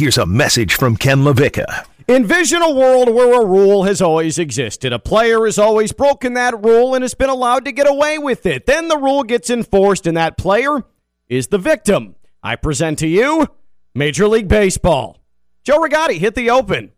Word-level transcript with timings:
here's 0.00 0.16
a 0.16 0.24
message 0.24 0.74
from 0.74 0.96
Ken 0.96 1.18
LaVicka. 1.18 1.84
Envision 2.08 2.62
a 2.62 2.72
world 2.72 3.10
where 3.10 3.38
a 3.38 3.44
rule 3.44 3.84
has 3.84 4.00
always 4.00 4.38
existed. 4.38 4.94
A 4.94 4.98
player 4.98 5.44
has 5.44 5.58
always 5.58 5.92
broken 5.92 6.32
that 6.34 6.64
rule 6.64 6.94
and 6.94 7.02
has 7.02 7.12
been 7.12 7.28
allowed 7.28 7.66
to 7.66 7.72
get 7.72 7.86
away 7.86 8.16
with 8.16 8.46
it. 8.46 8.64
Then 8.64 8.88
the 8.88 8.96
rule 8.96 9.24
gets 9.24 9.50
enforced, 9.50 10.06
and 10.06 10.16
that 10.16 10.38
player 10.38 10.84
is 11.28 11.48
the 11.48 11.58
victim. 11.58 12.16
I 12.42 12.56
present 12.56 12.98
to 13.00 13.06
you 13.06 13.46
Major 13.94 14.26
League 14.26 14.48
Baseball. 14.48 15.18
Joe 15.64 15.78
Rigotti 15.78 16.18
hit 16.18 16.34
the 16.34 16.48
open. 16.48 16.92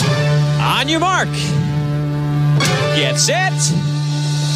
On 0.00 0.88
your 0.88 1.00
mark. 1.00 1.28
Get 2.96 3.18
set. 3.18 3.97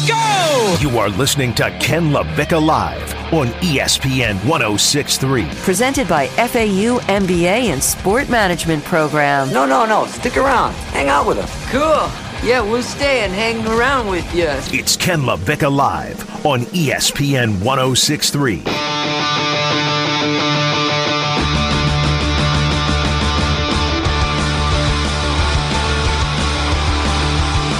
Go! 0.07 0.77
You 0.81 0.97
are 0.97 1.09
listening 1.09 1.53
to 1.55 1.69
Ken 1.79 2.09
LaVicka 2.11 2.61
Live 2.65 3.13
on 3.33 3.47
ESPN 3.61 4.35
1063. 4.45 5.45
Presented 5.61 6.07
by 6.07 6.27
FAU 6.27 6.99
MBA 7.07 7.71
and 7.71 7.81
Sport 7.81 8.29
Management 8.29 8.83
Program. 8.83 9.51
No, 9.53 9.65
no, 9.65 9.85
no. 9.85 10.05
Stick 10.07 10.35
around. 10.35 10.73
Hang 10.91 11.07
out 11.07 11.25
with 11.25 11.37
us. 11.37 11.71
Cool. 11.71 12.09
Yeah, 12.47 12.61
we'll 12.61 12.83
stay 12.83 13.21
and 13.23 13.31
hang 13.31 13.65
around 13.67 14.07
with 14.07 14.25
you. 14.35 14.47
It's 14.77 14.97
Ken 14.97 15.21
LaVicka 15.21 15.73
Live 15.73 16.45
on 16.45 16.61
ESPN 16.73 17.63
1063. 17.63 18.63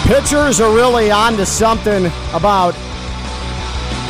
Pitchers 0.06 0.60
are 0.60 0.76
really 0.76 1.12
on 1.12 1.38
to 1.38 1.46
something 1.46 2.08
about 2.34 2.76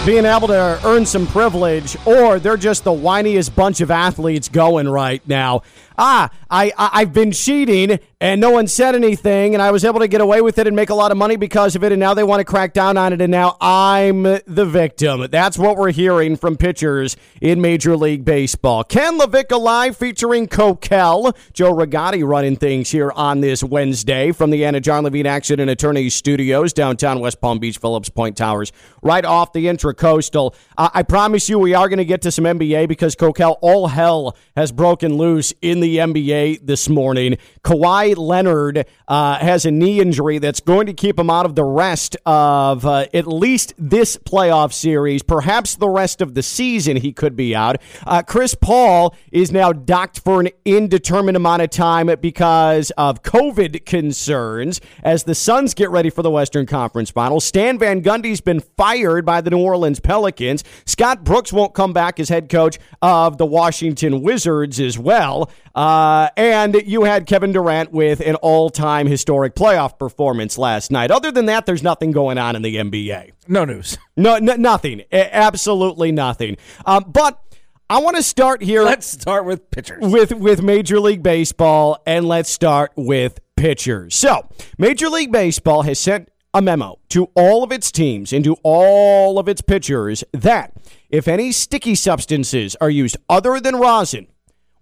being 0.08 0.26
able 0.26 0.48
to 0.48 0.80
earn 0.84 1.06
some 1.06 1.28
privilege, 1.28 1.96
or 2.08 2.40
they're 2.40 2.58
just 2.58 2.84
the 2.84 2.92
whiniest 2.92 3.56
bunch 3.56 3.80
of 3.80 3.92
athletes 3.92 4.50
going 4.50 4.90
right 4.90 5.22
now 5.28 5.62
ah, 5.98 6.30
I, 6.50 6.72
I 6.78 7.00
have 7.00 7.14
been 7.14 7.32
cheating 7.32 8.00
and 8.24 8.40
no 8.40 8.52
one 8.52 8.68
said 8.68 8.96
anything, 8.96 9.54
and 9.54 9.62
I 9.62 9.72
was 9.72 9.84
able 9.84 10.00
to 10.00 10.08
get 10.08 10.22
away 10.22 10.40
with 10.40 10.58
it 10.58 10.66
and 10.66 10.74
make 10.78 10.90
a 10.90 10.96
lot 10.96 11.12
of 11.12 11.18
money 11.18 11.36
because 11.36 11.76
of 11.76 11.84
it, 11.84 11.92
and 11.92 12.00
now 12.00 12.14
they 12.14 12.24
want 12.24 12.40
to 12.40 12.46
crack 12.46 12.72
down 12.72 12.96
on 12.96 13.12
it, 13.12 13.20
and 13.20 13.30
now 13.30 13.58
I'm 13.60 14.24
the 14.24 14.66
victim. 14.66 15.28
That's 15.30 15.58
what 15.58 15.76
we're 15.76 15.92
hearing 15.92 16.38
from 16.38 16.56
pitchers 16.56 17.18
in 17.42 17.60
Major 17.60 17.98
League 17.98 18.24
Baseball. 18.24 18.86
Ken 18.86 19.20
LaVicka 19.20 19.60
Live 19.60 19.98
featuring 19.98 20.48
Coquel, 20.48 21.36
Joe 21.52 21.74
Rigotti 21.74 22.26
running 22.26 22.56
things 22.56 22.92
here 22.92 23.12
on 23.12 23.42
this 23.42 23.62
Wednesday 23.62 24.32
from 24.32 24.52
the 24.52 24.62
Anidjar 24.62 25.04
Levine 25.04 25.26
Action 25.28 25.60
and 25.60 25.70
Attorneys 25.70 26.16
Studios, 26.16 26.72
downtown 26.72 27.20
West 27.20 27.42
Palm 27.42 27.60
Beach, 27.60 27.78
Phillips 27.78 28.08
Point 28.08 28.38
Towers, 28.38 28.72
right 29.02 29.26
off 29.26 29.52
the 29.52 29.66
Intracoastal. 29.66 30.56
I 30.78 31.04
promise 31.04 31.50
you, 31.50 31.60
we 31.60 31.74
are 31.74 31.90
going 31.90 31.98
to 31.98 32.06
get 32.06 32.22
to 32.22 32.32
some 32.32 32.46
NBA 32.46 32.88
because 32.88 33.18
Coquel, 33.18 33.58
all 33.60 33.90
hell 33.90 34.38
has 34.56 34.72
broken 34.72 35.18
loose 35.18 35.54
in 35.62 35.82
the 35.84 35.98
NBA 35.98 36.66
this 36.66 36.88
morning. 36.88 37.38
Kawhi 37.64 38.16
Leonard 38.18 38.86
uh, 39.08 39.38
has 39.40 39.66
a 39.66 39.72
knee 39.72 40.00
injury 40.00 40.40
that's 40.40 40.62
going 40.62 40.88
to 40.88 40.94
keep 40.94 41.20
him 41.20 41.30
out 41.30 41.46
of 41.46 41.56
the 41.56 41.64
rest 41.64 42.16
of 42.26 42.86
uh, 42.86 43.06
at 43.14 43.28
least 43.28 43.74
this 43.78 44.16
playoff 44.16 44.72
series, 44.72 45.22
perhaps 45.22 45.76
the 45.76 45.90
rest 45.90 46.22
of 46.22 46.36
the 46.36 46.42
season. 46.42 46.98
He 46.98 47.12
could 47.12 47.36
be 47.36 47.54
out. 47.54 47.82
Uh, 48.08 48.24
Chris 48.24 48.56
Paul 48.56 49.14
is 49.32 49.52
now 49.52 49.74
docked 49.74 50.22
for 50.22 50.40
an 50.40 50.50
indeterminate 50.64 51.36
amount 51.36 51.62
of 51.62 51.70
time 51.70 52.10
because 52.22 52.92
of 52.92 53.22
COVID 53.24 53.86
concerns 53.86 54.80
as 55.04 55.26
the 55.26 55.36
Suns 55.36 55.74
get 55.74 55.90
ready 55.90 56.10
for 56.10 56.22
the 56.22 56.32
Western 56.32 56.66
Conference 56.66 57.10
Finals. 57.10 57.44
Stan 57.44 57.78
Van 57.78 58.02
Gundy's 58.02 58.40
been 58.40 58.62
fired 58.62 59.26
by 59.26 59.42
the 59.42 59.50
New 59.50 59.60
Orleans 59.60 60.00
Pelicans. 60.00 60.64
Scott 60.86 61.26
Brooks 61.26 61.52
won't 61.52 61.74
come 61.74 61.92
back 61.92 62.22
as 62.22 62.30
head 62.30 62.48
coach 62.48 62.80
of 63.02 63.38
the 63.38 63.46
Washington 63.46 64.22
Wizards 64.22 64.80
as 64.80 64.98
well. 64.98 65.50
Uh, 65.76 66.30
and 66.38 66.76
you 66.86 67.04
had 67.04 67.26
Kevin 67.26 67.52
Durant 67.52 67.92
with 67.92 68.20
an 68.20 68.36
all 68.36 68.70
time 68.70 69.08
historic 69.08 69.56
playoff 69.56 69.98
performance 69.98 70.58
last 70.58 70.92
night. 70.92 71.10
Other 71.12 71.32
than 71.32 71.48
that, 71.48 71.66
there's 71.66 71.82
nothing 71.84 72.12
going 72.12 72.38
on 72.38 72.56
in 72.56 72.62
the 72.62 72.76
NBA. 72.76 73.32
No 73.48 73.66
news. 73.66 73.98
No, 74.16 74.38
nothing. 74.38 75.02
Absolutely 75.12 76.12
nothing. 76.12 76.58
Um, 76.86 77.06
but 77.08 77.42
I 77.90 77.98
want 78.00 78.16
to 78.16 78.22
start 78.22 78.62
here. 78.62 78.84
Let's 78.84 79.08
start 79.08 79.46
with 79.46 79.72
pitchers. 79.72 79.98
With, 80.02 80.32
with 80.34 80.62
Major 80.62 81.00
League 81.00 81.24
Baseball, 81.24 81.98
and 82.06 82.28
let's 82.28 82.52
start 82.52 82.92
with 82.96 83.40
pitchers. 83.56 84.14
So, 84.14 84.48
Major 84.78 85.10
League 85.10 85.32
Baseball 85.32 85.82
has 85.82 85.98
sent 85.98 86.30
a 86.54 86.62
memo 86.62 87.00
to 87.10 87.26
all 87.34 87.64
of 87.64 87.72
its 87.72 87.92
teams 87.92 88.32
and 88.32 88.44
to 88.44 88.56
all 88.62 89.40
of 89.40 89.48
its 89.48 89.62
pitchers 89.62 90.24
that 90.32 90.74
if 91.10 91.28
any 91.28 91.52
sticky 91.52 91.96
substances 91.96 92.76
are 92.80 92.90
used 92.92 93.18
other 93.30 93.60
than 93.60 93.76
rosin, 93.76 94.28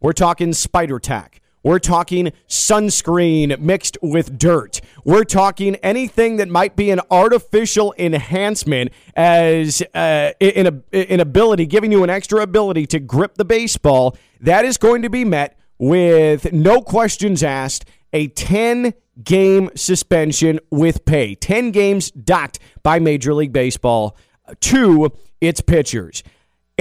we're 0.01 0.13
talking 0.13 0.53
spider 0.53 0.99
tack. 0.99 1.41
We're 1.63 1.79
talking 1.79 2.31
sunscreen 2.47 3.59
mixed 3.59 3.97
with 4.01 4.39
dirt. 4.39 4.81
We're 5.05 5.23
talking 5.23 5.75
anything 5.75 6.37
that 6.37 6.49
might 6.49 6.75
be 6.75 6.89
an 6.89 7.01
artificial 7.11 7.93
enhancement 7.99 8.91
as 9.15 9.83
uh, 9.93 10.31
in 10.39 10.65
a 10.65 10.81
in 10.91 11.19
ability, 11.19 11.67
giving 11.67 11.91
you 11.91 12.03
an 12.03 12.09
extra 12.09 12.41
ability 12.41 12.87
to 12.87 12.99
grip 12.99 13.35
the 13.35 13.45
baseball. 13.45 14.17
That 14.39 14.65
is 14.65 14.77
going 14.77 15.03
to 15.03 15.09
be 15.09 15.23
met 15.23 15.59
with 15.77 16.51
no 16.51 16.81
questions 16.81 17.43
asked. 17.43 17.85
A 18.13 18.27
10 18.27 18.93
game 19.23 19.69
suspension 19.75 20.59
with 20.71 21.05
pay. 21.05 21.35
10 21.35 21.71
games 21.71 22.09
docked 22.11 22.59
by 22.81 22.99
Major 22.99 23.33
League 23.33 23.53
Baseball 23.53 24.17
to 24.61 25.11
its 25.39 25.61
pitchers. 25.61 26.23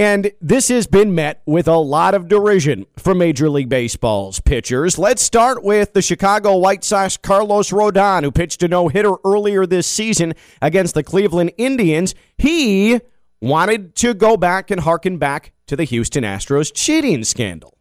And 0.01 0.31
this 0.41 0.69
has 0.69 0.87
been 0.87 1.13
met 1.13 1.43
with 1.45 1.67
a 1.67 1.77
lot 1.77 2.15
of 2.15 2.27
derision 2.27 2.87
from 2.97 3.19
Major 3.19 3.51
League 3.51 3.69
Baseball's 3.69 4.39
pitchers. 4.39 4.97
Let's 4.97 5.21
start 5.21 5.63
with 5.63 5.93
the 5.93 6.01
Chicago 6.01 6.57
White 6.57 6.83
Sox 6.83 7.17
Carlos 7.17 7.69
Rodon, 7.69 8.23
who 8.23 8.31
pitched 8.31 8.63
a 8.63 8.67
no 8.67 8.87
hitter 8.87 9.13
earlier 9.23 9.67
this 9.67 9.85
season 9.85 10.33
against 10.59 10.95
the 10.95 11.03
Cleveland 11.03 11.51
Indians. 11.55 12.15
He 12.39 12.99
wanted 13.41 13.95
to 13.97 14.15
go 14.15 14.37
back 14.37 14.71
and 14.71 14.81
harken 14.81 15.19
back 15.19 15.53
to 15.67 15.75
the 15.75 15.83
Houston 15.83 16.23
Astros 16.23 16.71
cheating 16.73 17.23
scandal. 17.23 17.77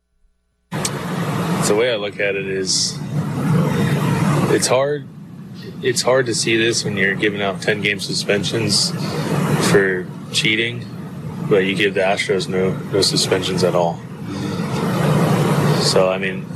The 0.73 1.75
way 1.75 1.91
I 1.91 1.97
look 1.97 2.21
at 2.21 2.37
it 2.37 2.47
is 2.47 2.99
it's 4.53 4.67
hard 4.67 5.09
it's 5.83 6.03
hard 6.03 6.27
to 6.27 6.35
see 6.35 6.59
this 6.59 6.85
when 6.85 6.99
you're 6.99 7.15
giving 7.15 7.41
out 7.41 7.63
10 7.63 7.81
game 7.81 7.99
suspensions 7.99 8.91
for 9.71 10.07
cheating 10.35 10.85
but 11.51 11.65
you 11.67 11.75
give 11.75 11.95
the 11.95 12.01
Astros 12.01 12.49
no 12.49 12.71
no 12.93 13.03
suspensions 13.03 13.65
at 13.65 13.75
all. 13.75 13.97
So 15.83 16.09
I 16.09 16.19
mean, 16.19 16.47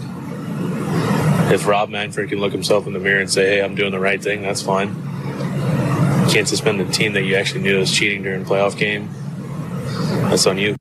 if 1.53 1.67
Rob 1.67 1.91
Manfred 1.91 2.31
can 2.31 2.39
look 2.39 2.53
himself 2.53 2.87
in 2.87 2.93
the 2.93 3.01
mirror 3.01 3.21
and 3.21 3.31
say, 3.31 3.57
"Hey, 3.57 3.63
I'm 3.63 3.75
doing 3.75 3.91
the 3.91 4.01
right 4.01 4.23
thing," 4.23 4.43
that's 4.43 4.63
fine. 4.63 4.89
You 4.89 6.33
can't 6.33 6.49
suspend 6.49 6.81
the 6.81 6.91
team 6.91 7.13
that 7.15 7.23
you 7.23 7.35
actually 7.35 7.63
knew 7.63 7.79
was 7.79 7.93
cheating 7.93 8.23
during 8.23 8.43
a 8.43 8.45
playoff 8.45 8.79
game. 8.79 9.11
That's 10.31 10.47
on 10.47 10.57
you. 10.57 10.77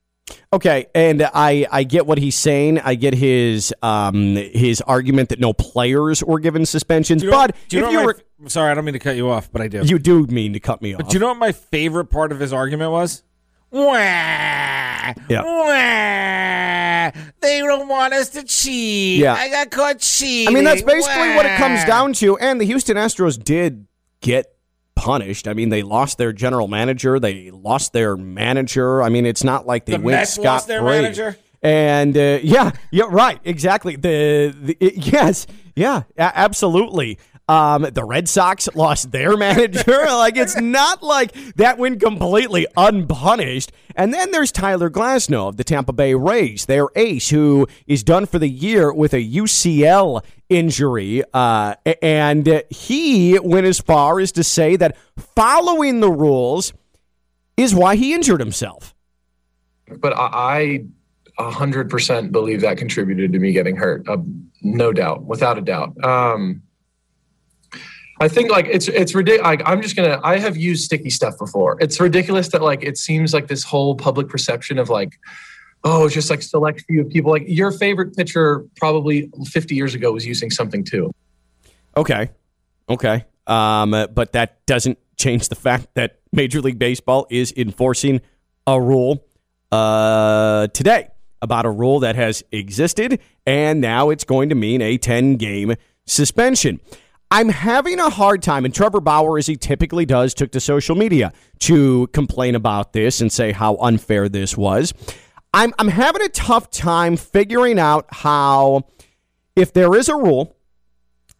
Okay, 0.54 0.86
and 0.94 1.24
I, 1.34 1.66
I 1.72 1.84
get 1.84 2.06
what 2.06 2.20
he's 2.20 2.36
saying. 2.36 2.80
I 2.80 2.94
get 2.94 3.16
his 3.16 3.74
um 3.82 4.36
his 4.36 4.82
argument 4.82 5.30
that 5.30 5.40
no 5.40 5.52
players 5.52 6.24
were 6.24 6.40
given 6.40 6.66
suspensions. 6.66 7.24
You 7.24 7.32
know, 7.32 7.38
but 7.38 7.56
you 7.72 7.86
if 7.86 7.92
you 7.92 8.06
were, 8.06 8.20
sorry, 8.48 8.72
I 8.72 8.76
don't 8.76 8.86
mean 8.86 8.94
to 8.94 9.00
cut 9.00 9.16
you 9.16 9.30
off, 9.30 9.52
but 9.52 9.64
I 9.64 9.68
do. 9.68 9.82
You 9.84 9.98
do 9.98 10.28
mean 10.28 10.54
to 10.54 10.60
cut 10.60 10.82
me 10.82 10.94
off. 10.94 11.00
But 11.00 11.10
do 11.10 11.16
you 11.16 11.20
know 11.20 11.30
what 11.30 11.38
my 11.38 11.52
favorite 11.54 12.06
part 12.06 12.32
of 12.32 12.40
his 12.40 12.54
argument 12.54 12.92
was? 12.92 13.24
Wah, 13.74 15.14
yeah. 15.30 15.42
Wah, 15.42 17.22
they 17.42 17.60
don't 17.60 17.88
want 17.88 18.14
us 18.14 18.30
to 18.30 18.44
cheat. 18.44 19.20
Yeah. 19.20 19.34
I 19.34 19.50
got 19.50 19.72
caught 19.72 20.00
cheating. 20.00 20.48
I 20.48 20.52
mean, 20.52 20.64
that's 20.64 20.84
basically 20.84 21.30
Wah. 21.30 21.36
what 21.38 21.46
it 21.48 21.58
comes 21.58 21.84
down 21.86 22.14
to. 22.14 22.38
And 22.38 22.62
the 22.62 22.66
Houston 22.66 22.98
Astros 22.98 23.44
did 23.44 23.88
get 24.22 24.56
punished. 24.96 25.48
I 25.48 25.54
mean, 25.54 25.70
they 25.70 25.82
lost 25.82 26.20
their 26.20 26.32
general 26.34 26.68
manager, 26.68 27.20
they 27.20 27.50
lost 27.50 27.94
their 27.94 28.16
manager. 28.16 29.02
I 29.02 29.10
mean, 29.10 29.26
it's 29.26 29.44
not 29.44 29.66
like 29.66 29.86
they 29.86 29.98
The 29.98 30.04
went 30.04 30.18
Mets 30.20 30.34
scot 30.34 30.46
lost 30.46 30.68
their 30.68 30.84
manager? 30.84 31.36
And 31.64 32.16
uh, 32.16 32.40
yeah, 32.44 32.72
yeah, 32.92 33.06
right, 33.10 33.40
exactly. 33.44 33.96
The, 33.96 34.54
the 34.56 34.78
it- 34.80 35.08
yes, 35.14 35.48
yeah, 35.76 36.04
absolutely. 36.18 37.18
Um, 37.50 37.82
the 37.92 38.06
Red 38.06 38.30
Sox 38.30 38.70
lost 38.74 39.12
their 39.12 39.36
manager. 39.38 40.06
like 40.06 40.38
it's 40.38 40.60
not 40.60 41.04
like 41.04 41.34
that 41.56 41.78
went 41.78 42.02
completely 42.02 42.66
unpunished. 42.78 43.72
And 43.96 44.14
then 44.14 44.32
there's 44.32 44.52
Tyler 44.52 44.90
Glasnow 44.90 45.50
of 45.50 45.58
the 45.58 45.64
Tampa 45.64 45.92
Bay 45.94 46.14
Rays, 46.16 46.66
their 46.66 46.88
ace, 46.96 47.30
who 47.30 47.68
is 47.86 48.02
done 48.04 48.26
for 48.26 48.40
the 48.40 48.48
year 48.48 48.94
with 48.94 49.14
a 49.14 49.18
UCL 49.24 50.24
injury. 50.50 51.22
Uh, 51.34 51.76
and 52.02 52.64
he 52.70 53.38
went 53.40 53.66
as 53.68 53.80
far 53.80 54.20
as 54.20 54.32
to 54.34 54.44
say 54.44 54.76
that 54.78 54.96
following 55.36 56.00
the 56.00 56.10
rules 56.12 56.74
is 57.58 57.76
why 57.76 57.96
he 57.96 58.14
injured 58.14 58.40
himself. 58.40 58.96
but 60.00 60.14
I 60.16 60.86
a 61.38 61.52
hundred 61.52 61.90
percent 61.90 62.32
believe 62.32 62.62
that 62.62 62.78
contributed 62.78 63.34
to 63.34 63.40
me 63.40 63.52
getting 63.52 63.76
hurt. 63.76 64.08
Uh, 64.08 64.18
no 64.62 64.94
doubt, 64.94 65.24
without 65.24 65.58
a 65.58 65.62
doubt. 65.62 66.02
Um, 66.04 66.62
I 68.20 68.28
think 68.28 68.52
like 68.52 68.68
it's 68.70 68.88
it's 68.88 69.16
ridiculous. 69.16 69.46
Like, 69.46 69.62
I'm 69.66 69.82
just 69.82 69.96
gonna. 69.96 70.20
I 70.24 70.38
have 70.40 70.56
used 70.56 70.86
sticky 70.86 71.10
stuff 71.10 71.38
before. 71.38 71.78
It's 71.82 72.00
ridiculous 72.00 72.50
that 72.50 72.62
like 72.62 72.84
it 72.84 72.98
seems 72.98 73.34
like 73.34 73.48
this 73.48 73.64
whole 73.64 73.96
public 73.96 74.30
perception 74.30 74.78
of 74.78 74.90
like 74.90 75.18
oh, 75.84 76.06
it's 76.06 76.14
just 76.14 76.30
like 76.30 76.42
select 76.42 76.82
few 76.88 77.04
people. 77.06 77.32
Like 77.32 77.44
your 77.48 77.72
favorite 77.72 78.16
pitcher 78.16 78.66
probably 78.78 79.30
50 79.46 79.76
years 79.76 79.94
ago 79.94 80.12
was 80.12 80.26
using 80.26 80.50
something 80.50 80.84
too. 80.84 81.12
Okay. 81.96 82.30
Okay. 82.90 83.26
Um, 83.48 83.92
but 83.92 84.34
that 84.34 84.66
doesn't 84.66 84.98
change 85.18 85.50
the 85.50 85.56
fact 85.56 85.88
that 85.96 86.20
Major 86.32 86.62
League 86.62 86.80
Baseball 86.80 87.28
is 87.30 87.54
enforcing 87.56 88.22
a 88.66 88.80
rule 88.80 89.26
uh, 89.72 90.68
today 90.68 91.10
about 91.42 91.66
a 91.66 91.70
rule 91.70 92.00
that 92.00 92.16
has 92.16 92.42
existed, 92.54 93.20
and 93.46 93.82
now 93.82 94.10
it's 94.10 94.24
going 94.24 94.48
to 94.48 94.56
mean 94.56 94.82
a 94.82 94.98
10 94.98 95.36
game 95.36 95.76
suspension. 96.06 96.80
I'm 97.34 97.50
having 97.50 98.00
a 98.00 98.12
hard 98.12 98.44
time, 98.44 98.64
and 98.64 98.72
Trevor 98.72 99.02
Bauer, 99.02 99.40
as 99.40 99.48
he 99.48 99.56
typically 99.56 100.06
does, 100.06 100.36
took 100.36 100.52
to 100.52 100.60
social 100.60 100.96
media 100.96 101.34
to 101.62 102.06
complain 102.14 102.54
about 102.54 102.94
this 102.94 103.22
and 103.22 103.32
say 103.32 103.52
how 103.52 103.76
unfair 103.78 104.30
this 104.30 104.56
was. 104.56 104.94
I'm, 105.52 105.74
I'm 105.80 105.88
having 105.88 106.22
a 106.22 106.30
tough 106.30 106.70
time 106.70 107.18
figuring 107.18 107.80
out 107.80 108.06
how, 108.12 108.84
if 109.56 109.74
there 109.74 109.96
is 109.96 110.10
a 110.10 110.16
rule, 110.16 110.56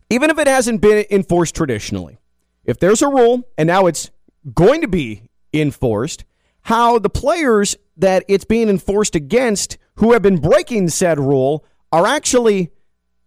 even 0.10 0.32
if 0.32 0.40
it 0.40 0.48
hasn't 0.48 0.82
been 0.82 1.06
enforced 1.12 1.54
traditionally, 1.54 2.18
if 2.66 2.80
there's 2.80 3.04
a 3.04 3.08
rule 3.08 3.48
and 3.56 3.68
now 3.68 3.86
it's 3.86 4.10
going 4.52 4.82
to 4.82 4.88
be 4.88 5.30
enforced, 5.54 6.26
how 6.62 6.98
the 6.98 7.10
players 7.12 7.76
that 7.98 8.26
it's 8.28 8.46
being 8.46 8.68
enforced 8.68 9.14
against 9.14 9.78
who 9.98 10.14
have 10.14 10.24
been 10.24 10.38
breaking 10.38 10.90
said 10.90 11.20
rule 11.20 11.64
are 11.92 12.08
actually 12.08 12.72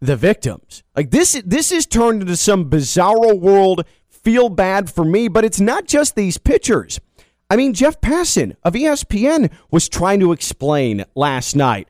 the 0.01 0.17
victims. 0.17 0.83
Like 0.95 1.11
this 1.11 1.41
this 1.45 1.73
is 1.73 1.87
turned 1.87 2.23
into 2.23 2.37
some 2.37 2.71
bizarro 2.71 3.39
world 3.39 3.85
feel 4.09 4.49
bad 4.49 4.91
for 4.91 5.05
me, 5.05 5.29
but 5.29 5.45
it's 5.45 5.61
not 5.61 5.87
just 5.87 6.17
these 6.17 6.37
pitchers. 6.37 7.01
I 7.49 7.55
mean, 7.55 7.75
Jeff 7.75 8.01
Passan 8.01 8.57
of 8.65 8.75
ESPN 8.75 9.53
was 9.71 9.89
trying 9.89 10.19
to 10.21 10.33
explain 10.33 11.05
last 11.15 11.55
night 11.55 11.89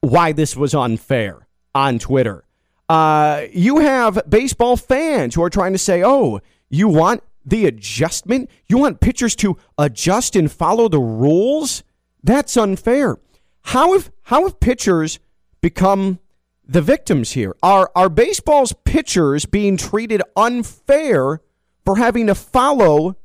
why 0.00 0.32
this 0.32 0.54
was 0.54 0.74
unfair 0.74 1.46
on 1.74 1.98
Twitter. 1.98 2.44
Uh, 2.88 3.46
you 3.52 3.78
have 3.78 4.20
baseball 4.28 4.76
fans 4.76 5.34
who 5.34 5.42
are 5.42 5.48
trying 5.48 5.72
to 5.72 5.78
say, 5.78 6.02
oh, 6.04 6.40
you 6.68 6.88
want 6.88 7.22
the 7.44 7.64
adjustment? 7.64 8.50
You 8.68 8.76
want 8.76 9.00
pitchers 9.00 9.34
to 9.36 9.56
adjust 9.78 10.36
and 10.36 10.52
follow 10.52 10.88
the 10.88 11.00
rules? 11.00 11.82
That's 12.22 12.56
unfair. 12.56 13.18
How 13.62 13.94
have 13.94 14.10
how 14.24 14.42
have 14.42 14.60
pitchers 14.60 15.20
become 15.62 16.18
the 16.66 16.82
victims 16.82 17.32
here? 17.32 17.54
Are 17.62 17.90
are 17.94 18.08
baseball's 18.08 18.72
pitchers 18.84 19.44
being 19.46 19.76
treated 19.76 20.22
unfair 20.36 21.40
for 21.84 21.96
having 21.96 22.26
to 22.28 22.34
follow 22.34 23.16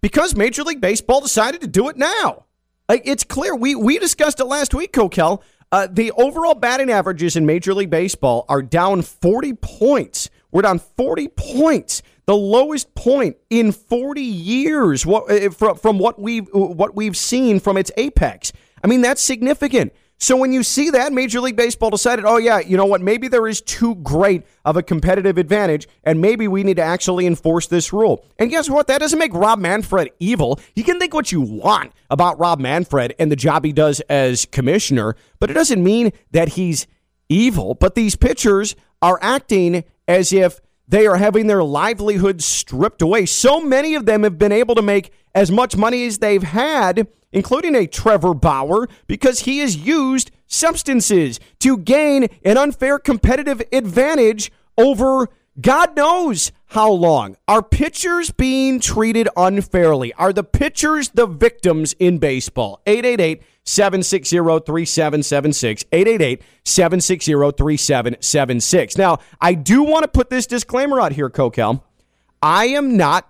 Because 0.00 0.36
Major 0.36 0.62
League 0.62 0.80
Baseball 0.80 1.20
decided 1.20 1.60
to 1.62 1.66
do 1.66 1.88
it 1.88 1.96
now. 1.96 2.44
Like 2.88 3.02
it's 3.04 3.24
clear. 3.24 3.54
We 3.54 3.74
we 3.74 3.98
discussed 3.98 4.40
it 4.40 4.44
last 4.44 4.74
week, 4.74 4.92
Coquel. 4.92 5.42
Uh, 5.72 5.88
the 5.90 6.12
overall 6.12 6.54
batting 6.54 6.90
averages 6.90 7.34
in 7.34 7.44
Major 7.44 7.74
League 7.74 7.90
Baseball 7.90 8.44
are 8.48 8.62
down 8.62 9.02
40 9.02 9.54
points. 9.54 10.30
We're 10.52 10.62
down 10.62 10.78
40 10.78 11.28
points, 11.28 12.02
the 12.26 12.36
lowest 12.36 12.94
point 12.94 13.36
in 13.50 13.72
40 13.72 14.20
years 14.20 15.06
what, 15.06 15.30
uh, 15.30 15.50
from, 15.50 15.76
from 15.76 15.98
what 15.98 16.20
we've 16.20 16.48
what 16.52 16.94
we've 16.94 17.16
seen 17.16 17.60
from 17.60 17.76
its 17.76 17.90
apex. 17.96 18.52
I 18.82 18.88
mean, 18.88 19.00
that's 19.00 19.22
significant. 19.22 19.92
So 20.18 20.34
when 20.36 20.50
you 20.50 20.62
see 20.62 20.88
that, 20.90 21.12
Major 21.12 21.40
League 21.40 21.56
Baseball 21.56 21.90
decided, 21.90 22.24
oh, 22.24 22.38
yeah, 22.38 22.58
you 22.58 22.78
know 22.78 22.86
what? 22.86 23.02
Maybe 23.02 23.28
there 23.28 23.46
is 23.46 23.60
too 23.60 23.96
great 23.96 24.44
of 24.64 24.76
a 24.78 24.82
competitive 24.82 25.36
advantage, 25.36 25.86
and 26.04 26.22
maybe 26.22 26.48
we 26.48 26.62
need 26.62 26.78
to 26.78 26.82
actually 26.82 27.26
enforce 27.26 27.66
this 27.66 27.92
rule. 27.92 28.24
And 28.38 28.48
guess 28.48 28.70
what? 28.70 28.86
That 28.86 29.00
doesn't 29.00 29.18
make 29.18 29.34
Rob 29.34 29.58
Manfred 29.58 30.10
evil. 30.18 30.58
You 30.74 30.84
can 30.84 30.98
think 30.98 31.12
what 31.12 31.32
you 31.32 31.42
want 31.42 31.92
about 32.08 32.38
Rob 32.38 32.60
Manfred 32.60 33.14
and 33.18 33.30
the 33.30 33.36
job 33.36 33.62
he 33.64 33.72
does 33.72 34.00
as 34.08 34.46
commissioner, 34.46 35.16
but 35.38 35.50
it 35.50 35.54
doesn't 35.54 35.84
mean 35.84 36.12
that 36.30 36.50
he's 36.50 36.86
evil. 37.28 37.74
But 37.74 37.94
these 37.94 38.16
pitchers 38.16 38.74
are 39.02 39.18
acting 39.20 39.84
as 40.08 40.32
if 40.32 40.60
they 40.88 41.06
are 41.06 41.16
having 41.16 41.46
their 41.46 41.64
livelihoods 41.64 42.44
stripped 42.44 43.02
away. 43.02 43.26
So 43.26 43.60
many 43.60 43.94
of 43.94 44.06
them 44.06 44.22
have 44.22 44.38
been 44.38 44.52
able 44.52 44.74
to 44.74 44.82
make 44.82 45.12
as 45.34 45.50
much 45.50 45.76
money 45.76 46.06
as 46.06 46.18
they've 46.18 46.42
had, 46.42 47.08
including 47.32 47.74
a 47.74 47.86
Trevor 47.86 48.34
Bauer, 48.34 48.88
because 49.06 49.40
he 49.40 49.58
has 49.58 49.76
used 49.76 50.30
substances 50.46 51.40
to 51.60 51.76
gain 51.78 52.28
an 52.44 52.56
unfair 52.56 52.98
competitive 52.98 53.62
advantage 53.72 54.52
over 54.78 55.28
God 55.60 55.96
knows 55.96 56.52
how 56.66 56.90
long. 56.90 57.36
Are 57.48 57.62
pitchers 57.62 58.30
being 58.30 58.78
treated 58.78 59.28
unfairly? 59.36 60.12
Are 60.14 60.32
the 60.32 60.44
pitchers 60.44 61.08
the 61.10 61.26
victims 61.26 61.94
in 61.98 62.18
baseball? 62.18 62.82
888 62.86 63.42
760 63.66 64.36
3776. 64.36 65.84
888 65.92 66.42
760 66.64 67.32
3776. 67.32 68.96
Now, 68.96 69.18
I 69.40 69.54
do 69.54 69.82
want 69.82 70.04
to 70.04 70.08
put 70.08 70.30
this 70.30 70.46
disclaimer 70.46 71.00
out 71.00 71.12
here, 71.12 71.28
Coquel. 71.28 71.82
I 72.42 72.66
am 72.66 72.96
not 72.96 73.28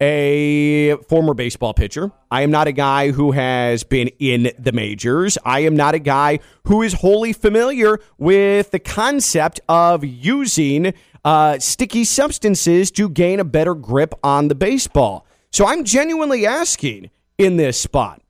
a 0.00 0.96
former 1.08 1.34
baseball 1.34 1.72
pitcher. 1.72 2.12
I 2.30 2.42
am 2.42 2.50
not 2.50 2.66
a 2.66 2.72
guy 2.72 3.12
who 3.12 3.32
has 3.32 3.82
been 3.84 4.08
in 4.18 4.50
the 4.58 4.72
majors. 4.72 5.38
I 5.44 5.60
am 5.60 5.74
not 5.74 5.94
a 5.94 5.98
guy 5.98 6.40
who 6.64 6.82
is 6.82 6.94
wholly 6.94 7.32
familiar 7.32 8.00
with 8.18 8.72
the 8.72 8.78
concept 8.78 9.60
of 9.68 10.04
using 10.04 10.92
uh, 11.24 11.58
sticky 11.58 12.04
substances 12.04 12.90
to 12.92 13.08
gain 13.08 13.40
a 13.40 13.44
better 13.44 13.74
grip 13.74 14.14
on 14.22 14.48
the 14.48 14.54
baseball. 14.54 15.26
So 15.50 15.66
I'm 15.66 15.84
genuinely 15.84 16.44
asking 16.44 17.10
in 17.38 17.56
this 17.56 17.80
spot. 17.80 18.20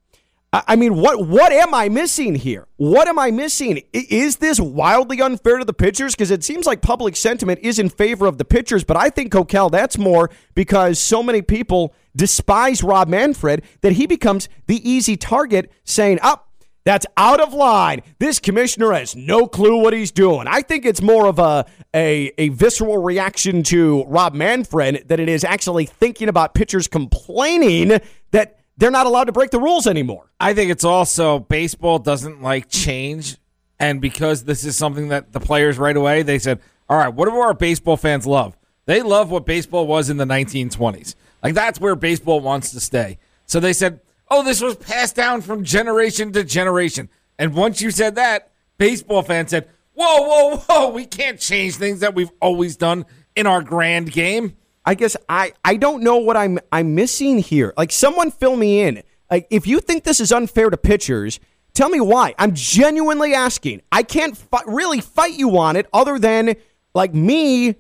I 0.53 0.77
mean, 0.77 0.97
what 0.97 1.27
what 1.27 1.53
am 1.53 1.75
I 1.75 1.89
missing 1.89 2.35
here? 2.35 2.67
What 2.77 3.09
am 3.09 3.19
I 3.19 3.31
missing? 3.31 3.83
Is 3.93 4.37
this 4.37 4.59
wildly 4.59 5.21
unfair 5.21 5.59
to 5.59 5.65
the 5.65 5.75
pitchers? 5.75 6.15
Because 6.15 6.31
it 6.31 6.45
seems 6.45 6.67
like 6.67 6.81
public 6.81 7.17
sentiment 7.17 7.61
is 7.63 7.79
in 7.79 7.89
favor 7.89 8.27
of 8.27 8.39
the 8.39 8.45
pitchers, 8.45 8.85
but 8.85 8.97
I 8.97 9.11
think 9.11 9.33
Coquel, 9.33 9.71
that's 9.71 9.99
more 9.99 10.31
because 10.55 10.99
so 10.99 11.23
many 11.23 11.43
people 11.43 11.95
despise 12.15 12.83
Rob 12.83 13.09
Manfred 13.09 13.65
that 13.83 13.93
he 13.93 14.07
becomes 14.07 14.49
the 14.67 14.89
easy 14.89 15.17
target, 15.17 15.71
saying, 15.85 16.21
"Up, 16.23 16.45
oh, 16.45 16.47
that's 16.87 17.05
out 17.17 17.41
of 17.41 17.53
line. 17.53 18.03
This 18.21 18.39
commissioner 18.39 18.93
has 18.93 19.17
no 19.17 19.49
clue 19.49 19.83
what 19.83 19.93
he's 19.93 20.13
doing. 20.13 20.47
I 20.49 20.63
think 20.63 20.87
it's 20.87 21.03
more 21.03 21.27
of 21.27 21.41
a, 21.41 21.67
a, 21.93 22.33
a 22.39 22.51
visceral 22.51 23.03
reaction 23.03 23.65
to 23.65 24.05
Rob 24.05 24.35
Manfred 24.35 25.09
than 25.09 25.19
it 25.19 25.29
is 25.29 25.43
actually 25.43 25.87
thinking 25.87 26.29
about 26.29 26.55
pitchers 26.55 26.87
complaining 26.87 28.01
that 28.31 28.61
they're 28.77 28.91
not 28.91 29.07
allowed 29.07 29.25
to 29.25 29.33
break 29.33 29.51
the 29.51 29.61
rules 29.61 29.87
anymore. 29.87 30.31
I 30.39 30.55
think 30.55 30.71
it's 30.71 30.85
also 30.85 31.39
baseball 31.39 31.99
doesn't 31.99 32.43
like 32.43 32.69
change. 32.69 33.37
And 33.79 34.01
because 34.01 34.45
this 34.45 34.65
is 34.65 34.77
something 34.77 35.09
that 35.09 35.33
the 35.33 35.41
players 35.41 35.79
right 35.79 35.97
away, 35.97 36.23
they 36.23 36.39
said, 36.39 36.61
all 36.89 36.97
right, 36.97 37.13
what 37.13 37.29
do 37.29 37.37
our 37.37 37.55
baseball 37.55 37.97
fans 37.97 38.27
love? 38.27 38.57
They 38.87 39.03
love 39.03 39.31
what 39.31 39.45
baseball 39.45 39.87
was 39.87 40.09
in 40.09 40.17
the 40.17 40.25
1920s. 40.25 41.15
Like 41.43 41.55
that's 41.55 41.81
where 41.81 41.95
baseball 41.95 42.41
wants 42.41 42.71
to 42.73 42.81
stay. 42.81 43.19
So 43.47 43.61
they 43.61 43.73
said, 43.73 44.01
oh, 44.31 44.43
this 44.43 44.61
was 44.61 44.77
passed 44.77 45.17
down 45.17 45.43
from 45.43 45.65
generation 45.65 46.33
to 46.33 46.45
generation. 46.45 47.09
And 47.39 47.55
once 47.55 47.81
you 47.81 47.91
said 47.91 48.15
that, 48.15 48.51
baseball 48.79 49.23
fans 49.23 49.51
said, 49.51 49.69
whoa, 49.95 50.23
whoa, 50.23 50.57
whoa, 50.57 50.89
we 50.91 51.05
can't 51.07 51.41
change 51.41 51.77
things 51.77 52.01
that 52.01 52.15
we've 52.15 52.31
always 52.41 52.77
done 52.77 53.05
in 53.35 53.47
our 53.47 53.63
grand 53.63 54.13
game. 54.13 54.57
I 54.87 54.95
guess 54.95 55.17
I, 55.29 55.53
I 55.65 55.77
don't 55.77 56.03
know 56.03 56.19
what 56.19 56.37
I'm 56.37 56.59
I'm 56.71 56.95
missing 56.95 57.39
here. 57.39 57.75
Like 57.77 57.91
someone 57.91 58.31
fill 58.31 58.57
me 58.57 58.81
in. 58.83 59.03
Like 59.31 59.49
if 59.51 59.67
you 59.67 59.81
think 59.81 60.05
this 60.05 60.21
is 60.21 60.31
unfair 60.31 60.71
to 60.71 60.77
pitchers, 60.77 61.41
tell 61.75 61.89
me 61.89 62.01
why. 62.01 62.35
I'm 62.39 62.55
genuinely 62.55 63.35
asking. 63.35 63.83
I 63.91 64.05
can't 64.05 64.37
fi- 64.37 64.63
really 64.67 65.01
fight 65.01 65.35
you 65.35 65.59
on 65.59 65.75
it 65.75 65.87
other 65.93 66.21
than 66.21 66.55
like 66.95 67.13
me 67.13 67.75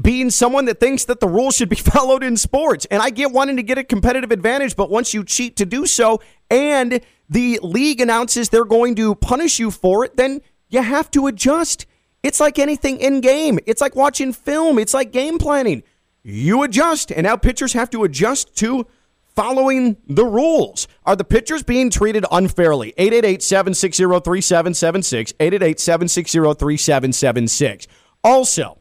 being 0.00 0.30
someone 0.30 0.66
that 0.66 0.80
thinks 0.80 1.06
that 1.06 1.20
the 1.20 1.28
rules 1.28 1.56
should 1.56 1.70
be 1.70 1.76
followed 1.94 2.22
in 2.22 2.36
sports. 2.36 2.86
And 2.90 3.02
I 3.02 3.10
get 3.10 3.32
wanting 3.32 3.56
to 3.56 3.62
get 3.62 3.78
a 3.78 3.84
competitive 3.84 4.30
advantage, 4.30 4.76
but 4.76 4.90
once 4.90 5.14
you 5.14 5.24
cheat 5.24 5.56
to 5.56 5.66
do 5.66 5.86
so 5.86 6.20
and 6.50 7.00
the 7.28 7.58
league 7.62 8.00
announces 8.00 8.48
they're 8.48 8.64
going 8.64 8.94
to 8.96 9.14
punish 9.14 9.58
you 9.58 9.70
for 9.70 10.04
it, 10.04 10.16
then 10.16 10.42
you 10.68 10.82
have 10.82 11.10
to 11.12 11.26
adjust. 11.26 11.86
It's 12.22 12.38
like 12.40 12.58
anything 12.58 12.98
in 12.98 13.20
game. 13.20 13.58
It's 13.66 13.80
like 13.80 13.96
watching 13.96 14.32
film. 14.32 14.78
It's 14.78 14.92
like 14.92 15.10
game 15.10 15.38
planning. 15.38 15.82
You 16.22 16.62
adjust, 16.62 17.10
and 17.10 17.24
now 17.24 17.36
pitchers 17.36 17.72
have 17.72 17.90
to 17.90 18.04
adjust 18.04 18.56
to 18.56 18.86
following 19.34 19.96
the 20.06 20.24
rules. 20.24 20.86
Are 21.04 21.16
the 21.16 21.24
pitchers 21.24 21.62
being 21.62 21.90
treated 21.90 22.24
unfairly? 22.30 22.92
888 22.98 23.42
760 23.42 24.04
3776. 24.04 25.32
888 25.40 25.80
760 25.80 26.38
3776. 26.38 27.86
Also, 28.22 28.78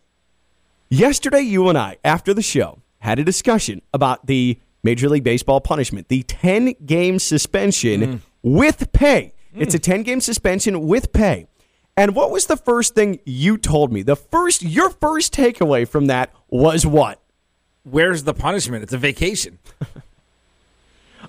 yesterday 0.89 1.41
you 1.41 1.69
and 1.69 1.77
I, 1.77 1.97
after 2.03 2.33
the 2.33 2.41
show, 2.41 2.81
had 2.99 3.19
a 3.19 3.23
discussion 3.23 3.81
about 3.93 4.27
the 4.27 4.59
Major 4.83 5.09
League 5.09 5.23
Baseball 5.23 5.61
punishment, 5.61 6.07
the 6.09 6.23
10 6.23 6.75
game 6.85 7.19
suspension 7.19 8.01
mm. 8.01 8.19
with 8.41 8.91
pay. 8.91 9.33
Mm. 9.55 9.61
It's 9.61 9.73
a 9.73 9.79
10 9.79 10.03
game 10.03 10.21
suspension 10.21 10.87
with 10.87 11.13
pay. 11.13 11.47
And 11.95 12.15
what 12.15 12.31
was 12.31 12.45
the 12.45 12.55
first 12.55 12.95
thing 12.95 13.19
you 13.25 13.57
told 13.57 13.91
me? 13.91 14.03
The 14.03 14.15
first, 14.15 14.61
your 14.61 14.89
first 14.89 15.33
takeaway 15.33 15.87
from 15.87 16.07
that 16.07 16.33
was 16.49 16.85
what? 16.85 17.21
Where's 17.83 18.23
the 18.23 18.33
punishment? 18.33 18.83
It's 18.83 18.93
a 18.93 18.97
vacation. 18.97 19.59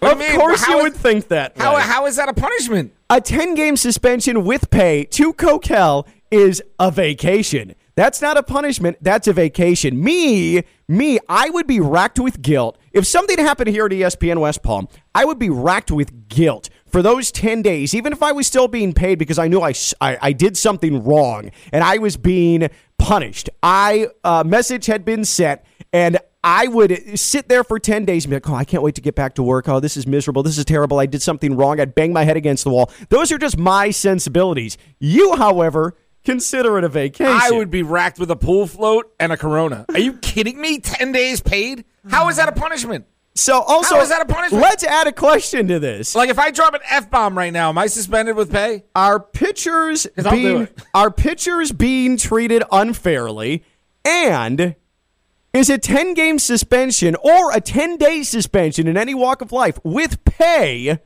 Of 0.03 0.19
mean? 0.19 0.35
course, 0.39 0.67
you 0.67 0.79
is- 0.79 0.83
would 0.85 0.95
think 0.95 1.29
that. 1.29 1.59
How, 1.59 1.75
right? 1.75 1.83
how 1.83 2.07
is 2.07 2.17
that 2.17 2.29
a 2.29 2.33
punishment? 2.33 2.95
a 3.11 3.21
10 3.21 3.55
game 3.55 3.77
suspension 3.77 4.45
with 4.45 4.71
pay 4.71 5.05
to 5.05 5.33
Coquel 5.35 6.07
is 6.31 6.63
a 6.79 6.91
vacation. 6.91 7.75
That's 7.97 8.23
not 8.23 8.39
a 8.39 8.43
punishment, 8.43 8.97
that's 9.03 9.27
a 9.29 9.33
vacation. 9.33 10.03
Me, 10.03 10.63
me, 10.89 11.19
I 11.29 11.51
would 11.51 11.67
be 11.67 11.81
racked 11.81 12.19
with 12.19 12.41
guilt. 12.41 12.79
If 12.93 13.07
something 13.07 13.37
happened 13.39 13.69
here 13.69 13.85
at 13.85 13.91
ESPN 13.93 14.39
West 14.41 14.63
Palm, 14.63 14.89
I 15.15 15.25
would 15.27 15.39
be 15.39 15.51
racked 15.51 15.91
with 15.91 16.29
guilt 16.29 16.71
for 16.87 17.03
those 17.03 17.31
10 17.31 17.61
days, 17.61 17.95
even 17.95 18.13
if 18.13 18.23
I 18.23 18.33
was 18.33 18.47
still 18.47 18.69
being 18.69 18.93
paid 18.95 19.19
because 19.19 19.39
I 19.39 19.49
knew 19.49 19.61
I 19.61 19.75
I 20.01 20.33
did 20.33 20.57
something 20.57 21.05
wrong 21.05 21.51
and 21.73 21.85
I 21.85 21.99
was 21.99 22.17
being 22.17 22.71
punished. 22.97 23.51
I, 23.63 24.07
uh, 24.25 24.45
message 24.47 24.87
had 24.87 25.05
been 25.05 25.25
sent 25.25 25.61
and 25.93 26.19
I 26.43 26.67
would 26.69 27.19
sit 27.19 27.49
there 27.49 27.63
for 27.65 27.79
10 27.79 28.05
days 28.05 28.25
and 28.25 28.31
be 28.31 28.37
like, 28.37 28.49
oh, 28.49 28.55
I 28.55 28.65
can't 28.65 28.83
wait 28.83 28.95
to 28.95 29.01
get 29.01 29.15
back 29.15 29.35
to 29.35 29.43
work. 29.43 29.69
Oh, 29.69 29.79
this 29.79 29.97
is 29.97 30.07
miserable. 30.07 30.43
This 30.43 30.57
is 30.57 30.65
terrible. 30.65 30.99
I 30.99 31.07
did 31.07 31.21
something 31.21 31.57
wrong. 31.57 31.81
I'd 31.81 31.95
bang 31.95 32.13
my 32.13 32.25
head 32.25 32.37
against 32.37 32.65
the 32.65 32.71
wall. 32.71 32.91
Those 33.11 33.31
are 33.31 33.39
just 33.39 33.59
my 33.59 33.91
sensibilities. 33.91 34.79
You, 34.99 35.37
however, 35.37 35.97
consider 36.25 36.79
it 36.79 36.85
a 36.85 36.89
vacation. 36.89 37.27
I 37.39 37.51
would 37.51 37.71
be 37.71 37.83
racked 37.83 38.19
with 38.19 38.31
a 38.31 38.37
pool 38.37 38.67
float 38.67 39.13
and 39.21 39.33
a 39.33 39.37
Corona. 39.37 39.85
Are 39.91 39.99
you 39.99 40.15
kidding 40.15 40.61
me? 40.61 40.79
Ten 40.79 41.13
days 41.13 41.43
paid? 41.43 41.85
How 42.09 42.29
is 42.31 42.37
that 42.37 42.49
a 42.49 42.53
punishment? 42.53 43.07
So, 43.35 43.61
also, 43.61 43.95
How 43.95 44.01
is 44.03 44.09
that 44.09 44.23
a 44.23 44.25
punishment? 44.25 44.63
let's 44.63 44.83
add 44.83 45.07
a 45.07 45.13
question 45.13 45.69
to 45.69 45.79
this. 45.79 46.15
Like 46.15 46.31
if 46.31 46.39
I 46.39 46.51
drop 46.51 46.75
an 46.75 46.81
f 46.91 47.11
bomb 47.11 47.39
right 47.39 47.53
now, 47.53 47.69
am 47.69 47.79
I 47.79 47.87
suspended 47.87 48.35
with 48.35 48.51
pay? 48.51 48.85
Are 48.95 49.21
pitchers 49.21 50.07
being 50.31 50.69
are 50.95 51.11
pitchers 51.11 51.71
being 51.71 52.17
treated 52.17 52.65
unfairly 52.73 53.63
and 54.05 54.75
is 55.53 55.69
a 55.71 55.79
10 55.79 56.15
game 56.15 56.39
suspension 56.39 57.17
or 57.17 57.51
a 57.53 57.61
10 57.61 57.97
day 57.97 58.23
suspension 58.23 58.87
in 58.87 58.97
any 58.97 59.15
walk 59.15 59.43
of 59.43 59.51
life 59.53 59.79
with 59.85 60.25
pay 60.25 60.99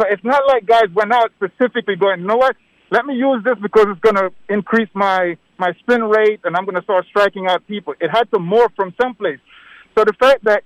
So 0.00 0.06
it's 0.08 0.24
not 0.24 0.46
like 0.46 0.66
guys 0.66 0.88
went 0.94 1.12
out 1.12 1.32
specifically 1.36 1.96
going, 1.96 2.20
"You 2.20 2.26
know 2.26 2.36
what? 2.36 2.56
Let 2.90 3.04
me 3.04 3.14
use 3.14 3.42
this 3.44 3.58
because 3.60 3.86
it's 3.88 4.00
going 4.00 4.16
to 4.16 4.32
increase 4.48 4.88
my 4.94 5.36
my 5.58 5.72
spin 5.80 6.04
rate, 6.04 6.40
and 6.44 6.56
I'm 6.56 6.64
going 6.64 6.76
to 6.76 6.82
start 6.82 7.06
striking 7.06 7.46
out 7.46 7.66
people." 7.66 7.94
It 8.00 8.10
had 8.10 8.30
to 8.32 8.38
morph 8.38 8.74
from 8.76 8.94
someplace. 9.00 9.40
So 9.96 10.04
the 10.04 10.14
fact 10.14 10.44
that 10.44 10.62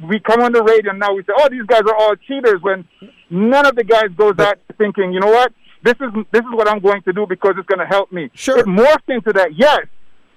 we 0.00 0.20
come 0.20 0.40
on 0.40 0.52
the 0.52 0.62
radio 0.62 0.90
and 0.90 1.00
now 1.00 1.12
we 1.12 1.22
say, 1.22 1.32
"Oh, 1.36 1.48
these 1.50 1.66
guys 1.66 1.82
are 1.82 1.94
all 1.94 2.14
cheaters," 2.16 2.60
when 2.62 2.86
none 3.30 3.66
of 3.66 3.76
the 3.76 3.84
guys 3.84 4.08
goes 4.16 4.38
out 4.38 4.58
thinking, 4.78 5.12
"You 5.12 5.20
know 5.20 5.30
what? 5.30 5.52
This 5.82 5.94
is 6.00 6.10
this 6.30 6.40
is 6.40 6.52
what 6.52 6.68
I'm 6.68 6.80
going 6.80 7.02
to 7.02 7.12
do 7.12 7.26
because 7.26 7.54
it's 7.58 7.66
going 7.66 7.80
to 7.80 7.86
help 7.86 8.12
me." 8.12 8.30
Sure. 8.34 8.58
it 8.58 8.66
morphed 8.66 9.08
into 9.08 9.32
that, 9.34 9.54
yes, 9.54 9.86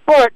but 0.06 0.34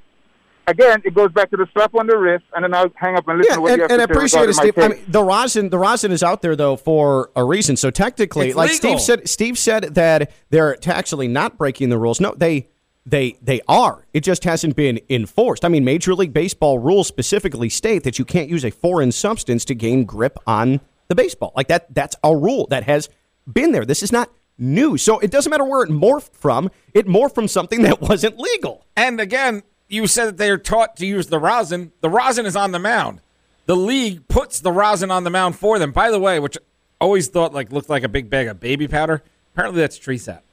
again, 0.66 1.02
it 1.04 1.14
goes 1.14 1.32
back 1.32 1.50
to 1.50 1.56
the 1.56 1.66
slap 1.72 1.94
on 1.94 2.06
the 2.06 2.16
wrist, 2.16 2.44
and 2.54 2.64
then 2.64 2.74
I'll 2.74 2.90
hang 2.96 3.16
up 3.16 3.26
and 3.28 3.38
listen 3.38 3.50
Yeah, 3.50 3.54
to 3.56 3.60
what 3.62 3.70
and, 3.72 3.76
you 3.78 3.82
have 3.82 3.90
and 3.90 3.98
to 4.00 4.04
I 4.04 4.06
say 4.06 4.12
appreciate 4.12 4.48
it, 4.48 4.54
Steve. 4.54 4.78
I 4.78 4.88
case. 4.88 4.96
mean, 4.98 5.04
the 5.08 5.22
rosin, 5.22 5.68
the 5.70 5.78
rosin 5.78 6.12
is 6.12 6.22
out 6.22 6.42
there 6.42 6.56
though 6.56 6.76
for 6.76 7.30
a 7.36 7.44
reason. 7.44 7.76
So 7.76 7.90
technically, 7.90 8.48
It's 8.48 8.56
like 8.56 8.70
legal. 8.70 8.98
Steve 8.98 9.00
said, 9.00 9.28
Steve 9.28 9.58
said 9.58 9.94
that 9.94 10.30
they're 10.50 10.76
actually 10.86 11.28
not 11.28 11.58
breaking 11.58 11.88
the 11.88 11.98
rules. 11.98 12.20
No, 12.20 12.34
they 12.36 12.68
they 13.06 13.36
they 13.42 13.60
are. 13.68 14.06
It 14.14 14.20
just 14.20 14.44
hasn't 14.44 14.76
been 14.76 15.00
enforced. 15.10 15.64
I 15.64 15.68
mean, 15.68 15.84
Major 15.84 16.14
League 16.14 16.32
Baseball 16.32 16.78
rules 16.78 17.06
specifically 17.06 17.68
state 17.68 18.02
that 18.04 18.18
you 18.18 18.24
can't 18.24 18.48
use 18.48 18.64
a 18.64 18.70
foreign 18.70 19.12
substance 19.12 19.64
to 19.66 19.74
gain 19.74 20.04
grip 20.04 20.38
on 20.46 20.80
the 21.08 21.14
baseball. 21.14 21.52
Like 21.54 21.68
that, 21.68 21.92
that's 21.94 22.16
a 22.24 22.34
rule 22.34 22.66
that 22.70 22.84
has 22.84 23.10
been 23.52 23.72
there. 23.72 23.84
This 23.84 24.02
is 24.02 24.10
not 24.10 24.30
new. 24.56 24.96
So 24.96 25.18
it 25.18 25.30
doesn't 25.30 25.50
matter 25.50 25.64
where 25.64 25.82
it 25.82 25.90
morphed 25.90 26.32
from. 26.34 26.70
It 26.94 27.06
morphed 27.06 27.34
from 27.34 27.46
something 27.46 27.82
that 27.88 28.00
wasn't 28.00 28.38
legal. 28.38 28.86
And 28.96 29.20
again, 29.20 29.62
you 29.94 30.06
said 30.06 30.26
that 30.26 30.36
they're 30.36 30.58
taught 30.58 30.96
to 30.96 31.06
use 31.06 31.28
the 31.28 31.38
rosin. 31.38 31.92
The 32.00 32.10
rosin 32.10 32.46
is 32.46 32.56
on 32.56 32.72
the 32.72 32.78
mound. 32.78 33.20
The 33.66 33.76
league 33.76 34.28
puts 34.28 34.60
the 34.60 34.72
rosin 34.72 35.10
on 35.10 35.24
the 35.24 35.30
mound 35.30 35.56
for 35.56 35.78
them. 35.78 35.92
By 35.92 36.10
the 36.10 36.18
way, 36.18 36.38
which 36.38 36.58
I 36.58 36.60
always 37.04 37.28
thought 37.28 37.54
like 37.54 37.72
looked 37.72 37.88
like 37.88 38.02
a 38.02 38.08
big 38.08 38.28
bag 38.28 38.48
of 38.48 38.60
baby 38.60 38.88
powder. 38.88 39.22
Apparently 39.54 39.80
that's 39.80 39.96
tree 39.96 40.18
sap. 40.18 40.44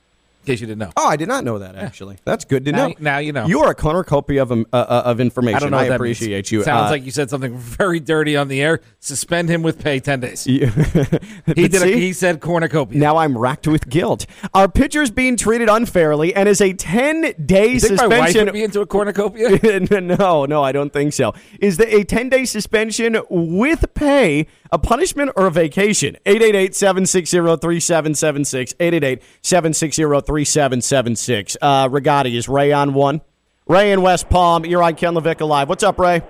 In 0.41 0.45
case 0.45 0.59
you 0.61 0.67
didn't 0.67 0.79
know. 0.79 0.91
Oh, 0.97 1.07
I 1.07 1.17
did 1.17 1.27
not 1.27 1.43
know 1.43 1.59
that. 1.59 1.75
Actually, 1.75 2.17
that's 2.25 2.45
good 2.45 2.65
to 2.65 2.71
Now- 2.71 2.87
know. 2.87 2.93
now 2.99 3.17
you 3.19 3.31
know. 3.31 3.45
You 3.45 3.59
are 3.61 3.71
a 3.71 3.75
cornucopia 3.75 4.41
of 4.41 4.51
um, 4.51 4.65
uh, 4.73 4.77
uh, 4.77 5.01
of 5.05 5.19
information. 5.19 5.57
I 5.57 5.59
don't 5.59 5.71
know. 5.71 5.77
What 5.77 5.89
that 5.89 5.95
appreciate 5.95 6.35
means. 6.35 6.51
you. 6.51 6.63
Sounds 6.63 6.87
Uh, 6.87 6.91
like 6.91 7.05
you 7.05 7.11
said 7.11 7.29
something 7.29 7.55
very 7.57 7.99
dirty 7.99 8.35
on 8.35 8.47
the 8.47 8.61
air. 8.61 8.81
Suspend 8.99 9.49
him 9.49 9.61
with 9.61 9.77
pay 9.83 9.99
ten 9.99 10.19
days. 10.19 10.43
he 10.45 10.59
did. 10.59 11.75
A, 11.75 11.85
he 11.87 12.11
said 12.13 12.39
cornucopia. 12.41 12.97
Now 12.99 13.17
I'm 13.17 13.37
racked 13.37 13.67
with 13.67 13.87
guilt. 13.89 14.25
Are 14.53 14.67
pitchers 14.67 15.11
being 15.11 15.37
treated 15.37 15.69
unfairly 15.69 16.33
and 16.33 16.49
is 16.49 16.61
a 16.61 16.73
10 16.73 17.33
day 17.45 17.73
you 17.73 17.79
think 17.79 17.97
my 17.97 18.07
wife 18.07 18.17
suspension? 18.27 18.45
would 18.45 18.53
be 18.53 18.63
into 18.63 18.81
a 18.81 18.85
cornucopia? 18.85 19.79
no, 20.01 20.45
no, 20.45 20.63
I 20.63 20.71
don't 20.71 20.91
think 20.91 21.13
so. 21.13 21.33
Is 21.59 21.77
the, 21.77 21.93
a 21.95 22.03
10 22.03 22.29
day 22.29 22.45
suspension 22.45 23.17
with 23.29 23.93
pay 23.93 24.47
A 24.71 24.79
punishment 24.79 25.31
or 25.35 25.45
a 25.47 25.51
vacation? 25.51 26.15
888 26.25 26.75
760 26.75 27.37
3776. 27.37 28.73
888 28.79 29.21
760 29.41 30.03
3776. 30.31 31.57
Uh, 31.61 31.89
Rigotti, 31.89 32.33
is 32.37 32.47
Ray 32.47 32.71
on 32.71 32.93
one? 32.93 33.19
Ray 33.67 33.91
in 33.91 34.01
West 34.01 34.29
Palm, 34.29 34.65
you're 34.65 34.81
on 34.81 34.95
Ken 34.95 35.13
Levick 35.13 35.45
Live. 35.45 35.67
What's 35.67 35.83
up, 35.83 35.99
Ray? 35.99 36.21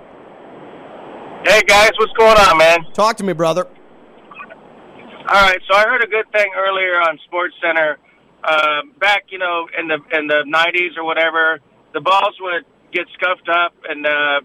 Hey 1.44 1.62
guys, 1.62 1.90
what's 1.98 2.12
going 2.14 2.36
on, 2.36 2.58
man? 2.58 2.80
Talk 2.94 3.16
to 3.18 3.24
me, 3.24 3.32
brother. 3.32 3.64
All 3.64 5.42
right, 5.42 5.60
so 5.70 5.76
I 5.76 5.84
heard 5.84 6.02
a 6.02 6.08
good 6.08 6.24
thing 6.32 6.50
earlier 6.56 7.00
on 7.00 7.16
Sports 7.26 7.54
Center. 7.62 7.96
Uh, 8.42 8.82
back, 8.98 9.26
you 9.30 9.38
know, 9.38 9.68
in 9.78 9.86
the 9.86 9.98
in 10.18 10.26
the 10.26 10.42
'90s 10.52 10.98
or 10.98 11.04
whatever, 11.04 11.60
the 11.94 12.00
balls 12.00 12.34
would 12.40 12.64
get 12.92 13.06
scuffed 13.14 13.48
up, 13.48 13.72
and 13.88 14.04
uh, 14.04 14.40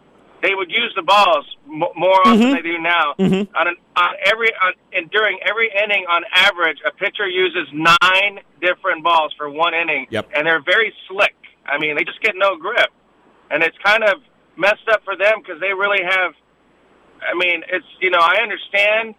they 0.47 0.55
would 0.55 0.71
use 0.71 0.93
the 0.95 1.01
balls 1.01 1.45
more 1.67 2.21
often 2.25 2.39
than 2.39 2.51
they 2.53 2.61
do 2.61 2.77
now. 2.79 3.13
Mhm. 3.19 3.47
On, 3.53 3.67
an, 3.67 3.75
on 3.97 4.13
every 4.31 4.47
on, 4.63 4.71
and 4.93 5.11
during 5.11 5.37
every 5.43 5.69
inning, 5.83 6.05
on 6.09 6.23
average, 6.33 6.77
a 6.87 6.91
pitcher 6.91 7.27
uses 7.27 7.67
nine 7.73 8.39
different 8.61 9.03
balls 9.03 9.33
for 9.37 9.49
one 9.49 9.73
inning, 9.73 10.07
Yep. 10.09 10.29
and 10.33 10.47
they're 10.47 10.61
very 10.61 10.93
slick. 11.09 11.35
I 11.65 11.77
mean, 11.79 11.97
they 11.97 12.05
just 12.05 12.21
get 12.21 12.35
no 12.37 12.55
grip, 12.55 12.89
and 13.51 13.61
it's 13.61 13.77
kind 13.83 14.03
of 14.05 14.21
messed 14.55 14.87
up 14.89 15.03
for 15.03 15.17
them 15.17 15.41
because 15.41 15.59
they 15.59 15.73
really 15.73 16.01
have. 16.03 16.31
I 17.21 17.33
mean, 17.35 17.63
it's 17.67 17.85
you 17.99 18.09
know, 18.09 18.19
I 18.21 18.37
understand. 18.41 19.15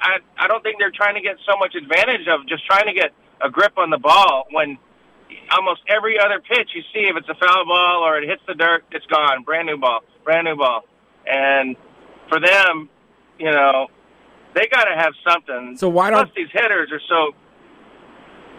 I 0.00 0.18
I 0.38 0.48
don't 0.48 0.62
think 0.62 0.78
they're 0.78 0.90
trying 0.96 1.14
to 1.16 1.20
get 1.20 1.36
so 1.46 1.58
much 1.58 1.74
advantage 1.74 2.26
of 2.26 2.46
just 2.48 2.64
trying 2.64 2.86
to 2.86 2.94
get 2.94 3.12
a 3.42 3.50
grip 3.50 3.76
on 3.76 3.90
the 3.90 3.98
ball 3.98 4.46
when 4.50 4.78
almost 5.50 5.80
every 5.88 6.18
other 6.18 6.40
pitch 6.40 6.70
you 6.74 6.82
see 6.92 7.08
if 7.08 7.16
it's 7.16 7.28
a 7.28 7.34
foul 7.34 7.64
ball 7.66 8.02
or 8.04 8.18
it 8.18 8.28
hits 8.28 8.42
the 8.46 8.54
dirt, 8.54 8.84
it's 8.92 9.06
gone. 9.06 9.42
Brand 9.44 9.66
new 9.66 9.76
ball, 9.76 10.00
brand 10.24 10.44
new 10.46 10.56
ball. 10.56 10.82
And 11.26 11.76
for 12.28 12.40
them, 12.40 12.88
you 13.38 13.50
know, 13.50 13.88
they 14.54 14.66
got 14.70 14.84
to 14.84 14.94
have 14.96 15.12
something. 15.28 15.76
So 15.76 15.88
why 15.88 16.10
don't- 16.10 16.34
these 16.34 16.48
hitters 16.52 16.90
are 16.92 17.00
so 17.08 17.34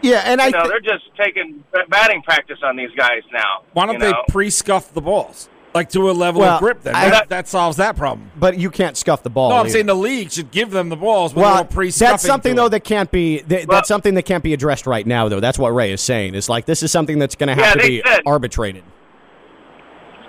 Yeah, 0.02 0.22
and 0.26 0.42
I 0.42 0.50
know 0.50 0.64
thi- 0.64 0.70
they're 0.70 0.80
just 0.82 1.06
taking 1.18 1.64
batting 1.90 2.22
practice 2.22 2.60
on 2.64 2.76
these 2.76 2.92
guys 2.96 3.24
now. 3.32 3.64
Why 3.74 3.86
don't 3.86 4.00
they 4.00 4.12
know? 4.12 4.24
pre-scuff 4.28 4.94
the 4.94 5.02
balls 5.02 5.50
like 5.76 5.90
to 5.90 6.10
a 6.10 6.14
level 6.14 6.42
Well, 6.42 6.54
of 6.56 6.60
grip? 6.62 6.82
Then 6.82 6.96
I- 6.96 7.10
that, 7.10 7.30
that 7.30 7.48
solves 7.48 7.78
that 7.78 7.96
problem. 7.98 8.32
But 8.40 8.58
you 8.58 8.72
can't 8.72 8.96
scuff 8.98 9.22
the 9.22 9.30
ball. 9.30 9.50
no, 9.50 9.56
I'm 9.58 9.62
either. 9.66 9.70
saying 9.74 9.86
the 9.86 9.94
league 9.94 10.32
should 10.32 10.50
give 10.50 10.72
them 10.72 10.90
the 10.90 10.96
balls 10.96 11.34
with 11.34 11.40
a 11.44 11.48
Well, 11.48 11.68
little 11.70 11.92
that's 12.00 12.24
something 12.24 12.56
though 12.56 12.68
it. 12.68 12.70
that 12.70 12.84
can't 12.86 13.12
be. 13.12 13.42
That, 13.42 13.68
that's 13.68 13.88
something 13.90 14.14
that 14.16 14.24
can't 14.24 14.44
be 14.44 14.54
addressed 14.54 14.88
right 14.88 15.06
now, 15.06 15.28
though. 15.28 15.42
That's 15.42 15.60
what 15.60 15.70
Ray 15.76 15.92
is 15.92 16.02
saying. 16.02 16.34
It's 16.34 16.50
like 16.50 16.66
this 16.66 16.82
is 16.82 16.92
something 16.92 17.20
that's 17.20 17.36
going 17.36 17.50
to 17.50 17.56
have 17.56 17.64
Yeah, 17.66 17.74
to 17.74 17.80
they 17.82 17.90
be 17.90 18.04
said- 18.06 18.22
arbitrated. 18.26 18.84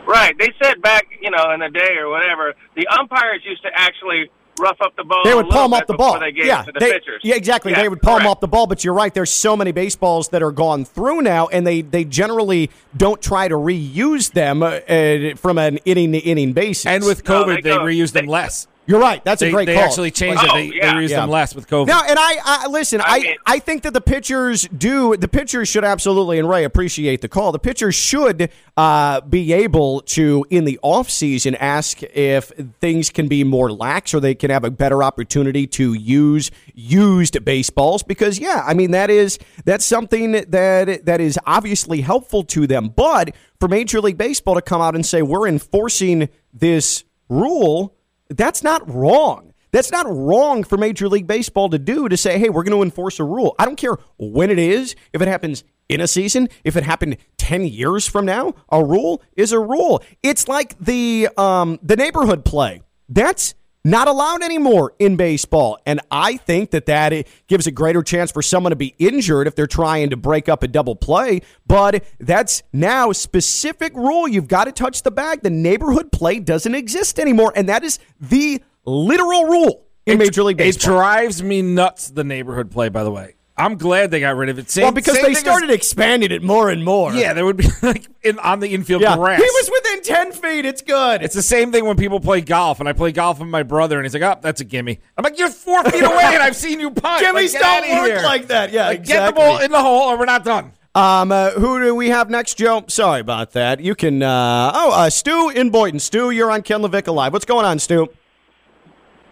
Right. 0.07 0.37
They 0.39 0.53
said 0.63 0.81
back, 0.83 1.07
you 1.21 1.31
know, 1.31 1.51
in 1.53 1.61
the 1.61 1.69
day 1.69 1.97
or 1.99 2.09
whatever, 2.09 2.55
the 2.77 2.87
umpires 2.89 3.43
used 3.45 3.63
to 3.63 3.69
actually 3.75 4.31
rough 4.59 4.81
up 4.81 4.95
the 4.97 5.05
ball. 5.05 5.23
They 5.25 5.35
would 5.35 5.47
little 5.47 5.53
palm 5.61 5.71
bit 5.73 5.81
up 5.83 5.87
the 5.87 5.95
ball. 5.95 6.19
They 6.21 6.33
gave 6.33 6.47
yeah, 6.47 6.63
to 6.63 6.73
the 6.73 6.81
they- 6.81 6.93
pitchers. 6.93 7.21
yeah, 7.25 7.35
exactly. 7.35 7.73
Yeah, 7.73 7.83
they 7.83 7.89
would 7.89 8.03
palm 8.03 8.19
correct. 8.21 8.31
up 8.31 8.41
the 8.41 8.49
ball, 8.49 8.67
but 8.67 8.85
you're 8.85 8.95
right. 8.95 9.13
There's 9.13 9.33
so 9.33 9.57
many 9.57 9.73
baseballs 9.73 10.29
that 10.29 10.43
are 10.43 10.53
gone 10.53 10.85
through 10.85 11.23
now, 11.23 11.47
and 11.49 11.67
they 11.67 11.83
they 11.83 12.05
generally 12.05 12.71
don't 12.97 13.21
try 13.21 13.49
to 13.49 13.55
reuse 13.55 14.33
them 14.33 14.63
uh, 14.63 14.67
uh, 14.89 15.35
from 15.37 15.59
an 15.59 15.79
inning 15.85 16.13
to 16.13 16.19
inning 16.19 16.53
basis. 16.53 16.87
And 16.87 17.05
with 17.05 17.27
No, 17.29 17.45
COVID, 17.45 17.57
they 17.63 17.71
they, 17.71 17.77
go- 17.77 17.81
reused 17.85 18.13
them 18.13 18.27
less. 18.27 18.67
You're 18.87 19.01
right. 19.01 19.25
That's 19.25 19.41
they, 19.41 19.49
a 19.49 19.53
great 19.53 19.67
they 19.67 19.75
call. 19.75 19.85
actually 19.85 20.11
changed 20.11 20.43
it. 20.45 20.51
Oh, 20.51 20.55
They, 20.55 20.65
yeah. 20.75 20.95
they 20.95 21.01
used 21.03 21.13
them 21.15 21.29
Yeah. 21.29 21.35
less 21.35 21.55
with 21.55 21.67
COVID. 21.69 21.87
No, 21.89 22.01
and 22.09 22.19
I, 22.19 22.37
I 22.45 22.67
listen. 22.69 23.01
I, 23.05 23.19
mean- 23.19 23.37
I 23.45 23.59
think 23.59 23.83
that 23.83 23.93
the 23.95 24.01
pitchers 24.01 24.69
do. 24.69 25.17
The 25.17 25.29
pitchers 25.29 25.69
should 25.69 25.85
absolutely, 25.85 26.39
and 26.39 26.49
Ray 26.49 26.65
appreciate 26.65 27.21
the 27.21 27.29
call. 27.29 27.51
The 27.53 27.59
pitchers 27.59 27.95
should 27.95 28.51
uh, 28.77 29.21
be 29.23 29.53
able 29.53 30.03
to, 30.03 30.47
in 30.51 30.65
the 30.65 30.79
off 30.83 31.11
season, 31.11 31.55
ask 31.57 32.03
if 32.03 32.53
things 32.81 33.11
can 33.11 33.27
be 33.29 33.43
more 33.45 33.73
lax 33.73 34.15
or 34.15 34.21
they 34.21 34.35
can 34.35 34.51
have 34.51 34.65
a 34.65 34.71
better 34.71 35.03
opportunity 35.03 35.67
to 35.67 35.95
use 35.95 36.51
used 36.75 37.45
baseballs. 37.45 38.03
Because 38.03 38.39
yeah, 38.39 38.63
I 38.65 38.75
mean 38.75 38.93
that 38.93 39.11
is 39.11 39.39
that's 39.65 39.85
something 39.85 40.33
that 40.33 41.05
that 41.07 41.21
is 41.21 41.39
obviously 41.47 42.03
helpful 42.03 42.45
to 42.45 42.67
them. 42.67 42.89
But 42.95 43.35
for 43.59 43.69
Major 43.69 44.01
League 44.01 44.19
Baseball 44.19 44.55
to 44.55 44.63
come 44.63 44.81
out 44.81 44.95
and 44.95 45.05
say 45.05 45.23
we're 45.23 45.49
enforcing 45.49 46.29
this 46.53 47.05
rule, 47.29 47.96
that's 48.29 48.63
not 48.63 48.89
wrong. 48.93 49.53
That's 49.73 49.91
not 49.91 50.07
wrong 50.09 50.65
for 50.65 50.79
Major 50.79 51.09
League 51.09 51.27
Baseball 51.27 51.69
to 51.69 51.79
do 51.79 52.09
to 52.09 52.17
say, 52.17 52.39
hey, 52.39 52.49
we're 52.49 52.63
going 52.63 52.77
to 52.77 52.83
enforce 52.83 53.21
a 53.21 53.25
rule. 53.25 53.55
I 53.59 53.65
don't 53.65 53.77
care 53.77 53.97
when 54.17 54.51
it 54.51 54.59
is, 54.59 54.95
if 55.13 55.21
it 55.21 55.29
happens 55.29 55.65
in 55.89 56.01
a 56.01 56.09
season, 56.09 56.49
if 56.65 56.77
it 56.77 56.83
happened 56.83 57.19
10 57.39 57.65
years 57.65 58.07
from 58.07 58.25
now, 58.25 58.55
a 58.71 58.83
rule 58.83 59.23
is 59.37 59.53
a 59.53 59.61
rule. 59.61 60.03
It's 60.23 60.49
like 60.49 60.79
the 60.79 61.29
um, 61.37 61.79
the 61.83 61.97
neighborhood 61.97 62.45
play. 62.45 62.83
That's 63.09 63.55
not 63.87 64.09
allowed 64.09 64.43
anymore 64.43 64.95
in 64.99 65.15
baseball. 65.15 65.79
And 65.87 66.01
I 66.11 66.39
think 66.39 66.73
that 66.73 66.87
that 66.87 67.29
gives 67.47 67.69
a 67.69 67.71
greater 67.71 68.03
chance 68.03 68.33
for 68.33 68.43
someone 68.43 68.71
to 68.71 68.77
be 68.77 68.97
injured 68.99 69.47
if 69.47 69.55
they're 69.55 69.69
trying 69.69 70.11
to 70.11 70.17
break 70.17 70.49
up 70.49 70.65
a 70.65 70.69
double 70.69 70.97
play. 70.97 71.43
But 71.69 72.05
that's 72.19 72.65
now 72.73 73.13
specific 73.13 73.95
rule. 73.95 74.27
You've 74.27 74.49
got 74.49 74.65
to 74.65 74.73
touch 74.73 75.05
the 75.05 75.13
bag. 75.13 75.43
The 75.43 75.51
neighborhood 75.51 76.11
play 76.11 76.41
doesn't 76.41 76.75
exist 76.75 77.21
anymore. 77.21 77.53
And 77.55 77.69
that 77.69 77.85
is 77.85 78.01
the 78.21 78.61
literal 78.85 79.45
rule 79.45 79.87
in 80.05 80.19
Major 80.19 80.43
League 80.43 80.57
Baseball. 80.57 80.93
It 80.93 80.97
drives 80.97 81.43
me 81.43 81.63
nuts. 81.63 82.11
The 82.11 82.25
neighborhood 82.25 82.73
play, 82.73 82.89
by 82.89 83.05
the 83.05 83.13
way. 83.13 83.36
I'm 83.59 83.77
glad 83.79 84.11
they 84.11 84.21
got 84.21 84.37
rid 84.37 84.51
of 84.51 84.59
it. 84.59 84.71
Same, 84.71 84.83
well, 84.83 84.93
because 84.93 85.15
they 85.15 85.23
thing 85.23 85.33
as- 85.33 85.39
started 85.39 85.71
expanding 85.71 86.31
it 86.31 86.43
more 86.43 86.69
and 86.69 86.85
more. 86.85 87.13
yeah, 87.15 87.33
there 87.33 87.45
would 87.47 87.57
be 87.57 87.67
like 87.83 88.07
in, 88.23 88.39
on 88.41 88.61
the 88.61 88.69
infield 88.69 89.01
Yeah. 89.01 89.17
grass. 89.17 89.39
He 89.41 89.45
was 89.49 89.71
within 89.73 90.03
10 90.03 90.33
feet. 90.33 90.65
It's 90.67 90.83
good. 90.83 91.23
It's 91.23 91.35
the 91.35 91.43
same 91.43 91.73
thing 91.73 91.87
when 91.87 91.97
people 91.97 92.21
play 92.21 92.43
golf, 92.43 92.81
and 92.81 92.89
I 92.89 92.93
play 92.93 93.13
golf 93.13 93.39
with 93.39 93.49
my 93.49 93.63
brother, 93.63 93.99
and 93.99 94.05
he's 94.05 94.13
like, 94.13 94.23
"Oh, 94.23 94.39
that's 94.43 94.61
a 94.61 94.65
gimme." 94.65 94.99
I'm 95.17 95.23
like, 95.25 95.39
"You're 95.39 95.49
four 95.49 95.83
feet 95.85 96.03
away, 96.05 96.23
and 96.25 96.43
I've 96.43 96.57
seen 96.57 96.81
you 96.81 96.91
punt." 96.91 97.23
Jimmies 97.23 97.55
Like, 97.55 97.63
don't 97.63 97.99
work 97.99 98.07
here. 98.09 98.23
like 98.23 98.47
that. 98.49 98.73
Yeah, 98.73 98.89
Like, 98.89 98.99
exactly. 99.01 99.27
Get 99.27 99.27
the 99.27 99.33
ball 99.41 99.59
in 99.61 99.71
the 99.71 99.81
hole, 99.83 100.11
or 100.11 100.19
we're 100.19 100.27
not 100.27 100.45
done. 100.45 100.73
Um, 100.95 101.31
uh, 101.33 101.51
who 101.51 101.79
do 101.83 101.95
we 101.95 102.09
have 102.09 102.29
next, 102.31 102.55
Joe? 102.59 102.85
Sorry 102.89 103.21
about 103.21 103.53
that. 103.53 103.81
You 103.81 103.95
can. 103.95 104.23
Uh, 104.23 104.71
oh, 104.75 104.93
uh, 104.93 105.11
Stu 105.11 105.51
in 105.51 105.71
Boynton. 105.71 105.99
Stu, 106.01 106.31
you're 106.31 106.51
on 106.51 106.63
Ken 106.63 106.81
Levick 106.83 107.13
Live. 107.13 107.33
What's 107.33 107.45
going 107.47 107.65
on, 107.67 107.79
Stu? 107.79 108.09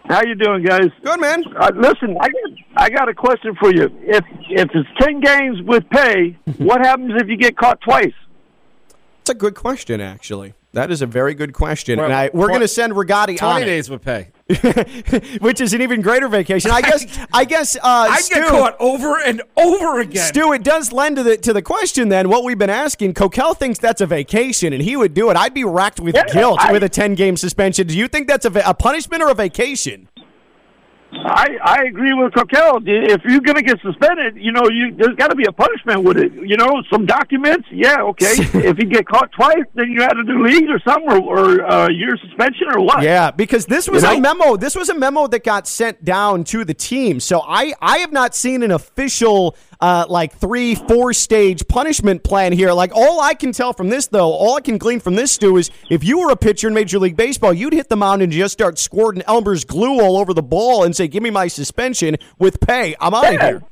How 0.07 0.21
you 0.23 0.35
doing, 0.35 0.63
guys? 0.63 0.89
Good, 1.03 1.19
man. 1.19 1.43
Uh, 1.59 1.71
listen, 1.75 2.15
I 2.19 2.27
got 2.29 2.51
I 2.77 2.89
got 2.89 3.09
a 3.09 3.13
question 3.13 3.55
for 3.59 3.73
you. 3.73 3.85
If 4.01 4.23
if 4.49 4.69
it's 4.73 4.89
ten 4.99 5.19
games 5.19 5.61
with 5.63 5.89
pay, 5.89 6.37
what 6.57 6.81
happens 6.85 7.13
if 7.15 7.27
you 7.27 7.37
get 7.37 7.57
caught 7.57 7.81
twice? 7.81 8.13
It's 9.21 9.29
a 9.31 9.33
good 9.35 9.55
question, 9.55 10.01
actually. 10.01 10.53
That 10.73 10.91
is 10.91 11.01
a 11.01 11.07
very 11.07 11.33
good 11.33 11.53
question, 11.53 11.97
Well, 11.97 12.05
and 12.05 12.13
I, 12.13 12.29
we're 12.33 12.47
tw- 12.47 12.49
going 12.49 12.61
to 12.61 12.67
send 12.67 12.93
Rigotti 12.93 13.41
on 13.41 13.51
Twenty 13.51 13.65
days 13.65 13.89
with 13.89 14.03
pay. 14.03 14.27
which 15.41 15.59
is 15.59 15.73
an 15.73 15.81
even 15.81 16.01
greater 16.01 16.27
vacation. 16.27 16.69
I 16.69 16.81
guess. 16.81 17.17
I 17.33 17.45
guess. 17.45 17.75
Uh, 17.77 17.81
I 17.83 18.21
Stu, 18.21 18.35
get 18.35 18.49
caught 18.49 18.75
over 18.79 19.19
and 19.19 19.41
over 19.57 19.99
again. 20.01 20.23
Stu, 20.27 20.53
it 20.53 20.63
does 20.63 20.91
lend 20.91 21.15
to 21.15 21.23
the 21.23 21.37
to 21.37 21.51
the 21.51 21.63
question. 21.63 22.09
Then 22.09 22.29
what 22.29 22.43
we've 22.43 22.57
been 22.57 22.69
asking, 22.69 23.15
Coquel 23.15 23.55
thinks 23.57 23.79
that's 23.79 24.01
a 24.01 24.05
vacation, 24.05 24.71
and 24.71 24.83
he 24.83 24.95
would 24.95 25.15
do 25.15 25.31
it. 25.31 25.37
I'd 25.37 25.55
be 25.55 25.63
racked 25.63 25.99
with 25.99 26.13
Yeah, 26.13 26.25
guilt 26.31 26.59
I- 26.61 26.71
with 26.71 26.83
a 26.83 26.89
ten 26.89 27.15
game 27.15 27.37
suspension. 27.37 27.87
Do 27.87 27.97
you 27.97 28.07
think 28.07 28.27
that's 28.27 28.45
a, 28.45 28.51
a 28.65 28.75
punishment 28.75 29.23
or 29.23 29.29
a 29.29 29.33
vacation? 29.33 30.09
I 31.23 31.57
I 31.63 31.83
agree 31.83 32.13
with 32.13 32.33
Coquel. 32.33 32.81
If 32.85 33.21
you're 33.25 33.41
going 33.41 33.55
to 33.55 33.63
get 33.63 33.79
suspended, 33.81 34.37
you 34.37 34.51
know, 34.51 34.69
you 34.69 34.95
there's 34.95 35.15
got 35.15 35.29
to 35.29 35.35
be 35.35 35.45
a 35.45 35.51
punishment 35.51 36.03
with 36.03 36.17
it. 36.17 36.33
You 36.33 36.57
know, 36.57 36.83
some 36.91 37.05
documents. 37.05 37.67
Yeah, 37.71 38.01
okay. 38.01 38.25
if 38.53 38.77
you 38.77 38.85
get 38.85 39.07
caught 39.07 39.31
twice, 39.31 39.65
then 39.73 39.91
you 39.91 40.01
had 40.01 40.13
to 40.13 40.23
do 40.23 40.43
league 40.43 40.69
or 40.69 40.79
something, 40.85 41.11
or, 41.11 41.19
or 41.19 41.65
uh, 41.65 41.89
year 41.89 42.17
suspension 42.17 42.67
or 42.73 42.81
what? 42.81 43.03
Yeah, 43.03 43.31
because 43.31 43.65
this 43.65 43.87
was 43.87 44.03
You 44.03 44.09
a 44.09 44.19
memo. 44.19 44.57
This 44.57 44.75
was 44.75 44.89
a 44.89 44.95
memo 44.95 45.27
that 45.27 45.43
got 45.43 45.67
sent 45.67 46.03
down 46.03 46.43
to 46.45 46.65
the 46.65 46.73
team. 46.73 47.19
So 47.19 47.41
I, 47.41 47.73
I 47.81 47.99
have 47.99 48.11
not 48.11 48.35
seen 48.35 48.63
an 48.63 48.71
official 48.71 49.55
uh, 49.79 50.05
like 50.09 50.33
three, 50.33 50.75
four 50.75 51.13
stage 51.13 51.67
punishment 51.67 52.23
plan 52.23 52.51
here. 52.51 52.71
Like 52.71 52.91
all 52.95 53.19
I 53.21 53.33
can 53.33 53.51
tell 53.51 53.73
from 53.73 53.89
this, 53.89 54.07
though, 54.07 54.31
all 54.31 54.55
I 54.55 54.61
can 54.61 54.77
glean 54.77 54.99
from 54.99 55.15
this, 55.15 55.31
Stu, 55.33 55.57
is 55.57 55.69
if 55.89 56.03
you 56.03 56.19
were 56.19 56.31
a 56.31 56.35
pitcher 56.35 56.67
in 56.67 56.73
Major 56.73 56.99
League 56.99 57.17
Baseball, 57.17 57.53
you'd 57.53 57.73
hit 57.73 57.89
the 57.89 57.95
mound 57.97 58.21
and 58.21 58.31
just 58.31 58.53
start 58.53 58.77
squirting 58.79 59.23
Elmer's 59.27 59.65
glue 59.65 59.99
all 60.01 60.17
over 60.17 60.33
the 60.33 60.43
ball 60.43 60.83
and 60.83 60.95
say, 60.95 61.07
"Give 61.07 61.23
me 61.23 61.29
my 61.29 61.47
suspension 61.47 62.17
with 62.39 62.59
pay. 62.59 62.95
I'm 62.99 63.13
out 63.13 63.27
of 63.27 63.33
Yeah. 63.33 63.47
here." 63.47 63.63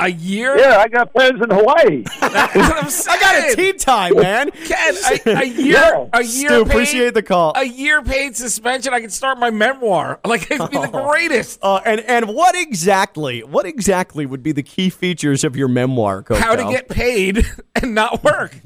A 0.00 0.08
year? 0.08 0.56
Yeah, 0.56 0.76
I 0.78 0.86
got 0.86 1.10
friends 1.12 1.42
in 1.42 1.50
Hawaii. 1.50 2.04
That's 2.20 2.54
what 2.54 3.08
I'm 3.08 3.16
I 3.16 3.20
got 3.20 3.52
a 3.52 3.56
tea 3.56 3.72
time, 3.72 4.14
man. 4.16 4.50
Ken, 4.52 4.94
a, 5.26 5.30
a 5.40 5.44
year, 5.44 5.72
Yeah. 5.74 6.06
a 6.12 6.22
year. 6.22 6.48
Stu, 6.50 6.64
paid, 6.64 6.70
appreciate 6.70 7.14
the 7.14 7.22
call. 7.22 7.52
A 7.56 7.64
year 7.64 8.00
paid 8.02 8.36
suspension. 8.36 8.94
I 8.94 9.00
can 9.00 9.10
start 9.10 9.38
my 9.38 9.50
memoir. 9.50 10.20
Like 10.28 10.50
it'd 10.50 10.70
be 10.70 10.78
the 10.78 10.86
greatest. 10.86 11.58
Uh, 11.62 11.80
and 11.84 12.00
and 12.02 12.28
what 12.28 12.54
exactly, 12.54 13.42
what 13.42 13.66
exactly 13.66 14.24
would 14.24 14.42
be 14.42 14.52
the 14.52 14.62
key 14.62 14.88
features 14.90 15.42
of 15.42 15.56
your 15.56 15.68
memoir, 15.68 16.22
Coach? 16.22 16.38
How 16.38 16.54
to 16.54 16.64
get 16.64 16.88
paid 16.88 17.44
and 17.74 17.94
not 17.94 18.22
work. 18.22 18.56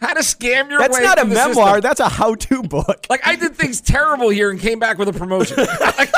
How 0.00 0.14
to 0.14 0.20
scam 0.22 0.68
your 0.70 0.80
That's 0.80 0.98
way. 0.98 1.04
not 1.04 1.18
a 1.22 1.28
the 1.28 1.34
memoir. 1.34 1.66
system. 1.66 1.80
That's 1.82 2.00
a 2.00 2.08
how-to 2.08 2.62
book. 2.64 3.06
Like 3.08 3.24
I 3.26 3.36
did 3.36 3.54
things 3.54 3.80
terrible 3.80 4.30
here 4.30 4.50
and 4.50 4.58
came 4.58 4.80
back 4.80 4.98
with 4.98 5.06
a 5.08 5.12
promotion. 5.12 5.58
Like, 5.58 6.10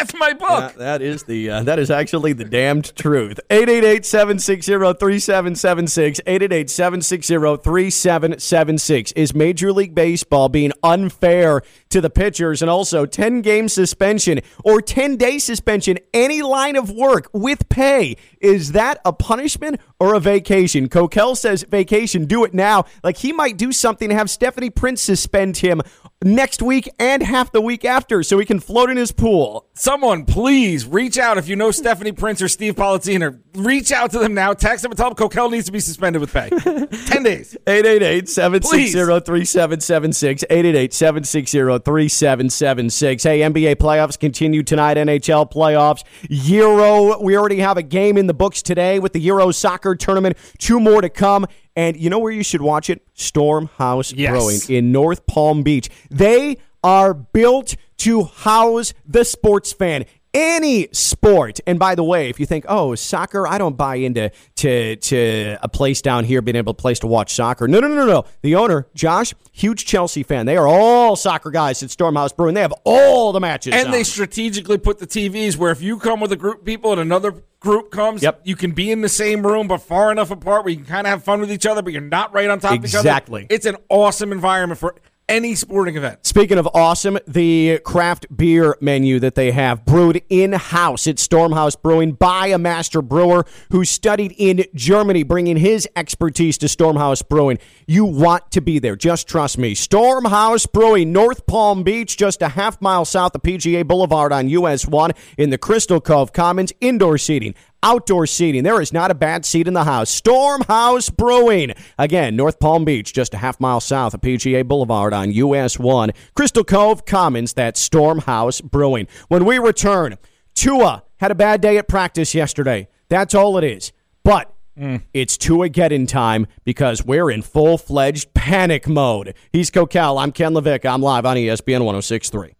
That's 0.00 0.14
my 0.14 0.32
book. 0.32 0.48
Yeah, 0.48 0.72
that 0.78 1.02
is 1.02 1.24
the 1.24 1.50
uh, 1.50 1.62
that 1.64 1.78
is 1.78 1.90
actually 1.90 2.32
the 2.32 2.46
damned 2.46 2.96
truth. 2.96 3.38
888-760-3776. 3.50 6.22
888-760-3776. 6.24 9.12
Is 9.14 9.34
Major 9.34 9.74
League 9.74 9.94
Baseball 9.94 10.48
being 10.48 10.72
unfair 10.82 11.60
to 11.90 12.00
the 12.00 12.08
pitchers 12.08 12.62
and 12.62 12.70
also 12.70 13.04
10 13.04 13.42
game 13.42 13.68
suspension 13.68 14.40
or 14.64 14.80
10 14.80 15.16
day 15.16 15.38
suspension 15.38 15.98
any 16.14 16.40
line 16.40 16.76
of 16.76 16.90
work 16.90 17.28
with 17.34 17.68
pay? 17.68 18.16
Is 18.40 18.72
that 18.72 19.02
a 19.04 19.12
punishment 19.12 19.82
or 19.98 20.14
a 20.14 20.20
vacation? 20.20 20.88
Coquel 20.88 21.36
says 21.36 21.62
vacation, 21.64 22.24
do 22.24 22.42
it 22.44 22.54
now. 22.54 22.86
Like 23.04 23.18
he 23.18 23.34
might 23.34 23.58
do 23.58 23.70
something 23.70 24.08
to 24.08 24.14
have 24.14 24.30
Stephanie 24.30 24.70
Prince 24.70 25.02
suspend 25.02 25.58
him 25.58 25.82
next 26.22 26.60
week 26.60 26.88
and 26.98 27.22
half 27.22 27.50
the 27.50 27.60
week 27.60 27.84
after 27.84 28.22
so 28.22 28.38
he 28.38 28.44
can 28.44 28.60
float 28.60 28.90
in 28.90 28.96
his 28.96 29.12
pool. 29.12 29.66
Someone, 29.74 30.26
please 30.26 30.86
reach 30.86 31.16
out 31.16 31.38
if 31.38 31.48
you 31.48 31.56
know 31.56 31.70
Stephanie 31.70 32.12
Prince 32.12 32.42
or 32.42 32.48
Steve 32.48 32.74
Politziner. 32.74 33.40
Reach 33.54 33.90
out 33.90 34.10
to 34.10 34.18
them 34.18 34.34
now. 34.34 34.52
Text 34.52 34.82
them 34.82 34.92
and 34.92 34.98
tell 34.98 35.12
them 35.12 35.16
Coquel 35.16 35.50
needs 35.50 35.66
to 35.66 35.72
be 35.72 35.80
suspended 35.80 36.20
with 36.20 36.32
pay. 36.32 36.50
10 37.10 37.22
days. 37.22 37.56
888 37.66 38.28
760 38.28 38.92
3776. 38.92 40.44
888 40.50 40.92
760 40.92 41.58
3776. 41.58 43.22
Hey, 43.22 43.40
NBA 43.40 43.76
playoffs 43.76 44.18
continue 44.18 44.62
tonight. 44.62 44.96
NHL 44.98 45.50
playoffs. 45.50 46.04
Euro. 46.28 47.20
We 47.20 47.36
already 47.36 47.58
have 47.58 47.76
a 47.76 47.82
game 47.82 48.16
in 48.16 48.26
the 48.26 48.34
books 48.34 48.62
today 48.62 48.98
with 48.98 49.14
the 49.14 49.20
Euro 49.20 49.50
soccer 49.50 49.96
tournament. 49.96 50.36
Two 50.58 50.78
more 50.78 51.00
to 51.00 51.08
come. 51.08 51.46
And 51.76 51.96
you 51.96 52.10
know 52.10 52.18
where 52.18 52.32
you 52.32 52.42
should 52.42 52.62
watch 52.62 52.90
it? 52.90 53.02
Stormhouse 53.14 54.12
Yes. 54.16 54.30
Brewing 54.30 54.60
in 54.68 54.92
North 54.92 55.26
Palm 55.26 55.62
Beach. 55.62 55.88
They 56.10 56.56
are 56.82 57.14
built 57.14 57.76
to 57.98 58.24
house 58.24 58.92
the 59.06 59.24
sports 59.24 59.72
fan. 59.72 60.04
Any 60.32 60.86
sport, 60.92 61.58
and 61.66 61.76
by 61.76 61.96
the 61.96 62.04
way, 62.04 62.28
if 62.28 62.38
you 62.38 62.46
think, 62.46 62.64
oh, 62.68 62.94
soccer, 62.94 63.48
I 63.48 63.58
don't 63.58 63.76
buy 63.76 63.96
into 63.96 64.30
to 64.56 64.94
to 64.94 65.58
a 65.60 65.68
place 65.68 66.00
down 66.02 66.24
here 66.24 66.40
being 66.40 66.54
able 66.54 66.72
to 66.72 66.80
place 66.80 67.00
to 67.00 67.08
watch 67.08 67.34
soccer. 67.34 67.66
No, 67.66 67.80
no, 67.80 67.88
no, 67.88 67.96
no, 67.96 68.06
no. 68.06 68.24
The 68.42 68.54
owner, 68.54 68.86
Josh, 68.94 69.34
huge 69.50 69.86
Chelsea 69.86 70.22
fan. 70.22 70.46
They 70.46 70.56
are 70.56 70.68
all 70.68 71.16
soccer 71.16 71.50
guys 71.50 71.82
at 71.82 71.88
Stormhouse 71.88 72.36
Brewing. 72.36 72.54
They 72.54 72.60
have 72.60 72.74
all 72.84 73.32
the 73.32 73.40
matches. 73.40 73.74
And 73.74 73.86
on. 73.86 73.90
they 73.90 74.04
strategically 74.04 74.78
put 74.78 75.00
the 75.00 75.06
TVs 75.06 75.56
where 75.56 75.72
if 75.72 75.82
you 75.82 75.98
come 75.98 76.20
with 76.20 76.30
a 76.30 76.36
group 76.36 76.60
of 76.60 76.64
people 76.64 76.92
and 76.92 77.00
another 77.00 77.34
group 77.58 77.90
comes, 77.90 78.22
Yep. 78.22 78.42
you 78.44 78.54
can 78.54 78.70
be 78.70 78.92
in 78.92 79.00
the 79.00 79.08
same 79.08 79.44
room 79.44 79.66
but 79.66 79.78
far 79.78 80.12
enough 80.12 80.30
apart 80.30 80.64
where 80.64 80.70
you 80.70 80.76
can 80.76 80.86
kind 80.86 81.06
of 81.08 81.10
have 81.10 81.24
fun 81.24 81.40
with 81.40 81.50
each 81.50 81.66
other, 81.66 81.82
but 81.82 81.92
you're 81.92 82.02
not 82.02 82.32
right 82.32 82.48
on 82.48 82.60
top 82.60 82.78
of 82.78 82.84
each 82.84 82.94
other. 82.94 83.00
Exactly. 83.00 83.46
It's 83.50 83.66
an 83.66 83.76
awesome 83.88 84.30
environment 84.30 84.78
for 84.78 84.94
any 85.30 85.54
sporting 85.54 85.96
event. 85.96 86.26
Speaking 86.26 86.58
of 86.58 86.68
awesome, 86.74 87.16
the 87.26 87.78
craft 87.84 88.26
beer 88.36 88.76
menu 88.80 89.20
that 89.20 89.36
they 89.36 89.52
have 89.52 89.84
brewed 89.84 90.20
in 90.28 90.52
house 90.52 91.06
at 91.06 91.16
Stormhouse 91.16 91.80
Brewing 91.80 92.12
by 92.12 92.48
a 92.48 92.58
master 92.58 93.00
brewer 93.00 93.46
who 93.70 93.84
studied 93.84 94.34
in 94.36 94.64
Germany, 94.74 95.22
bringing 95.22 95.56
his 95.56 95.88
expertise 95.94 96.58
to 96.58 96.66
Stormhouse 96.66 97.26
Brewing. 97.26 97.58
You 97.86 98.04
want 98.04 98.50
to 98.50 98.60
be 98.60 98.80
there. 98.80 98.96
Just 98.96 99.28
trust 99.28 99.56
me. 99.56 99.74
Stormhouse 99.74 100.70
Brewing, 100.70 101.12
North 101.12 101.46
Palm 101.46 101.84
Beach, 101.84 102.16
just 102.16 102.42
a 102.42 102.48
half 102.48 102.82
mile 102.82 103.04
south 103.04 103.34
of 103.36 103.42
PGA 103.42 103.86
Boulevard 103.86 104.32
on 104.32 104.48
US 104.48 104.86
1 104.86 105.12
in 105.38 105.50
the 105.50 105.58
Crystal 105.58 106.00
Cove 106.00 106.32
Commons. 106.32 106.72
Indoor 106.80 107.18
seating. 107.18 107.54
Outdoor 107.82 108.26
seating. 108.26 108.62
There 108.62 108.80
is 108.80 108.92
not 108.92 109.10
a 109.10 109.14
bad 109.14 109.46
seat 109.46 109.66
in 109.66 109.72
the 109.72 109.84
house. 109.84 110.20
Stormhouse 110.20 111.14
Brewing. 111.14 111.72
Again, 111.98 112.36
North 112.36 112.60
Palm 112.60 112.84
Beach, 112.84 113.12
just 113.14 113.32
a 113.32 113.38
half 113.38 113.58
mile 113.58 113.80
south 113.80 114.12
of 114.12 114.20
PGA 114.20 114.66
Boulevard 114.66 115.14
on 115.14 115.32
US 115.32 115.78
1. 115.78 116.10
Crystal 116.34 116.64
Cove 116.64 117.06
Commons, 117.06 117.54
that's 117.54 117.86
Stormhouse 117.88 118.62
Brewing. 118.62 119.08
When 119.28 119.46
we 119.46 119.58
return, 119.58 120.18
Tua 120.54 121.04
had 121.20 121.30
a 121.30 121.34
bad 121.34 121.62
day 121.62 121.78
at 121.78 121.88
practice 121.88 122.34
yesterday. 122.34 122.88
That's 123.08 123.34
all 123.34 123.56
it 123.56 123.64
is. 123.64 123.92
But 124.24 124.52
mm. 124.78 125.02
it's 125.14 125.38
Tua 125.38 125.70
get 125.70 125.90
in 125.90 126.06
time 126.06 126.46
because 126.64 127.02
we're 127.02 127.30
in 127.30 127.40
full 127.40 127.78
fledged 127.78 128.34
panic 128.34 128.88
mode. 128.88 129.34
He's 129.52 129.70
Coquel. 129.70 130.22
I'm 130.22 130.32
Ken 130.32 130.52
Levick. 130.52 130.84
I'm 130.84 131.00
live 131.00 131.24
on 131.24 131.36
ESPN 131.36 131.84
1063. 131.84 132.56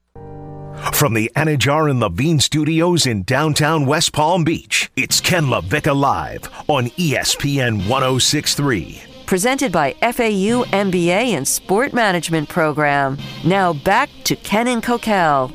From 0.81 1.15
the 1.15 1.31
Anidjar 1.37 1.91
and 1.91 2.01
Levine 2.01 2.41
studios 2.41 3.07
in 3.07 3.23
downtown 3.23 3.85
West 3.87 4.13
Palm 4.13 4.45
Beach, 4.45 4.91
it's 4.97 5.21
Ken 5.21 5.45
LaVicka 5.45 5.95
Live 5.95 6.49
on 6.69 6.87
ESPN 6.91 7.87
1063. 7.89 9.03
Presented 9.27 9.73
by 9.73 9.93
FAU 10.01 10.65
MBA 10.65 11.37
and 11.37 11.47
Sport 11.47 11.93
Management 11.93 12.49
Program. 12.49 13.19
Now 13.45 13.75
back 13.75 14.09
to 14.25 14.37
Ken 14.37 14.69
and 14.69 14.83
Coquel. 14.83 15.53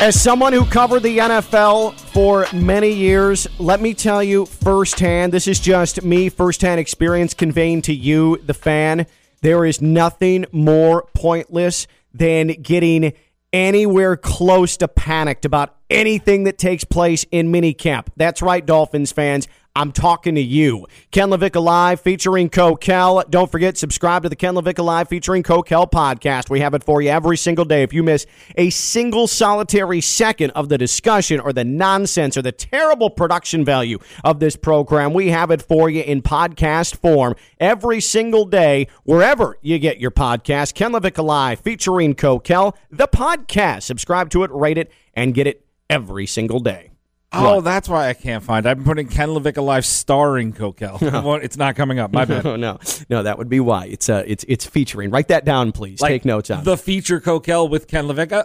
As 0.00 0.20
someone 0.20 0.52
who 0.52 0.64
covered 0.64 1.02
the 1.02 1.18
NFL 1.18 1.98
for 1.98 2.46
many 2.54 2.92
years, 2.92 3.48
let 3.58 3.80
me 3.80 3.94
tell 3.94 4.22
you 4.22 4.46
firsthand 4.46 5.32
this 5.32 5.48
is 5.48 5.58
just 5.58 6.04
me, 6.04 6.28
firsthand 6.28 6.78
experience 6.78 7.34
conveying 7.34 7.82
to 7.82 7.92
you, 7.92 8.36
the 8.46 8.54
fan. 8.54 9.08
There 9.42 9.64
is 9.64 9.82
nothing 9.82 10.46
more 10.52 11.08
pointless 11.14 11.88
than 12.14 12.46
getting 12.62 13.12
anywhere 13.52 14.16
close 14.16 14.76
to 14.76 14.86
panicked 14.86 15.44
about 15.44 15.74
anything 15.90 16.44
that 16.44 16.58
takes 16.58 16.84
place 16.84 17.26
in 17.32 17.50
minicamp. 17.50 18.06
That's 18.16 18.40
right, 18.40 18.64
Dolphins 18.64 19.10
fans. 19.10 19.48
I'm 19.78 19.92
talking 19.92 20.34
to 20.34 20.40
you. 20.40 20.88
Ken 21.12 21.30
Levick 21.30 21.54
Live 21.54 22.00
featuring 22.00 22.50
Coquel. 22.50 23.22
Don't 23.30 23.48
forget, 23.48 23.78
subscribe 23.78 24.24
to 24.24 24.28
the 24.28 24.34
Ken 24.34 24.54
Levick 24.54 24.82
Live 24.82 25.08
featuring 25.08 25.44
Coquel 25.44 25.88
podcast. 25.88 26.50
We 26.50 26.58
have 26.58 26.74
it 26.74 26.82
for 26.82 27.00
you 27.00 27.10
every 27.10 27.36
single 27.36 27.64
day. 27.64 27.84
If 27.84 27.92
you 27.92 28.02
miss 28.02 28.26
a 28.56 28.70
single 28.70 29.28
solitary 29.28 30.00
second 30.00 30.50
of 30.50 30.68
the 30.68 30.78
discussion 30.78 31.38
or 31.38 31.52
the 31.52 31.64
nonsense 31.64 32.36
or 32.36 32.42
the 32.42 32.50
terrible 32.50 33.08
production 33.08 33.64
value 33.64 34.00
of 34.24 34.40
this 34.40 34.56
program, 34.56 35.12
we 35.12 35.28
have 35.28 35.52
it 35.52 35.62
for 35.62 35.88
you 35.88 36.02
in 36.02 36.22
podcast 36.22 36.96
form 36.96 37.36
every 37.60 38.00
single 38.00 38.46
day, 38.46 38.88
wherever 39.04 39.58
you 39.62 39.78
get 39.78 40.00
your 40.00 40.10
podcast. 40.10 40.74
Ken 40.74 40.90
Levick 40.90 41.22
Live 41.22 41.60
featuring 41.60 42.16
Coquel, 42.16 42.74
the 42.90 43.06
podcast. 43.06 43.84
Subscribe 43.84 44.28
to 44.30 44.42
it, 44.42 44.50
rate 44.50 44.76
it, 44.76 44.90
and 45.14 45.34
get 45.34 45.46
it 45.46 45.64
every 45.88 46.26
single 46.26 46.58
day. 46.58 46.90
Oh, 47.30 47.60
that's 47.60 47.88
why 47.90 48.08
I 48.08 48.14
can't 48.14 48.42
find. 48.42 48.66
I've 48.66 48.78
been 48.78 48.84
putting 48.86 49.06
Ken 49.06 49.28
Levick 49.28 49.58
Alive 49.58 49.84
starring 49.84 50.52
Coquel. 50.54 50.98
Well, 51.24 51.34
it's 51.34 51.56
not 51.58 51.76
coming 51.76 51.98
up. 51.98 52.10
My 52.12 52.24
bad. 52.26 52.42
no, 52.44 52.56
no, 52.56 52.78
no. 53.10 53.22
That 53.22 53.36
would 53.36 53.48
be 53.50 53.60
why 53.60 53.84
it's 53.86 54.08
uh, 54.08 54.24
it's 54.26 54.44
it's 54.48 54.64
featuring. 54.64 55.10
Write 55.10 55.28
that 55.28 55.44
down, 55.44 55.72
please. 55.72 56.00
Like 56.00 56.10
Take 56.10 56.24
notes 56.24 56.50
on. 56.50 56.60
it. 56.60 56.64
the 56.64 56.76
feature 56.78 57.20
Coquel 57.20 57.68
with 57.68 57.86
Ken 57.86 58.06
Levick. 58.06 58.44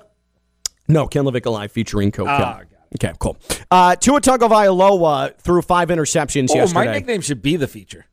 no, 0.89 1.07
Ken 1.07 1.23
Levick 1.23 1.45
Alive 1.45 1.71
featuring 1.71 2.11
Coquel. 2.11 2.27
Ah, 2.27 2.61
okay, 2.95 3.13
cool. 3.19 3.37
Uh, 3.71 3.95
Tua 3.95 4.19
Tagovailoa 4.19 5.37
threw 5.37 5.61
five 5.61 5.87
interceptions 5.87 6.49
yesterday. 6.49 6.59
Oh, 6.59 6.63
yesterday. 6.63 6.85
my 6.85 6.91
nickname 6.93 7.21
should 7.21 7.41
be 7.41 7.55
the 7.55 7.67
feature. 7.67 8.05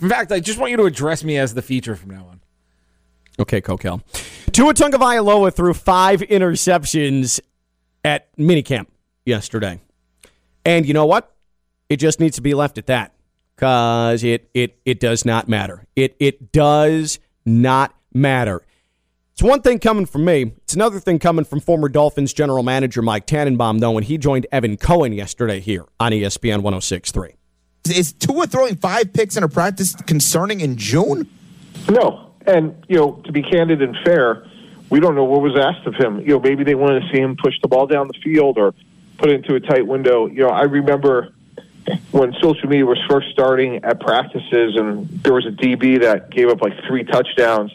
In 0.00 0.08
fact, 0.08 0.32
I 0.32 0.40
just 0.40 0.58
want 0.58 0.70
you 0.70 0.76
to 0.78 0.84
address 0.84 1.24
me 1.24 1.36
as 1.36 1.52
the 1.54 1.62
feature 1.62 1.94
from 1.94 2.10
now 2.10 2.26
on. 2.30 2.40
Okay, 3.38 3.60
Coquel. 3.60 4.00
Tua 4.52 4.72
Tagovailoa 4.72 5.52
threw 5.52 5.74
five 5.74 6.20
interceptions 6.22 7.38
at 8.02 8.34
minicamp 8.38 8.86
yesterday, 9.26 9.80
and 10.66 10.84
you 10.84 10.92
know 10.92 11.06
what? 11.06 11.32
It 11.88 11.96
just 11.96 12.18
needs 12.20 12.36
to 12.36 12.42
be 12.42 12.52
left 12.52 12.76
at 12.76 12.86
that 12.86 13.14
because 13.54 14.22
it 14.24 14.50
it 14.52 14.78
it 14.84 15.00
does 15.00 15.24
not 15.24 15.48
matter. 15.48 15.86
It 15.94 16.16
it 16.18 16.52
does 16.52 17.20
not 17.46 17.94
matter. 18.12 18.62
It's 19.32 19.42
one 19.42 19.62
thing 19.62 19.78
coming 19.78 20.06
from 20.06 20.24
me. 20.24 20.52
It's 20.64 20.74
another 20.74 20.98
thing 20.98 21.18
coming 21.18 21.44
from 21.44 21.60
former 21.60 21.88
Dolphins 21.88 22.32
general 22.32 22.62
manager 22.62 23.02
Mike 23.02 23.26
Tannenbaum, 23.26 23.78
though, 23.78 23.92
when 23.92 24.02
he 24.02 24.18
joined 24.18 24.46
Evan 24.50 24.76
Cohen 24.76 25.12
yesterday 25.12 25.60
here 25.60 25.84
on 26.00 26.12
ESPN 26.12 26.62
1063. 26.62 27.34
Is 27.94 28.12
Tua 28.14 28.46
throwing 28.46 28.76
five 28.76 29.12
picks 29.12 29.36
in 29.36 29.44
a 29.44 29.48
practice 29.48 29.94
concerning 29.94 30.60
in 30.60 30.76
June? 30.76 31.28
No, 31.88 32.32
and 32.46 32.74
you 32.88 32.96
know, 32.96 33.22
to 33.26 33.30
be 33.30 33.42
candid 33.42 33.82
and 33.82 33.94
fair, 34.04 34.46
we 34.90 34.98
don't 34.98 35.14
know 35.14 35.24
what 35.24 35.42
was 35.42 35.56
asked 35.56 35.86
of 35.86 35.94
him. 35.94 36.20
You 36.22 36.28
know, 36.28 36.40
maybe 36.40 36.64
they 36.64 36.74
wanted 36.74 37.00
to 37.00 37.08
see 37.12 37.20
him 37.20 37.36
push 37.36 37.54
the 37.62 37.68
ball 37.68 37.86
down 37.86 38.08
the 38.08 38.18
field 38.24 38.58
or 38.58 38.74
put 39.18 39.30
into 39.30 39.54
a 39.54 39.60
tight 39.60 39.86
window. 39.86 40.26
You 40.26 40.42
know, 40.42 40.48
I 40.48 40.62
remember 40.62 41.32
when 42.10 42.32
social 42.42 42.68
media 42.68 42.84
was 42.84 42.98
first 43.08 43.28
starting 43.30 43.84
at 43.84 44.00
practices, 44.00 44.76
and 44.76 45.08
there 45.22 45.32
was 45.32 45.46
a 45.46 45.50
DB 45.50 46.00
that 46.02 46.30
gave 46.30 46.48
up 46.48 46.60
like 46.60 46.72
three 46.86 47.04
touchdowns, 47.04 47.72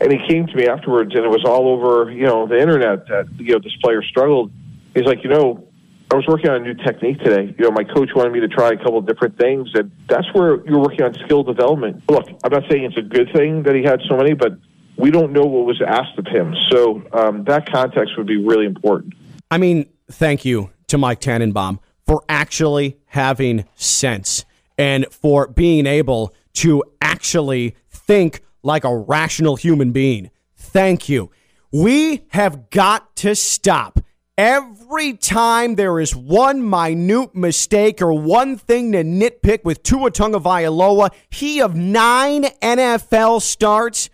and 0.00 0.12
he 0.12 0.18
came 0.28 0.46
to 0.46 0.56
me 0.56 0.66
afterwards, 0.66 1.14
and 1.14 1.24
it 1.24 1.30
was 1.30 1.44
all 1.44 1.68
over 1.68 2.10
you 2.10 2.26
know 2.26 2.46
the 2.46 2.58
internet 2.58 3.06
that 3.08 3.28
you 3.38 3.52
know 3.52 3.58
this 3.58 3.76
player 3.82 4.02
struggled. 4.02 4.50
He's 4.94 5.04
like, 5.04 5.22
you 5.24 5.30
know. 5.30 5.66
I 6.12 6.16
was 6.16 6.26
working 6.26 6.50
on 6.50 6.56
a 6.56 6.64
new 6.64 6.74
technique 6.74 7.20
today. 7.20 7.54
You 7.56 7.66
know, 7.66 7.70
my 7.70 7.84
coach 7.84 8.10
wanted 8.16 8.32
me 8.32 8.40
to 8.40 8.48
try 8.48 8.70
a 8.70 8.76
couple 8.76 8.98
of 8.98 9.06
different 9.06 9.38
things, 9.38 9.70
and 9.74 9.92
that's 10.08 10.26
where 10.34 10.56
you're 10.66 10.80
working 10.80 11.02
on 11.02 11.14
skill 11.24 11.44
development. 11.44 12.02
Look, 12.10 12.28
I'm 12.42 12.50
not 12.50 12.64
saying 12.68 12.82
it's 12.82 12.96
a 12.96 13.02
good 13.02 13.32
thing 13.32 13.62
that 13.62 13.76
he 13.76 13.84
had 13.84 14.00
so 14.08 14.16
many, 14.16 14.34
but 14.34 14.54
we 15.00 15.12
don't 15.12 15.32
know 15.32 15.44
what 15.44 15.66
was 15.66 15.80
asked 15.80 16.18
of 16.18 16.26
him. 16.26 16.54
So 16.70 17.02
um, 17.12 17.44
that 17.44 17.70
context 17.70 18.16
would 18.18 18.26
be 18.26 18.36
really 18.36 18.66
important. 18.66 19.14
I 19.50 19.58
mean, 19.58 19.86
thank 20.10 20.44
you 20.44 20.70
to 20.88 20.98
Mike 20.98 21.20
Tannenbaum 21.20 21.80
for 22.06 22.22
actually 22.28 22.98
having 23.06 23.64
sense 23.76 24.44
and 24.76 25.06
for 25.10 25.46
being 25.46 25.86
able 25.86 26.34
to 26.54 26.82
actually 27.00 27.76
think 27.90 28.42
like 28.62 28.84
a 28.84 28.96
rational 28.96 29.56
human 29.56 29.92
being. 29.92 30.30
Thank 30.56 31.08
you. 31.08 31.30
We 31.72 32.24
have 32.28 32.70
got 32.70 33.14
to 33.16 33.34
stop. 33.34 34.00
Every 34.36 35.12
time 35.12 35.74
there 35.74 36.00
is 36.00 36.16
one 36.16 36.68
minute 36.68 37.34
mistake 37.34 38.00
or 38.00 38.12
one 38.12 38.56
thing 38.56 38.92
to 38.92 39.04
nitpick 39.04 39.64
with 39.64 39.82
Tua 39.82 40.10
Tagovailoa, 40.10 41.10
he 41.28 41.60
of 41.60 41.76
nine 41.76 42.44
NFL 42.62 43.42
starts, 43.42 44.08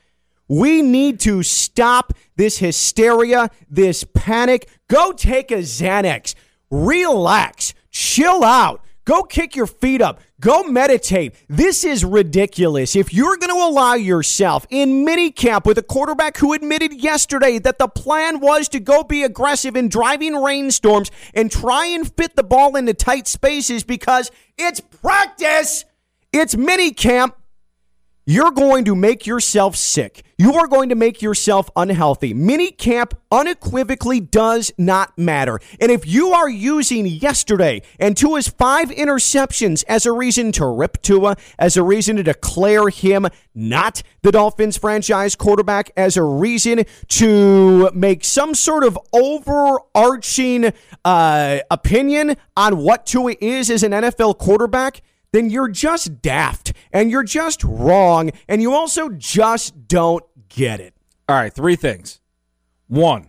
we 0.48 0.82
need 0.82 1.20
to 1.20 1.42
stop 1.42 2.12
this 2.36 2.58
hysteria, 2.58 3.50
this 3.70 4.04
panic. 4.14 4.68
Go 4.88 5.12
take 5.12 5.50
a 5.50 5.58
Xanax. 5.58 6.34
Relax. 6.70 7.74
Chill 7.90 8.44
out. 8.44 8.82
Go 9.04 9.22
kick 9.22 9.54
your 9.54 9.68
feet 9.68 10.02
up. 10.02 10.20
Go 10.40 10.64
meditate. 10.64 11.34
This 11.48 11.84
is 11.84 12.04
ridiculous. 12.04 12.96
If 12.96 13.14
you're 13.14 13.36
going 13.36 13.52
to 13.52 13.64
allow 13.64 13.94
yourself 13.94 14.66
in 14.68 15.06
minicamp 15.06 15.64
with 15.64 15.78
a 15.78 15.82
quarterback 15.82 16.36
who 16.36 16.52
admitted 16.52 16.92
yesterday 16.92 17.58
that 17.60 17.78
the 17.78 17.86
plan 17.86 18.40
was 18.40 18.68
to 18.70 18.80
go 18.80 19.04
be 19.04 19.22
aggressive 19.22 19.76
in 19.76 19.88
driving 19.88 20.34
rainstorms 20.34 21.12
and 21.34 21.50
try 21.52 21.86
and 21.86 22.12
fit 22.16 22.34
the 22.34 22.42
ball 22.42 22.74
into 22.74 22.94
tight 22.94 23.28
spaces 23.28 23.84
because 23.84 24.32
it's 24.58 24.80
practice, 24.80 25.84
it's 26.32 26.56
minicamp, 26.56 27.32
you're 28.28 28.50
going 28.50 28.84
to 28.84 28.96
make 28.96 29.24
yourself 29.24 29.76
sick. 29.76 30.24
You 30.36 30.54
are 30.54 30.66
going 30.66 30.88
to 30.88 30.96
make 30.96 31.22
yourself 31.22 31.70
unhealthy. 31.76 32.34
Mini 32.34 32.72
camp 32.72 33.14
unequivocally 33.30 34.18
does 34.18 34.72
not 34.76 35.16
matter. 35.16 35.60
And 35.80 35.92
if 35.92 36.04
you 36.08 36.32
are 36.32 36.48
using 36.48 37.06
yesterday 37.06 37.82
and 38.00 38.16
Tua's 38.16 38.48
five 38.48 38.90
interceptions 38.90 39.84
as 39.86 40.06
a 40.06 40.12
reason 40.12 40.50
to 40.52 40.66
rip 40.66 41.00
Tua, 41.02 41.36
as 41.56 41.76
a 41.76 41.84
reason 41.84 42.16
to 42.16 42.24
declare 42.24 42.88
him 42.88 43.28
not 43.54 44.02
the 44.22 44.32
Dolphins 44.32 44.76
franchise 44.76 45.36
quarterback, 45.36 45.92
as 45.96 46.16
a 46.16 46.24
reason 46.24 46.84
to 47.08 47.90
make 47.92 48.24
some 48.24 48.56
sort 48.56 48.82
of 48.82 48.98
overarching 49.12 50.72
uh, 51.04 51.58
opinion 51.70 52.36
on 52.56 52.78
what 52.78 53.06
Tua 53.06 53.36
is 53.40 53.70
as 53.70 53.84
an 53.84 53.92
NFL 53.92 54.38
quarterback, 54.38 55.00
then 55.36 55.50
you're 55.50 55.68
just 55.68 56.22
daft 56.22 56.72
and 56.92 57.10
you're 57.10 57.22
just 57.22 57.62
wrong 57.62 58.30
and 58.48 58.62
you 58.62 58.72
also 58.72 59.10
just 59.10 59.86
don't 59.86 60.24
get 60.48 60.80
it. 60.80 60.94
All 61.28 61.36
right, 61.36 61.52
three 61.52 61.76
things. 61.76 62.20
One, 62.88 63.28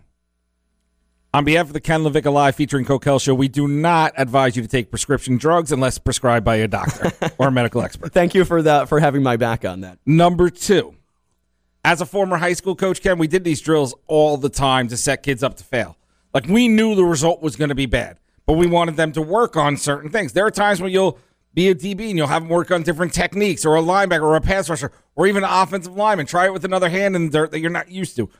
on 1.34 1.44
behalf 1.44 1.66
of 1.66 1.74
the 1.74 1.80
Ken 1.80 2.00
LaVicka 2.00 2.32
Live 2.32 2.56
featuring 2.56 2.86
Coquel 2.86 3.20
Show, 3.20 3.34
we 3.34 3.48
do 3.48 3.68
not 3.68 4.14
advise 4.16 4.56
you 4.56 4.62
to 4.62 4.68
take 4.68 4.88
prescription 4.88 5.36
drugs 5.36 5.70
unless 5.70 5.98
prescribed 5.98 6.44
by 6.44 6.56
a 6.56 6.68
doctor 6.68 7.12
or 7.38 7.48
a 7.48 7.52
medical 7.52 7.82
expert. 7.82 8.12
Thank 8.14 8.34
you 8.34 8.46
for 8.46 8.62
that 8.62 8.88
for 8.88 9.00
having 9.00 9.22
my 9.22 9.36
back 9.36 9.66
on 9.66 9.82
that. 9.82 9.98
Number 10.06 10.48
two, 10.48 10.94
as 11.84 12.00
a 12.00 12.06
former 12.06 12.38
high 12.38 12.54
school 12.54 12.74
coach, 12.74 13.02
Ken, 13.02 13.18
we 13.18 13.28
did 13.28 13.44
these 13.44 13.60
drills 13.60 13.94
all 14.06 14.38
the 14.38 14.48
time 14.48 14.88
to 14.88 14.96
set 14.96 15.22
kids 15.22 15.42
up 15.42 15.56
to 15.58 15.64
fail. 15.64 15.98
Like 16.32 16.46
we 16.46 16.68
knew 16.68 16.94
the 16.94 17.04
result 17.04 17.42
was 17.42 17.56
going 17.56 17.68
to 17.68 17.74
be 17.74 17.86
bad, 17.86 18.18
but 18.46 18.54
we 18.54 18.66
wanted 18.66 18.96
them 18.96 19.12
to 19.12 19.20
work 19.20 19.56
on 19.56 19.76
certain 19.76 20.10
things. 20.10 20.32
There 20.32 20.46
are 20.46 20.50
times 20.50 20.80
when 20.80 20.92
you'll 20.92 21.18
be 21.58 21.68
a 21.70 21.74
DB 21.74 22.10
and 22.10 22.16
you'll 22.16 22.28
have 22.28 22.42
them 22.42 22.48
work 22.48 22.70
on 22.70 22.84
different 22.84 23.12
techniques 23.12 23.66
or 23.66 23.74
a 23.74 23.82
linebacker 23.82 24.22
or 24.22 24.36
a 24.36 24.40
pass 24.40 24.70
rusher 24.70 24.92
or 25.16 25.26
even 25.26 25.42
an 25.42 25.50
offensive 25.50 25.96
lineman. 25.96 26.24
Try 26.24 26.46
it 26.46 26.52
with 26.52 26.64
another 26.64 26.88
hand 26.88 27.16
in 27.16 27.26
the 27.26 27.32
dirt 27.32 27.50
that 27.50 27.58
you're 27.58 27.68
not 27.68 27.90
used 27.90 28.14
to. 28.14 28.30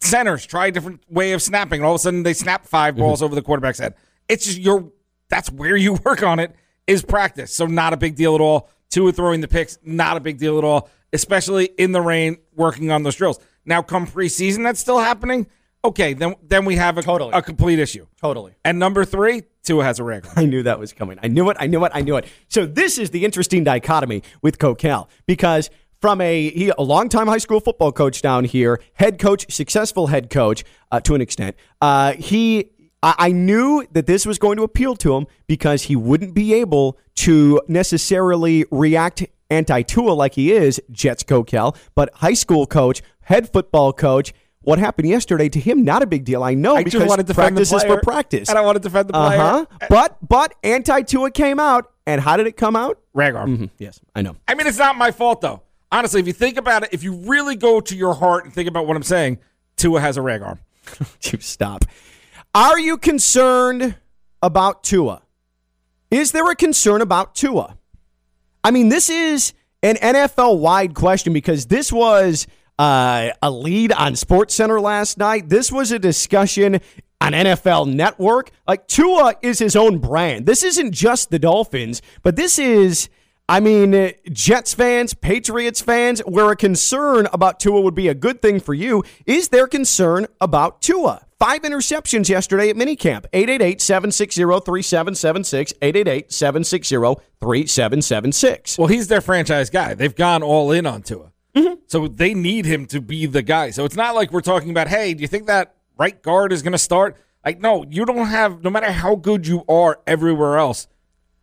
Centers, 0.00 0.44
try 0.44 0.66
a 0.66 0.70
different 0.70 1.00
way 1.08 1.32
of 1.32 1.40
snapping. 1.40 1.80
And 1.80 1.86
all 1.86 1.92
of 1.92 1.96
a 1.96 1.98
sudden 2.00 2.22
they 2.22 2.34
snap 2.34 2.66
five 2.66 2.96
balls 2.96 3.20
mm-hmm. 3.20 3.24
over 3.24 3.34
the 3.34 3.40
quarterback's 3.40 3.78
head. 3.78 3.94
It's 4.28 4.44
just 4.44 4.58
your 4.58 4.92
that's 5.30 5.50
where 5.50 5.74
you 5.74 5.94
work 6.04 6.22
on 6.22 6.38
it 6.38 6.54
is 6.86 7.02
practice. 7.02 7.54
So 7.54 7.64
not 7.64 7.94
a 7.94 7.96
big 7.96 8.14
deal 8.14 8.34
at 8.34 8.42
all. 8.42 8.68
Two 8.90 9.08
of 9.08 9.16
throwing 9.16 9.40
the 9.40 9.48
picks, 9.48 9.78
not 9.82 10.18
a 10.18 10.20
big 10.20 10.36
deal 10.36 10.58
at 10.58 10.64
all, 10.64 10.90
especially 11.14 11.70
in 11.78 11.92
the 11.92 12.02
rain 12.02 12.36
working 12.54 12.90
on 12.90 13.04
those 13.04 13.14
drills. 13.14 13.38
Now 13.64 13.80
come 13.80 14.06
preseason 14.06 14.64
that's 14.64 14.80
still 14.80 14.98
happening. 14.98 15.46
Okay, 15.82 16.12
then 16.12 16.34
then 16.42 16.64
we 16.64 16.76
have 16.76 16.98
a, 16.98 17.02
totally. 17.02 17.32
a 17.32 17.40
complete 17.40 17.78
issue. 17.78 18.06
Totally. 18.20 18.52
And 18.64 18.78
number 18.78 19.04
three, 19.04 19.42
Tua 19.62 19.84
has 19.84 19.98
a 19.98 20.04
ring. 20.04 20.22
I 20.36 20.44
knew 20.44 20.62
that 20.62 20.78
was 20.78 20.92
coming. 20.92 21.18
I 21.22 21.28
knew 21.28 21.48
it. 21.50 21.56
I 21.58 21.66
knew 21.66 21.84
it. 21.84 21.92
I 21.94 22.02
knew 22.02 22.16
it. 22.16 22.26
So 22.48 22.66
this 22.66 22.98
is 22.98 23.10
the 23.10 23.24
interesting 23.24 23.64
dichotomy 23.64 24.22
with 24.42 24.58
Coquel 24.58 25.08
because 25.26 25.70
from 26.00 26.20
a 26.20 26.50
he 26.50 26.70
a 26.76 26.82
longtime 26.82 27.28
high 27.28 27.38
school 27.38 27.60
football 27.60 27.92
coach 27.92 28.20
down 28.20 28.44
here, 28.44 28.80
head 28.94 29.18
coach, 29.18 29.50
successful 29.50 30.08
head 30.08 30.28
coach 30.28 30.64
uh, 30.92 31.00
to 31.00 31.14
an 31.14 31.20
extent. 31.20 31.56
Uh, 31.80 32.12
he 32.12 32.70
I, 33.02 33.14
I 33.18 33.32
knew 33.32 33.86
that 33.92 34.06
this 34.06 34.26
was 34.26 34.38
going 34.38 34.56
to 34.58 34.62
appeal 34.62 34.96
to 34.96 35.16
him 35.16 35.26
because 35.46 35.84
he 35.84 35.96
wouldn't 35.96 36.34
be 36.34 36.54
able 36.54 36.98
to 37.16 37.60
necessarily 37.68 38.64
react 38.70 39.24
anti 39.50 39.82
Tua 39.82 40.12
like 40.12 40.34
he 40.34 40.52
is 40.52 40.80
Jets 40.90 41.22
Coquel, 41.22 41.76
but 41.94 42.12
high 42.14 42.34
school 42.34 42.66
coach, 42.66 43.02
head 43.22 43.52
football 43.52 43.92
coach 43.92 44.32
what 44.62 44.78
happened 44.78 45.08
yesterday 45.08 45.48
to 45.48 45.60
him 45.60 45.84
not 45.84 46.02
a 46.02 46.06
big 46.06 46.24
deal. 46.24 46.42
I 46.42 46.54
know 46.54 46.76
I 46.76 46.84
because 46.84 47.06
want 47.08 47.26
to 47.26 47.34
practice 47.34 47.72
is 47.72 47.82
for 47.84 48.00
practice. 48.00 48.48
And 48.48 48.58
I 48.58 48.62
want 48.62 48.76
to 48.76 48.80
defend 48.80 49.08
the 49.08 49.14
player. 49.14 49.40
Uh-huh. 49.40 49.66
But 49.88 50.18
but 50.26 50.54
anti 50.62 51.02
Tua 51.02 51.30
came 51.30 51.58
out, 51.58 51.90
and 52.06 52.20
how 52.20 52.36
did 52.36 52.46
it 52.46 52.56
come 52.56 52.76
out? 52.76 52.98
Rag 53.14 53.34
arm. 53.34 53.54
Mm-hmm. 53.54 53.64
Yes, 53.78 54.00
I 54.14 54.22
know. 54.22 54.36
I 54.46 54.54
mean, 54.54 54.66
it's 54.66 54.78
not 54.78 54.96
my 54.96 55.10
fault 55.10 55.40
though. 55.40 55.62
Honestly, 55.92 56.20
if 56.20 56.26
you 56.26 56.32
think 56.32 56.56
about 56.56 56.84
it, 56.84 56.90
if 56.92 57.02
you 57.02 57.14
really 57.14 57.56
go 57.56 57.80
to 57.80 57.96
your 57.96 58.14
heart 58.14 58.44
and 58.44 58.54
think 58.54 58.68
about 58.68 58.86
what 58.86 58.96
I'm 58.96 59.02
saying, 59.02 59.38
Tua 59.76 60.00
has 60.00 60.16
a 60.16 60.22
rag 60.22 60.42
arm. 60.42 60.60
you 61.22 61.40
stop. 61.40 61.84
Are 62.54 62.78
you 62.78 62.96
concerned 62.96 63.96
about 64.42 64.82
Tua? 64.82 65.22
Is 66.10 66.32
there 66.32 66.48
a 66.50 66.56
concern 66.56 67.00
about 67.00 67.34
Tua? 67.34 67.76
I 68.62 68.70
mean, 68.72 68.88
this 68.88 69.08
is 69.08 69.52
an 69.82 69.96
NFL 69.96 70.58
wide 70.58 70.94
question 70.94 71.32
because 71.32 71.66
this 71.66 71.92
was 71.92 72.46
uh, 72.80 73.32
a 73.42 73.50
lead 73.50 73.92
on 73.92 74.16
Sports 74.16 74.54
Center 74.54 74.80
last 74.80 75.18
night. 75.18 75.50
This 75.50 75.70
was 75.70 75.92
a 75.92 75.98
discussion 75.98 76.80
on 77.20 77.32
NFL 77.32 77.92
Network. 77.92 78.52
Like 78.66 78.86
Tua 78.86 79.34
is 79.42 79.58
his 79.58 79.76
own 79.76 79.98
brand. 79.98 80.46
This 80.46 80.62
isn't 80.62 80.92
just 80.92 81.30
the 81.30 81.38
Dolphins, 81.38 82.00
but 82.22 82.36
this 82.36 82.58
is. 82.58 83.10
I 83.50 83.58
mean, 83.58 84.12
Jets 84.30 84.74
fans, 84.74 85.12
Patriots 85.12 85.80
fans, 85.80 86.20
where 86.20 86.52
a 86.52 86.56
concern 86.56 87.26
about 87.32 87.58
Tua 87.58 87.80
would 87.80 87.96
be 87.96 88.06
a 88.06 88.14
good 88.14 88.40
thing 88.40 88.60
for 88.60 88.74
you, 88.74 89.02
is 89.26 89.48
there 89.48 89.66
concern 89.66 90.28
about 90.40 90.80
Tua? 90.80 91.26
Five 91.40 91.62
interceptions 91.62 92.28
yesterday 92.28 92.70
at 92.70 92.76
minicamp. 92.76 93.26
888 93.32 93.80
760 93.80 94.42
3776. 94.42 95.72
888 95.82 96.32
760 96.32 96.96
3776. 97.40 98.78
Well, 98.78 98.86
he's 98.86 99.08
their 99.08 99.20
franchise 99.20 99.68
guy. 99.68 99.94
They've 99.94 100.14
gone 100.14 100.44
all 100.44 100.70
in 100.70 100.86
on 100.86 101.02
Tua. 101.02 101.29
Mm-hmm. 101.54 101.74
So 101.86 102.08
they 102.08 102.34
need 102.34 102.64
him 102.66 102.86
to 102.86 103.00
be 103.00 103.26
the 103.26 103.42
guy. 103.42 103.70
So 103.70 103.84
it's 103.84 103.96
not 103.96 104.14
like 104.14 104.32
we're 104.32 104.40
talking 104.40 104.70
about, 104.70 104.88
hey, 104.88 105.14
do 105.14 105.22
you 105.22 105.28
think 105.28 105.46
that 105.46 105.74
right 105.98 106.20
guard 106.22 106.52
is 106.52 106.62
going 106.62 106.72
to 106.72 106.78
start? 106.78 107.16
Like, 107.44 107.60
no, 107.60 107.84
you 107.88 108.04
don't 108.04 108.26
have, 108.26 108.62
no 108.62 108.70
matter 108.70 108.92
how 108.92 109.16
good 109.16 109.46
you 109.46 109.64
are 109.68 110.00
everywhere 110.06 110.58
else, 110.58 110.86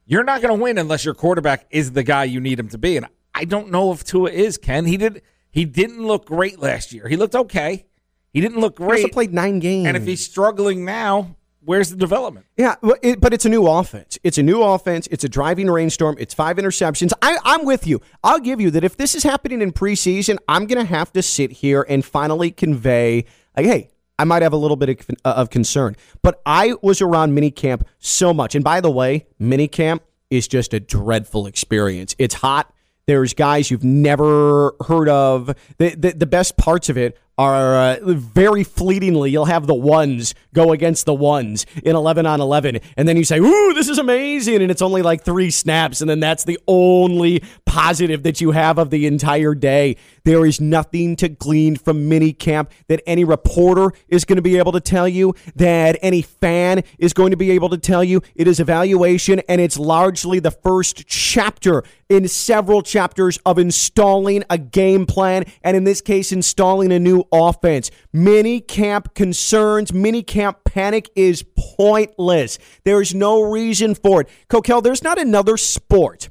you're 0.05 0.23
not 0.23 0.41
going 0.41 0.57
to 0.57 0.63
win 0.63 0.77
unless 0.77 1.03
your 1.03 1.13
quarterback 1.13 1.65
is 1.69 1.91
the 1.91 2.03
guy 2.03 2.23
you 2.23 2.39
need 2.39 2.59
him 2.59 2.69
to 2.69 2.77
be. 2.77 2.95
And 2.95 3.07
I 3.35 3.45
don't 3.45 3.71
know 3.71 3.91
if 3.91 4.03
Tua 4.03 4.29
is, 4.29 4.57
Ken. 4.57 4.85
He 4.85 4.95
did, 4.95 5.21
he 5.51 5.65
didn't 5.65 6.05
look 6.05 6.25
great 6.25 6.59
last 6.59 6.93
year. 6.93 7.07
He 7.07 7.17
looked 7.17 7.35
okay. 7.35 7.85
He 8.31 8.39
didn't 8.39 8.59
look 8.59 8.75
great. 8.75 8.99
He 8.99 9.03
also 9.03 9.13
played 9.13 9.33
nine 9.33 9.59
games. 9.59 9.87
And 9.87 9.97
if 9.97 10.05
he's 10.05 10.23
struggling 10.23 10.85
now, 10.85 11.35
where's 11.67 11.89
the 11.89 11.97
development? 11.97 12.45
Yeah, 12.55 12.75
but 12.81 13.33
it's 13.33 13.45
a 13.45 13.49
new 13.49 13.67
offense. 13.67 14.17
It's 14.23 14.37
a 14.37 14.43
new 14.43 14.63
offense. 14.63 15.07
It's 15.11 15.23
a 15.23 15.29
driving 15.29 15.69
rainstorm. 15.69 16.15
It's 16.17 16.33
five 16.33 16.57
interceptions. 16.57 17.11
I, 17.21 17.37
I'm 17.43 17.65
with 17.65 17.85
you. 17.85 18.01
I'll 18.23 18.39
give 18.39 18.61
you 18.61 18.71
that 18.71 18.83
if 18.83 18.95
this 18.95 19.13
is 19.13 19.23
happening 19.23 19.61
in 19.61 19.71
preseason, 19.73 20.37
I'm 20.47 20.65
going 20.65 20.79
to 20.79 20.89
have 20.89 21.11
to 21.13 21.21
sit 21.21 21.51
here 21.51 21.85
and 21.87 22.03
finally 22.03 22.51
convey, 22.51 23.25
like, 23.55 23.65
hey, 23.65 23.89
I 24.17 24.23
might 24.23 24.41
have 24.41 24.53
a 24.53 24.57
little 24.57 24.77
bit 24.77 24.89
of, 24.89 25.17
uh, 25.25 25.33
of 25.37 25.49
concern. 25.49 25.95
But 26.23 26.41
I 26.45 26.75
was 26.81 27.01
around 27.01 27.37
minicamp 27.37 27.83
so 27.99 28.33
much. 28.33 28.55
And 28.55 28.63
by 28.63 28.81
the 28.81 28.89
way, 28.89 29.27
minicamp 29.39 29.99
is 30.29 30.47
just 30.47 30.73
a 30.73 30.79
dreadful 30.79 31.47
experience. 31.47 32.15
It's 32.17 32.35
hot. 32.35 32.73
There's 33.05 33.33
guys 33.33 33.69
you've 33.69 33.83
never 33.83 34.73
heard 34.87 35.09
of. 35.09 35.53
The, 35.77 35.95
the, 35.95 36.13
the 36.13 36.25
best 36.25 36.57
parts 36.57 36.89
of 36.89 36.97
it 36.97 37.17
are 37.37 37.75
uh, 37.75 37.97
very 38.03 38.63
fleetingly 38.63 39.31
you'll 39.31 39.45
have 39.45 39.67
the 39.67 39.75
ones 39.75 40.33
go 40.53 40.71
against 40.71 41.05
the 41.05 41.13
ones 41.13 41.65
in 41.83 41.95
11 41.95 42.25
on 42.25 42.41
11 42.41 42.79
and 42.95 43.07
then 43.07 43.15
you 43.17 43.23
say 43.23 43.39
ooh 43.39 43.73
this 43.73 43.89
is 43.89 43.97
amazing 43.97 44.61
and 44.61 44.71
it's 44.71 44.81
only 44.81 45.01
like 45.01 45.23
three 45.23 45.51
snaps 45.51 46.01
and 46.01 46.09
then 46.09 46.19
that's 46.19 46.43
the 46.43 46.59
only 46.67 47.41
positive 47.77 48.23
that 48.23 48.41
you 48.41 48.49
have 48.49 48.79
of 48.79 48.89
the 48.89 49.05
entire 49.05 49.53
day. 49.53 49.95
There 50.23 50.47
is 50.47 50.59
nothing 50.59 51.15
to 51.17 51.29
glean 51.29 51.75
from 51.75 52.09
mini 52.09 52.33
camp 52.33 52.71
that 52.87 53.01
any 53.05 53.23
reporter 53.23 53.91
is 54.07 54.25
going 54.25 54.37
to 54.37 54.41
be 54.41 54.57
able 54.57 54.71
to 54.71 54.79
tell 54.79 55.07
you 55.07 55.35
that 55.55 55.99
any 56.01 56.23
fan 56.23 56.83
is 56.97 57.13
going 57.13 57.29
to 57.31 57.37
be 57.37 57.51
able 57.51 57.69
to 57.69 57.77
tell 57.77 58.03
you. 58.03 58.23
It 58.33 58.47
is 58.47 58.59
evaluation 58.59 59.41
and 59.47 59.61
it's 59.61 59.77
largely 59.77 60.39
the 60.39 60.49
first 60.49 61.05
chapter 61.07 61.83
in 62.09 62.27
several 62.27 62.81
chapters 62.81 63.37
of 63.45 63.59
installing 63.59 64.43
a 64.49 64.57
game 64.57 65.05
plan 65.05 65.43
and 65.61 65.77
in 65.77 65.83
this 65.83 66.01
case 66.01 66.31
installing 66.31 66.91
a 66.91 66.97
new 66.99 67.26
offense. 67.31 67.91
Mini 68.13 68.59
camp 68.59 69.13
concerns, 69.13 69.93
mini 69.93 70.23
camp 70.23 70.59
panic 70.65 71.09
is 71.15 71.43
pointless. 71.55 72.59
There's 72.83 73.13
no 73.13 73.41
reason 73.41 73.95
for 73.95 74.21
it. 74.21 74.29
Coquel, 74.49 74.81
there's 74.81 75.03
not 75.03 75.19
another 75.19 75.57
sport, 75.57 76.29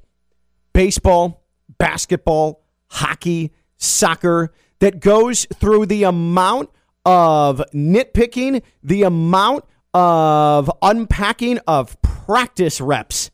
baseball, 0.73 1.45
basketball, 1.79 2.65
hockey, 2.89 3.53
soccer, 3.77 4.53
that 4.81 5.01
goes 5.01 5.47
through 5.55 5.87
the 5.87 6.05
amount 6.05 6.71
of 7.05 7.63
nitpicking, 7.73 8.63
the 8.83 9.05
amount 9.05 9.65
of 9.95 10.71
unpacking 10.83 11.59
of 11.67 12.01
practice 12.03 12.81
reps 12.81 13.31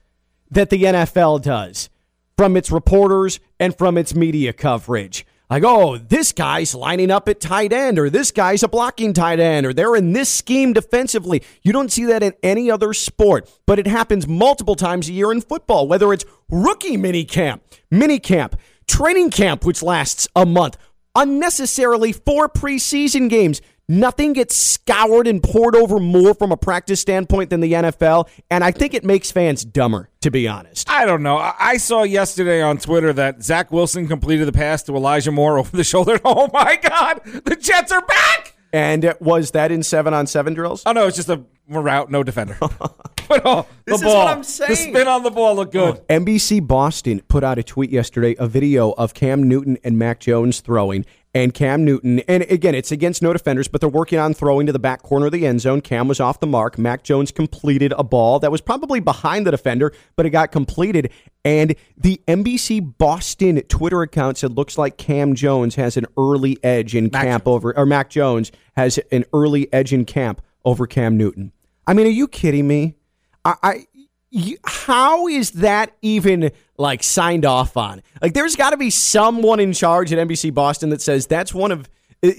that 0.51 0.71
the 0.71 0.85
NFL 0.85 1.43
does 1.43 1.89
from 2.37 2.57
its 2.57 2.71
reporters 2.71 3.41
and 3.59 3.77
from 3.77 3.97
its 3.99 4.15
media 4.15 4.53
coverage. 4.53 5.27
Like, 5.53 5.65
oh, 5.67 5.99
this 5.99 6.33
guy's 6.33 6.75
lining 6.75 7.11
up 7.11 7.29
at 7.29 7.39
tight 7.39 7.75
end, 7.75 7.99
or 7.99 8.09
this 8.09 8.31
guy's 8.31 8.63
a 8.63 8.69
blocking 8.69 9.13
tight 9.13 9.39
end, 9.39 9.67
or 9.67 9.75
they're 9.75 9.95
in 9.95 10.15
this 10.15 10.31
scheme 10.31 10.73
defensively. 10.73 11.43
You 11.61 11.75
don't 11.75 11.93
see 11.93 12.07
that 12.07 12.23
in 12.23 12.33
any 12.43 12.71
other 12.71 12.95
sport, 12.95 13.51
but 13.67 13.79
it 13.79 13.87
happens 13.87 14.27
multiple 14.27 14.77
times 14.77 15.11
a 15.11 15.13
year 15.13 15.31
in 15.31 15.43
football, 15.43 15.87
whether 15.87 16.11
it's 16.15 16.25
rookie 16.49 16.97
mini 16.97 17.27
camp, 17.27 17.63
mini 17.91 18.19
camp, 18.19 18.59
training 18.87 19.29
camp, 19.31 19.67
which 19.67 19.83
lasts 19.83 20.27
a 20.35 20.47
month, 20.47 20.79
unnecessarily 21.15 22.13
four 22.13 22.49
preseason 22.49 23.29
games. 23.29 23.61
Nothing 23.89 24.33
gets 24.33 24.57
scoured 24.57 25.27
and 25.27 25.43
poured 25.43 25.75
over 25.75 25.99
more 25.99 26.35
from 26.35 26.53
a 26.53 26.57
practice 26.57 27.01
standpoint 27.01 27.51
than 27.51 27.61
the 27.61 27.73
NFL, 27.73 28.29
and 28.51 28.63
I 28.63 28.71
think 28.71 28.95
it 28.95 29.05
makes 29.05 29.31
fans 29.33 29.65
dumber, 29.65 30.09
to 30.21 30.31
be 30.31 30.47
honest. 30.49 30.89
I 30.89 31.05
don't 31.05 31.23
know. 31.23 31.37
I 31.37 31.55
I 31.59 31.77
saw 31.79 32.03
yesterday 32.05 32.63
on 32.63 32.79
Twitter 32.79 33.13
that 33.15 33.43
Zach 33.43 33.73
Wilson 33.73 34.07
completed 34.09 34.47
the 34.47 34.53
pass 34.53 34.83
to 34.85 34.95
Elijah 34.95 35.33
Moore 35.33 35.59
over 35.61 35.77
the 35.77 35.85
shoulder. 35.85 36.19
Oh 36.25 36.49
my 36.53 36.77
God, 36.77 37.21
the 37.45 37.57
Jets 37.57 37.91
are 37.93 38.05
back! 38.07 38.57
And 38.73 39.15
was 39.21 39.51
that 39.51 39.71
in 39.71 39.83
seven 39.83 40.15
on 40.15 40.27
seven 40.27 40.55
drills? 40.55 40.83
Oh 40.87 40.93
no, 40.93 41.07
it's 41.09 41.17
just 41.17 41.29
a 41.29 41.43
route, 41.69 42.11
no 42.11 42.23
defender. 42.23 42.57
but 42.61 43.43
oh, 43.45 43.67
This 43.85 44.01
the 44.01 44.07
is 44.07 44.13
ball, 44.13 44.25
what 44.25 44.29
I'm 44.37 44.45
saying. 44.45 44.71
the 44.71 44.77
spin 44.77 45.09
on 45.09 45.23
the 45.25 45.31
ball 45.31 45.55
looked 45.57 45.73
good. 45.73 45.99
Oh, 45.99 46.05
NBC 46.09 46.67
Boston 46.67 47.21
put 47.29 47.45
out 47.45 47.59
a 47.59 47.63
tweet 47.63 47.91
yesterday, 47.91 48.35
a 48.39 48.47
video 48.47 48.93
of 48.93 49.13
Cam 49.13 49.43
Newton 49.43 49.77
and 49.85 49.99
Mac 49.99 50.21
Jones 50.21 50.61
throwing. 50.61 51.05
And 51.35 51.55
Cam 51.55 51.83
Newton, 51.83 52.21
and 52.29 52.43
again, 52.43 52.75
it's 52.75 52.93
against 52.93 53.23
no 53.23 53.33
defenders, 53.33 53.67
but 53.67 53.81
they're 53.81 53.89
working 53.89 54.19
on 54.19 54.35
throwing 54.35 54.67
to 54.67 54.73
the 54.73 54.79
back 54.79 55.03
corner 55.03 55.27
of 55.27 55.33
the 55.33 55.47
end 55.47 55.63
zone. 55.63 55.81
Cam 55.81 56.07
was 56.07 56.21
off 56.21 56.41
the 56.41 56.47
mark. 56.47 56.77
Mac 56.77 57.05
Jones 57.05 57.31
completed 57.31 57.95
a 57.97 58.05
ball 58.05 58.39
that 58.41 58.53
was 58.53 58.61
probably 58.61 59.01
behind 59.01 59.47
the 59.47 59.51
defender, 59.51 59.95
but 60.15 60.27
it 60.27 60.31
got 60.31 60.53
completed. 60.53 61.11
And 61.43 61.75
the 61.97 62.21
NBC 62.29 62.99
Boston 62.99 63.63
Twitter 63.63 64.03
account 64.03 64.37
said, 64.37 64.53
looks 64.53 64.77
like 64.77 64.99
Cam 64.99 65.35
Jones 65.35 65.75
has 65.77 65.97
an 65.97 66.05
early 66.19 66.63
edge 66.63 66.95
in 66.95 67.09
camp 67.09 67.49
over, 67.49 67.75
or 67.79 67.87
Mac 67.87 68.11
Jones 68.11 68.53
has 68.77 68.99
an 69.11 69.25
early 69.33 69.73
edge 69.73 69.95
in 69.95 70.05
camp 70.05 70.43
over 70.67 70.87
Cam 70.87 71.17
Newton. 71.17 71.53
I 71.87 71.95
mean, 71.95 72.07
are 72.07 72.11
you 72.11 72.29
kidding 72.29 72.69
me? 72.69 72.97
I, 73.45 73.55
I 73.63 73.87
you, 74.33 74.57
how 74.65 75.29
is 75.29 75.53
that 75.53 75.95
even 76.01 76.51
like 76.79 77.03
signed 77.03 77.45
off 77.45 77.77
on? 77.77 78.03
Like, 78.21 78.33
there's 78.33 78.57
got 78.57 78.71
to 78.71 78.77
be 78.77 78.91
someone 78.91 79.61
in 79.61 79.73
charge 79.73 80.13
at 80.13 80.27
NBC 80.27 80.53
Boston 80.53 80.89
that 80.91 81.03
says 81.03 81.27
that's 81.27 81.55
one 81.55 81.71
of 81.71 81.89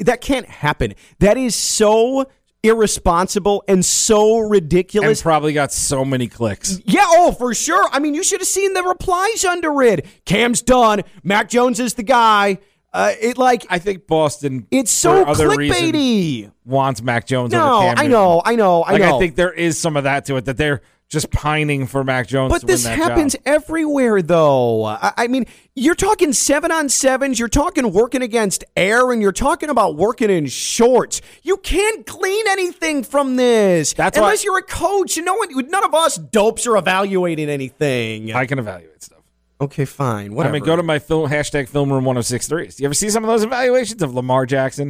that 0.02 0.22
can't 0.22 0.48
happen. 0.48 0.96
That 1.20 1.38
is 1.38 1.56
so 1.56 2.26
irresponsible 2.64 3.64
and 3.68 3.86
so 3.86 4.40
ridiculous. 4.40 5.20
And 5.20 5.24
probably 5.24 5.54
got 5.54 5.72
so 5.72 6.04
many 6.04 6.28
clicks. 6.28 6.80
Yeah, 6.86 7.04
oh, 7.06 7.32
for 7.34 7.54
sure. 7.54 7.88
I 7.92 8.00
mean, 8.00 8.16
you 8.16 8.24
should 8.24 8.42
have 8.42 8.48
seen 8.48 8.74
the 8.74 8.84
replies 8.84 9.46
under 9.46 9.82
it. 9.84 10.06
Cam's 10.26 10.62
done. 10.62 11.04
Mac 11.24 11.50
Jones 11.50 11.80
is 11.80 11.94
the 11.94 12.04
guy. 12.04 12.58
Uh, 12.92 13.12
it 13.20 13.38
like 13.38 13.66
I 13.70 13.80
think 13.80 14.08
Boston. 14.08 14.68
It's 14.72 14.92
so 14.92 15.24
for 15.24 15.32
other 15.32 15.50
reasons, 15.50 15.80
clickbaity. 15.80 16.52
Wants 16.64 17.02
Mac 17.02 17.26
Jones. 17.28 17.52
No, 17.52 17.78
over 17.78 17.96
Cam 17.96 18.00
I 18.00 18.08
know, 18.08 18.42
I 18.46 18.56
know, 18.56 18.84
I 18.84 18.94
like, 18.94 19.02
know. 19.02 19.16
I 19.16 19.20
think 19.20 19.36
there 19.36 19.52
is 19.52 19.80
some 19.80 19.98
of 19.98 20.04
that 20.04 20.26
to 20.26 20.38
it 20.38 20.46
that 20.46 20.58
they're 20.58 20.82
just 21.14 21.32
pining 21.32 21.88
for 21.88 22.04
Mac 22.04 22.28
Jones. 22.28 22.52
But 22.52 22.68
this 22.68 22.86
happens 22.86 23.34
job. 23.34 23.42
everywhere, 23.46 24.22
though. 24.22 24.84
I, 24.84 25.14
I 25.16 25.28
mean, 25.28 25.46
you're 25.76 25.96
talking 25.96 26.34
seven 26.34 26.72
on 26.72 26.90
sevens, 26.90 27.40
you're 27.40 27.48
talking 27.48 27.94
working 27.94 28.22
against 28.22 28.66
air, 28.76 29.12
and 29.12 29.22
you're 29.22 29.32
talking 29.32 29.70
about 29.70 29.96
working 29.96 30.30
in 30.30 30.48
shorts. 30.48 31.22
You 31.44 31.58
can't 31.58 32.06
glean 32.06 32.46
anything 32.50 33.04
from 33.04 33.38
this 33.38 33.94
That's 33.94 34.18
why- 34.18 34.26
unless 34.26 34.44
you're 34.44 34.58
a 34.58 34.64
coach. 34.64 35.18
No 35.18 35.36
one, 35.36 35.50
none 35.70 35.86
of 35.86 35.94
us 35.94 36.18
dopes 36.18 36.68
are 36.68 36.76
evaluating 36.76 37.48
anything. 37.50 38.34
I 38.34 38.46
can 38.46 38.60
evaluate 38.60 39.02
stuff. 39.02 39.20
okay, 39.62 39.86
fine, 39.86 40.34
whatever. 40.34 40.56
I 40.56 40.60
mean, 40.60 40.66
go 40.66 40.76
to 40.76 40.84
my 40.84 41.00
film 41.00 41.30
hashtag 41.30 41.70
film 41.70 41.94
room 41.94 42.04
1063s. 42.04 42.80
You 42.80 42.86
ever 42.86 42.94
see 42.94 43.10
some 43.10 43.24
of 43.24 43.30
those 43.30 43.44
evaluations 43.44 44.02
of 44.02 44.14
Lamar 44.14 44.46
Jackson? 44.46 44.88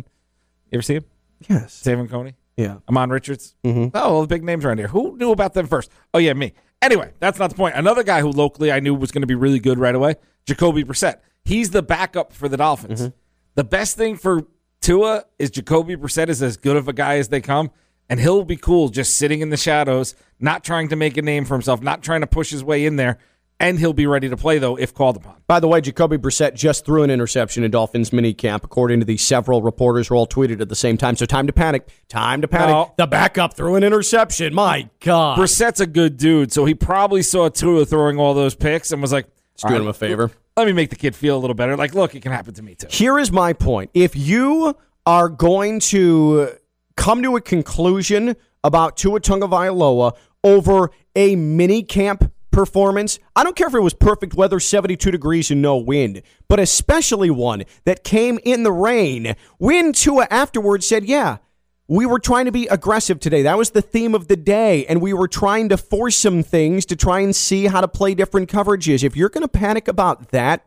You 0.71 0.77
ever 0.77 0.81
see 0.81 0.95
him? 0.95 1.05
yes, 1.49 1.81
David 1.81 2.09
Coney? 2.09 2.33
Yeah. 2.57 2.77
Amon 2.87 3.09
Richards? 3.09 3.55
Mm-hmm. 3.63 3.95
Oh, 3.95 4.15
all 4.15 4.21
the 4.21 4.27
big 4.27 4.43
names 4.43 4.65
around 4.65 4.77
here. 4.77 4.87
Who 4.87 5.17
knew 5.17 5.31
about 5.31 5.53
them 5.53 5.67
first? 5.67 5.91
Oh, 6.13 6.19
yeah, 6.19 6.33
me. 6.33 6.53
Anyway, 6.81 7.13
that's 7.19 7.39
not 7.39 7.49
the 7.49 7.55
point. 7.55 7.75
Another 7.75 8.03
guy 8.03 8.21
who 8.21 8.29
locally 8.29 8.71
I 8.71 8.79
knew 8.79 8.93
was 8.93 9.11
going 9.11 9.21
to 9.21 9.27
be 9.27 9.35
really 9.35 9.59
good 9.59 9.79
right 9.79 9.95
away, 9.95 10.15
Jacoby 10.45 10.83
Brissett. 10.83 11.19
He's 11.45 11.71
the 11.71 11.81
backup 11.81 12.33
for 12.33 12.49
the 12.49 12.57
Dolphins. 12.57 13.01
Mm-hmm. 13.01 13.15
The 13.55 13.63
best 13.63 13.97
thing 13.97 14.17
for 14.17 14.47
Tua 14.81 15.23
is 15.39 15.49
Jacoby 15.49 15.95
Brissett 15.95 16.27
is 16.27 16.41
as 16.43 16.57
good 16.57 16.75
of 16.75 16.87
a 16.87 16.93
guy 16.93 17.17
as 17.17 17.29
they 17.29 17.39
come, 17.39 17.71
and 18.09 18.19
he'll 18.19 18.43
be 18.43 18.57
cool 18.57 18.89
just 18.89 19.17
sitting 19.17 19.39
in 19.39 19.49
the 19.49 19.57
shadows, 19.57 20.13
not 20.39 20.63
trying 20.63 20.89
to 20.89 20.95
make 20.95 21.15
a 21.15 21.21
name 21.21 21.45
for 21.45 21.53
himself, 21.53 21.81
not 21.81 22.03
trying 22.03 22.21
to 22.21 22.27
push 22.27 22.49
his 22.51 22.63
way 22.63 22.85
in 22.85 22.97
there, 22.97 23.17
and 23.63 23.79
he'll 23.79 23.93
be 23.93 24.05
ready 24.07 24.29
to 24.29 24.35
play, 24.35 24.59
though, 24.59 24.75
if 24.75 24.93
called 24.93 25.15
upon. 25.15 25.35
By 25.47 25.59
the 25.59 25.67
way, 25.67 25.79
Jacoby 25.81 26.17
Brissett 26.17 26.53
just 26.53 26.85
threw 26.85 27.03
an 27.03 27.09
interception 27.09 27.63
in 27.63 27.71
Dolphins 27.71 28.09
minicamp, 28.09 28.63
according 28.63 28.99
to 28.99 29.05
the 29.05 29.17
several 29.17 29.61
reporters 29.61 30.09
who 30.09 30.15
all 30.15 30.27
tweeted 30.27 30.59
at 30.59 30.69
the 30.69 30.75
same 30.75 30.97
time. 30.97 31.15
So 31.15 31.25
time 31.25 31.47
to 31.47 31.53
panic. 31.53 31.87
Time 32.09 32.41
to 32.41 32.47
panic. 32.47 32.69
No. 32.69 32.93
The 32.97 33.07
backup 33.07 33.55
threw 33.55 33.75
an 33.75 33.83
interception. 33.83 34.53
My 34.53 34.89
God. 34.99 35.37
Brissett's 35.37 35.79
a 35.79 35.87
good 35.87 36.17
dude, 36.17 36.51
so 36.51 36.65
he 36.65 36.75
probably 36.75 37.21
saw 37.21 37.49
Tua 37.49 37.85
throwing 37.85 38.19
all 38.19 38.33
those 38.33 38.55
picks 38.55 38.91
and 38.91 39.01
was 39.01 39.13
like, 39.13 39.27
Just 39.55 39.67
doing 39.67 39.75
"All 39.75 39.81
him 39.83 39.87
a 39.87 39.93
favor. 39.93 40.31
Let 40.57 40.67
me 40.67 40.73
make 40.73 40.89
the 40.89 40.95
kid 40.95 41.15
feel 41.15 41.37
a 41.37 41.39
little 41.39 41.55
better. 41.55 41.75
Like, 41.77 41.95
look, 41.95 42.15
it 42.15 42.21
can 42.21 42.31
happen 42.31 42.53
to 42.55 42.61
me 42.61 42.75
too. 42.75 42.87
Here 42.89 43.17
is 43.17 43.31
my 43.31 43.53
point. 43.53 43.89
If 43.93 44.15
you 44.15 44.75
are 45.05 45.29
going 45.29 45.79
to 45.79 46.49
come 46.95 47.23
to 47.23 47.35
a 47.37 47.41
conclusion 47.41 48.35
about 48.63 48.97
Tua 48.97 49.19
Tagovailoa 49.19 50.15
over 50.43 50.91
a 51.15 51.35
mini 51.35 51.83
camp 51.83 52.32
performance, 52.53 53.19
I 53.35 53.43
don't 53.43 53.55
care 53.55 53.67
if 53.67 53.73
it 53.73 53.81
was 53.81 53.93
perfect 53.93 54.33
weather, 54.35 54.59
72 54.59 55.11
degrees 55.11 55.51
and 55.51 55.61
no 55.61 55.75
wind, 55.75 56.21
but 56.47 56.59
especially 56.59 57.29
one 57.29 57.63
that 57.83 58.05
came 58.05 58.39
in 58.45 58.63
the 58.63 58.71
rain, 58.71 59.35
when 59.57 59.91
Tua 59.91 60.27
afterwards 60.29 60.87
said, 60.87 61.03
yeah, 61.03 61.39
we 61.87 62.05
were 62.05 62.19
trying 62.19 62.45
to 62.45 62.51
be 62.51 62.67
aggressive 62.67 63.19
today. 63.19 63.41
That 63.41 63.57
was 63.57 63.71
the 63.71 63.81
theme 63.81 64.15
of 64.15 64.27
the 64.27 64.37
day. 64.37 64.85
And 64.85 65.01
we 65.01 65.13
were 65.13 65.27
trying 65.27 65.69
to 65.69 65.77
force 65.77 66.15
some 66.15 66.41
things 66.41 66.85
to 66.85 66.95
try 66.95 67.19
and 67.19 67.35
see 67.35 67.65
how 67.65 67.81
to 67.81 67.87
play 67.87 68.15
different 68.15 68.49
coverages. 68.49 69.03
If 69.03 69.17
you're 69.17 69.29
going 69.29 69.41
to 69.41 69.49
panic 69.49 69.89
about 69.89 70.29
that, 70.29 70.65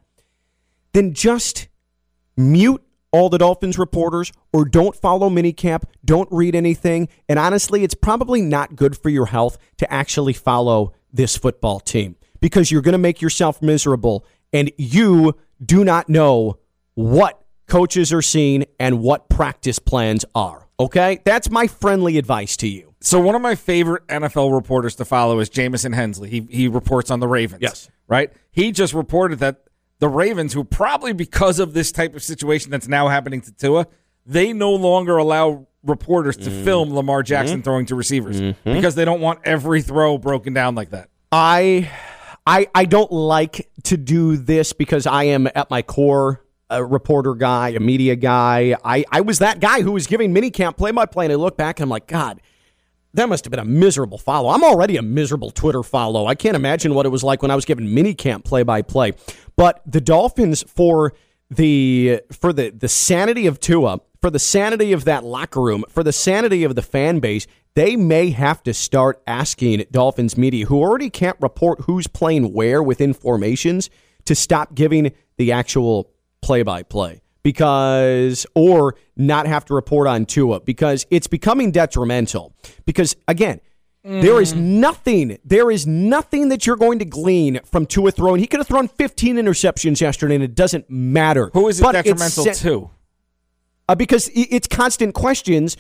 then 0.92 1.14
just 1.14 1.68
mute 2.36 2.82
all 3.12 3.30
the 3.30 3.38
Dolphins 3.38 3.78
reporters 3.78 4.30
or 4.52 4.66
don't 4.66 4.94
follow 4.94 5.30
minicamp, 5.30 5.84
don't 6.04 6.28
read 6.30 6.54
anything. 6.54 7.08
And 7.28 7.38
honestly, 7.38 7.82
it's 7.82 7.94
probably 7.94 8.42
not 8.42 8.76
good 8.76 8.96
for 8.96 9.08
your 9.08 9.26
health 9.26 9.56
to 9.78 9.90
actually 9.90 10.34
follow 10.34 10.92
this 11.16 11.36
football 11.36 11.80
team 11.80 12.16
because 12.40 12.70
you're 12.70 12.82
going 12.82 12.92
to 12.92 12.98
make 12.98 13.20
yourself 13.20 13.62
miserable 13.62 14.24
and 14.52 14.70
you 14.76 15.36
do 15.64 15.84
not 15.84 16.08
know 16.08 16.58
what 16.94 17.42
coaches 17.66 18.12
are 18.12 18.22
seeing 18.22 18.64
and 18.78 19.00
what 19.00 19.28
practice 19.28 19.78
plans 19.78 20.24
are. 20.34 20.68
Okay? 20.78 21.20
That's 21.24 21.50
my 21.50 21.66
friendly 21.66 22.18
advice 22.18 22.56
to 22.58 22.68
you. 22.68 22.94
So 23.00 23.20
one 23.20 23.34
of 23.34 23.42
my 23.42 23.54
favorite 23.54 24.06
NFL 24.08 24.54
reporters 24.54 24.96
to 24.96 25.04
follow 25.04 25.38
is 25.38 25.48
Jamison 25.48 25.92
Hensley. 25.92 26.28
He 26.28 26.46
he 26.50 26.68
reports 26.68 27.10
on 27.10 27.20
the 27.20 27.28
Ravens. 27.28 27.62
Yes. 27.62 27.88
Right? 28.08 28.32
He 28.50 28.72
just 28.72 28.94
reported 28.94 29.38
that 29.40 29.62
the 29.98 30.08
Ravens, 30.08 30.52
who 30.52 30.64
probably 30.64 31.12
because 31.12 31.58
of 31.58 31.72
this 31.72 31.92
type 31.92 32.14
of 32.14 32.22
situation 32.22 32.70
that's 32.70 32.88
now 32.88 33.08
happening 33.08 33.40
to 33.42 33.52
Tua, 33.52 33.86
they 34.24 34.52
no 34.52 34.72
longer 34.72 35.16
allow 35.16 35.66
reporters 35.86 36.36
to 36.36 36.50
mm-hmm. 36.50 36.64
film 36.64 36.94
Lamar 36.94 37.20
mm-hmm. 37.20 37.26
Jackson 37.26 37.62
throwing 37.62 37.86
to 37.86 37.94
receivers 37.94 38.40
mm-hmm. 38.40 38.72
because 38.72 38.94
they 38.94 39.04
don't 39.04 39.20
want 39.20 39.40
every 39.44 39.82
throw 39.82 40.18
broken 40.18 40.52
down 40.52 40.74
like 40.74 40.90
that. 40.90 41.08
I 41.32 41.90
I 42.46 42.68
I 42.74 42.84
don't 42.84 43.12
like 43.12 43.70
to 43.84 43.96
do 43.96 44.36
this 44.36 44.72
because 44.72 45.06
I 45.06 45.24
am 45.24 45.48
at 45.54 45.70
my 45.70 45.82
core 45.82 46.42
a 46.68 46.84
reporter 46.84 47.34
guy, 47.34 47.70
a 47.70 47.80
media 47.80 48.16
guy. 48.16 48.76
I, 48.84 49.04
I 49.12 49.20
was 49.20 49.38
that 49.38 49.60
guy 49.60 49.82
who 49.82 49.92
was 49.92 50.06
giving 50.06 50.34
minicamp 50.34 50.76
play 50.76 50.90
by 50.90 51.06
play, 51.06 51.26
and 51.26 51.32
I 51.32 51.36
look 51.36 51.56
back 51.56 51.78
and 51.78 51.84
I'm 51.84 51.90
like, 51.90 52.06
God, 52.06 52.40
that 53.14 53.28
must 53.28 53.44
have 53.44 53.50
been 53.50 53.60
a 53.60 53.64
miserable 53.64 54.18
follow. 54.18 54.50
I'm 54.50 54.64
already 54.64 54.96
a 54.96 55.02
miserable 55.02 55.50
Twitter 55.50 55.82
follow. 55.82 56.26
I 56.26 56.34
can't 56.34 56.56
imagine 56.56 56.94
what 56.94 57.06
it 57.06 57.10
was 57.10 57.22
like 57.24 57.40
when 57.42 57.50
I 57.50 57.54
was 57.54 57.64
giving 57.64 57.86
minicamp 57.86 58.44
play 58.44 58.62
by 58.62 58.82
play. 58.82 59.12
But 59.56 59.80
the 59.86 60.00
Dolphins 60.00 60.64
for 60.64 61.14
the 61.50 62.20
for 62.32 62.52
the 62.52 62.70
the 62.70 62.88
sanity 62.88 63.46
of 63.46 63.60
Tua, 63.60 64.00
for 64.20 64.30
the 64.30 64.38
sanity 64.38 64.92
of 64.92 65.04
that 65.04 65.24
locker 65.24 65.60
room, 65.60 65.84
for 65.88 66.02
the 66.02 66.12
sanity 66.12 66.64
of 66.64 66.74
the 66.74 66.82
fan 66.82 67.20
base, 67.20 67.46
they 67.74 67.96
may 67.96 68.30
have 68.30 68.62
to 68.62 68.72
start 68.72 69.22
asking 69.26 69.84
Dolphins 69.90 70.36
media, 70.36 70.66
who 70.66 70.80
already 70.80 71.10
can't 71.10 71.36
report 71.40 71.82
who's 71.82 72.06
playing 72.06 72.52
where 72.52 72.82
within 72.82 73.12
formations, 73.12 73.90
to 74.24 74.34
stop 74.34 74.74
giving 74.74 75.12
the 75.36 75.52
actual 75.52 76.10
play 76.40 76.62
by 76.62 76.82
play 76.82 77.22
because, 77.42 78.46
or 78.54 78.96
not 79.16 79.46
have 79.46 79.64
to 79.66 79.74
report 79.74 80.08
on 80.08 80.26
Tua 80.26 80.60
because 80.60 81.06
it's 81.10 81.26
becoming 81.26 81.70
detrimental. 81.70 82.54
Because 82.86 83.14
again, 83.28 83.60
there 84.02 84.40
is 84.40 84.54
mm. 84.54 84.58
nothing, 84.58 85.38
there 85.44 85.70
is 85.70 85.86
nothing 85.86 86.48
that 86.50 86.64
you're 86.64 86.76
going 86.76 87.00
to 87.00 87.04
glean 87.04 87.58
from 87.64 87.86
Tua 87.86 88.12
throwing. 88.12 88.40
He 88.40 88.46
could 88.46 88.60
have 88.60 88.68
thrown 88.68 88.86
15 88.86 89.36
interceptions 89.36 90.00
yesterday, 90.00 90.36
and 90.36 90.44
it 90.44 90.54
doesn't 90.54 90.88
matter. 90.88 91.50
Who 91.54 91.66
is 91.68 91.80
it 91.80 91.82
But 91.82 91.92
detrimental 91.92 92.44
to? 92.44 92.90
Uh, 93.88 93.94
because 93.94 94.30
it's 94.34 94.66
constant 94.66 95.14
questions 95.14 95.76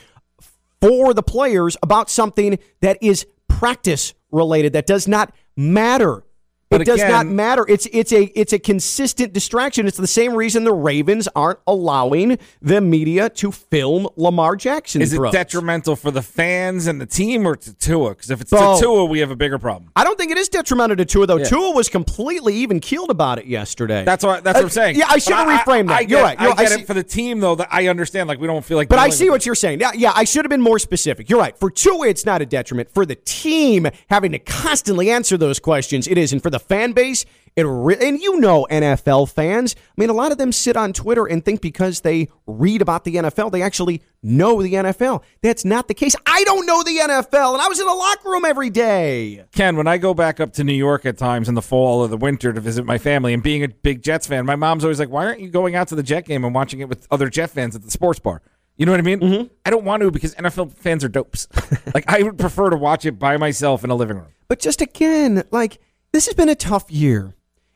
for 0.80 1.14
the 1.14 1.22
players 1.22 1.76
about 1.82 2.10
something 2.10 2.58
that 2.80 2.98
is 3.02 3.26
practice 3.48 4.14
related 4.30 4.72
that 4.74 4.86
does 4.86 5.08
not 5.08 5.34
matter. 5.56 6.22
But 6.68 6.80
it 6.82 6.84
does 6.86 7.00
not 7.00 7.26
matter. 7.26 7.64
It's 7.68 7.86
it's 7.92 8.12
a 8.12 8.24
it's 8.38 8.52
a 8.52 8.58
consistent 8.58 9.32
distraction. 9.32 9.86
It's 9.86 9.96
the 9.96 10.06
same 10.08 10.34
reason 10.34 10.64
the 10.64 10.72
Ravens 10.74 11.28
aren't 11.36 11.60
allowing 11.66 12.38
the 12.60 12.80
media 12.80 13.30
to 13.30 13.52
film 13.52 14.08
Lamar 14.16 14.56
Jackson. 14.56 15.00
Is 15.00 15.12
it 15.12 15.32
detrimental 15.32 15.94
for 15.94 16.10
the 16.10 16.22
fans 16.22 16.88
and 16.88 17.00
the 17.00 17.06
team 17.06 17.46
or 17.46 17.54
to 17.54 17.72
Tua? 17.74 18.10
Because 18.10 18.30
if 18.32 18.40
it's 18.40 18.50
Both. 18.50 18.80
to 18.80 18.84
Tua, 18.84 19.04
we 19.04 19.20
have 19.20 19.30
a 19.30 19.36
bigger 19.36 19.58
problem. 19.60 19.92
I 19.94 20.02
don't 20.02 20.18
think 20.18 20.32
it 20.32 20.38
is 20.38 20.48
detrimental 20.48 20.96
to 20.96 21.04
Tua 21.04 21.26
though. 21.28 21.36
Yeah. 21.36 21.44
Tua 21.44 21.70
was 21.70 21.88
completely 21.88 22.54
even 22.56 22.80
keeled 22.80 23.10
about 23.10 23.38
it 23.38 23.46
yesterday. 23.46 24.04
That's 24.04 24.24
what 24.24 24.42
that's 24.42 24.56
what 24.56 24.62
I'm 24.62 24.66
Uh, 24.66 24.70
saying. 24.70 24.96
Yeah, 24.96 25.06
I 25.08 25.18
should 25.18 25.34
have 25.34 25.46
reframed 25.46 25.86
that. 25.86 25.98
I, 25.98 26.00
You're 26.00 26.18
get, 26.18 26.22
right. 26.22 26.40
You're 26.40 26.50
I 26.52 26.54
get 26.56 26.72
see- 26.72 26.80
it 26.80 26.86
for 26.88 26.94
the 26.94 27.04
team 27.04 27.38
though. 27.38 27.54
That 27.54 27.68
I 27.70 27.86
understand. 27.86 28.28
Like 28.28 28.40
we 28.40 28.48
don't 28.48 28.64
feel 28.64 28.76
like. 28.76 28.88
But 28.88 28.98
I 28.98 29.10
see 29.10 29.30
what 29.30 29.46
you're 29.46 29.54
saying. 29.54 29.78
Yeah, 29.78 29.92
yeah, 29.94 30.12
I 30.16 30.24
should 30.24 30.44
have 30.44 30.50
been 30.50 30.60
more 30.62 30.80
specific. 30.80 31.30
You're 31.30 31.38
right. 31.38 31.56
For 31.56 31.70
Tua, 31.70 32.08
it's 32.08 32.26
not 32.26 32.42
a 32.42 32.46
detriment. 32.46 32.90
For 32.92 33.06
the 33.06 33.14
team 33.14 33.86
having 34.10 34.32
to 34.32 34.40
constantly 34.40 35.10
answer 35.12 35.36
those 35.36 35.60
questions, 35.60 36.08
it 36.08 36.18
is. 36.18 36.32
And 36.32 36.42
for 36.42 36.50
the 36.50 36.55
fan 36.58 36.92
base, 36.92 37.24
it 37.56 37.62
re- 37.62 37.96
and 38.00 38.20
you 38.20 38.38
know 38.38 38.66
NFL 38.70 39.30
fans. 39.30 39.74
I 39.76 40.00
mean, 40.00 40.10
a 40.10 40.12
lot 40.12 40.30
of 40.30 40.36
them 40.36 40.52
sit 40.52 40.76
on 40.76 40.92
Twitter 40.92 41.24
and 41.24 41.42
think 41.42 41.62
because 41.62 42.02
they 42.02 42.28
read 42.46 42.82
about 42.82 43.04
the 43.04 43.16
NFL, 43.16 43.50
they 43.50 43.62
actually 43.62 44.02
know 44.22 44.62
the 44.62 44.74
NFL. 44.74 45.22
That's 45.40 45.64
not 45.64 45.88
the 45.88 45.94
case. 45.94 46.14
I 46.26 46.44
don't 46.44 46.66
know 46.66 46.82
the 46.82 46.98
NFL, 46.98 47.54
and 47.54 47.62
I 47.62 47.68
was 47.68 47.80
in 47.80 47.86
the 47.86 47.94
locker 47.94 48.28
room 48.28 48.44
every 48.44 48.68
day. 48.68 49.46
Ken, 49.52 49.76
when 49.76 49.86
I 49.86 49.96
go 49.96 50.12
back 50.12 50.38
up 50.38 50.52
to 50.54 50.64
New 50.64 50.74
York 50.74 51.06
at 51.06 51.16
times 51.16 51.48
in 51.48 51.54
the 51.54 51.62
fall 51.62 52.00
or 52.00 52.08
the 52.08 52.18
winter 52.18 52.52
to 52.52 52.60
visit 52.60 52.84
my 52.84 52.98
family, 52.98 53.32
and 53.32 53.42
being 53.42 53.64
a 53.64 53.68
big 53.68 54.02
Jets 54.02 54.26
fan, 54.26 54.44
my 54.44 54.56
mom's 54.56 54.84
always 54.84 54.98
like, 54.98 55.08
"Why 55.08 55.24
aren't 55.24 55.40
you 55.40 55.48
going 55.48 55.74
out 55.74 55.88
to 55.88 55.94
the 55.94 56.02
Jet 56.02 56.26
game 56.26 56.44
and 56.44 56.54
watching 56.54 56.80
it 56.80 56.90
with 56.90 57.06
other 57.10 57.30
Jet 57.30 57.48
fans 57.48 57.74
at 57.74 57.82
the 57.82 57.90
sports 57.90 58.18
bar?" 58.18 58.42
You 58.76 58.84
know 58.84 58.92
what 58.92 59.00
I 59.00 59.04
mean? 59.04 59.20
Mm-hmm. 59.20 59.46
I 59.64 59.70
don't 59.70 59.84
want 59.84 60.02
to 60.02 60.10
because 60.10 60.34
NFL 60.34 60.74
fans 60.74 61.02
are 61.04 61.08
dopes. 61.08 61.48
like 61.94 62.04
I 62.06 62.22
would 62.22 62.38
prefer 62.38 62.68
to 62.68 62.76
watch 62.76 63.06
it 63.06 63.18
by 63.18 63.38
myself 63.38 63.82
in 63.82 63.88
a 63.88 63.94
living 63.94 64.18
room. 64.18 64.28
But 64.48 64.60
just 64.60 64.82
again, 64.82 65.44
like 65.50 65.78
this 66.12 66.26
has 66.26 66.34
been 66.34 66.48
a 66.48 66.54
tough 66.54 66.90
year. 66.90 67.34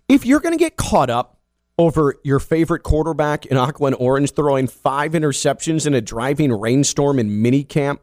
If 0.08 0.26
you're 0.26 0.40
going 0.40 0.56
to 0.56 0.62
get 0.62 0.76
caught 0.76 1.10
up 1.10 1.38
over 1.78 2.16
your 2.24 2.38
favorite 2.38 2.82
quarterback 2.82 3.46
in 3.46 3.56
Aqua 3.56 3.88
and 3.88 3.96
Orange 3.98 4.32
throwing 4.32 4.66
five 4.66 5.12
interceptions 5.12 5.86
in 5.86 5.94
a 5.94 6.00
driving 6.00 6.52
rainstorm 6.52 7.18
in 7.18 7.30
minicamp, 7.30 7.98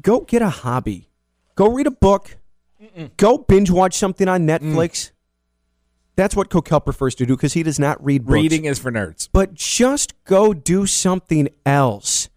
go 0.00 0.20
get 0.20 0.42
a 0.42 0.48
hobby. 0.48 1.08
Go 1.54 1.72
read 1.72 1.86
a 1.86 1.90
book. 1.90 2.36
Go 3.16 3.38
binge 3.38 3.70
watch 3.70 3.94
something 3.94 4.28
on 4.28 4.46
mm. 4.46 4.58
Netflix. 4.58 5.10
That's 6.16 6.34
what 6.34 6.48
Coquel 6.48 6.82
prefers 6.82 7.14
to 7.16 7.26
do 7.26 7.36
because 7.36 7.52
he 7.52 7.62
does 7.62 7.78
not 7.78 8.02
read 8.04 8.24
books. 8.24 8.32
Reading 8.32 8.64
is 8.64 8.78
for 8.78 8.90
nerds. 8.90 9.28
But 9.30 9.54
just 9.54 10.14
go 10.24 10.54
do 10.54 10.86
something 10.86 11.48
else. 11.66 12.30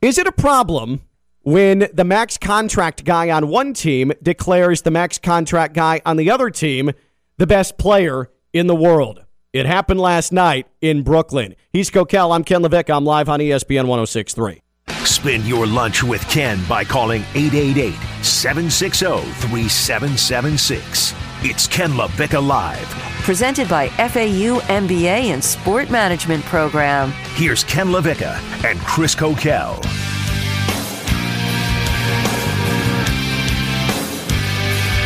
Is 0.00 0.16
it 0.18 0.26
a 0.26 0.32
problem 0.32 1.00
when 1.48 1.88
the 1.94 2.04
max 2.04 2.36
contract 2.36 3.04
guy 3.04 3.30
on 3.30 3.48
one 3.48 3.72
team 3.72 4.12
declares 4.22 4.82
the 4.82 4.90
max 4.90 5.16
contract 5.16 5.72
guy 5.72 5.98
on 6.04 6.18
the 6.18 6.30
other 6.30 6.50
team 6.50 6.90
the 7.38 7.46
best 7.46 7.78
player 7.78 8.30
in 8.52 8.66
the 8.66 8.74
world? 8.74 9.24
It 9.54 9.64
happened 9.64 9.98
last 9.98 10.30
night 10.30 10.66
in 10.82 11.02
Brooklyn. 11.02 11.56
He's 11.72 11.90
Coquel. 11.90 12.34
I'm 12.34 12.44
Ken 12.44 12.62
LaVicka. 12.62 12.94
I'm 12.94 13.06
live 13.06 13.30
on 13.30 13.40
ESPN 13.40 13.86
1063. 13.86 14.60
Spend 15.04 15.46
your 15.46 15.66
lunch 15.66 16.02
with 16.02 16.20
Ken 16.28 16.60
by 16.68 16.84
calling 16.84 17.22
888 17.34 17.94
760 18.22 19.06
3776. 19.06 21.14
It's 21.40 21.66
Ken 21.66 21.92
LaVicka 21.92 22.46
Live. 22.46 22.86
Presented 23.22 23.70
by 23.70 23.88
FAU 23.88 24.60
MBA 24.68 25.32
and 25.32 25.42
Sport 25.42 25.90
Management 25.90 26.44
Program. 26.44 27.10
Here's 27.36 27.64
Ken 27.64 27.86
LaVicka 27.86 28.64
and 28.64 28.78
Chris 28.80 29.14
Coquel. 29.14 29.82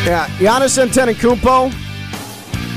Yeah, 0.05 0.27
Giannis 0.37 0.77
Antetokounmpo, 0.85 1.71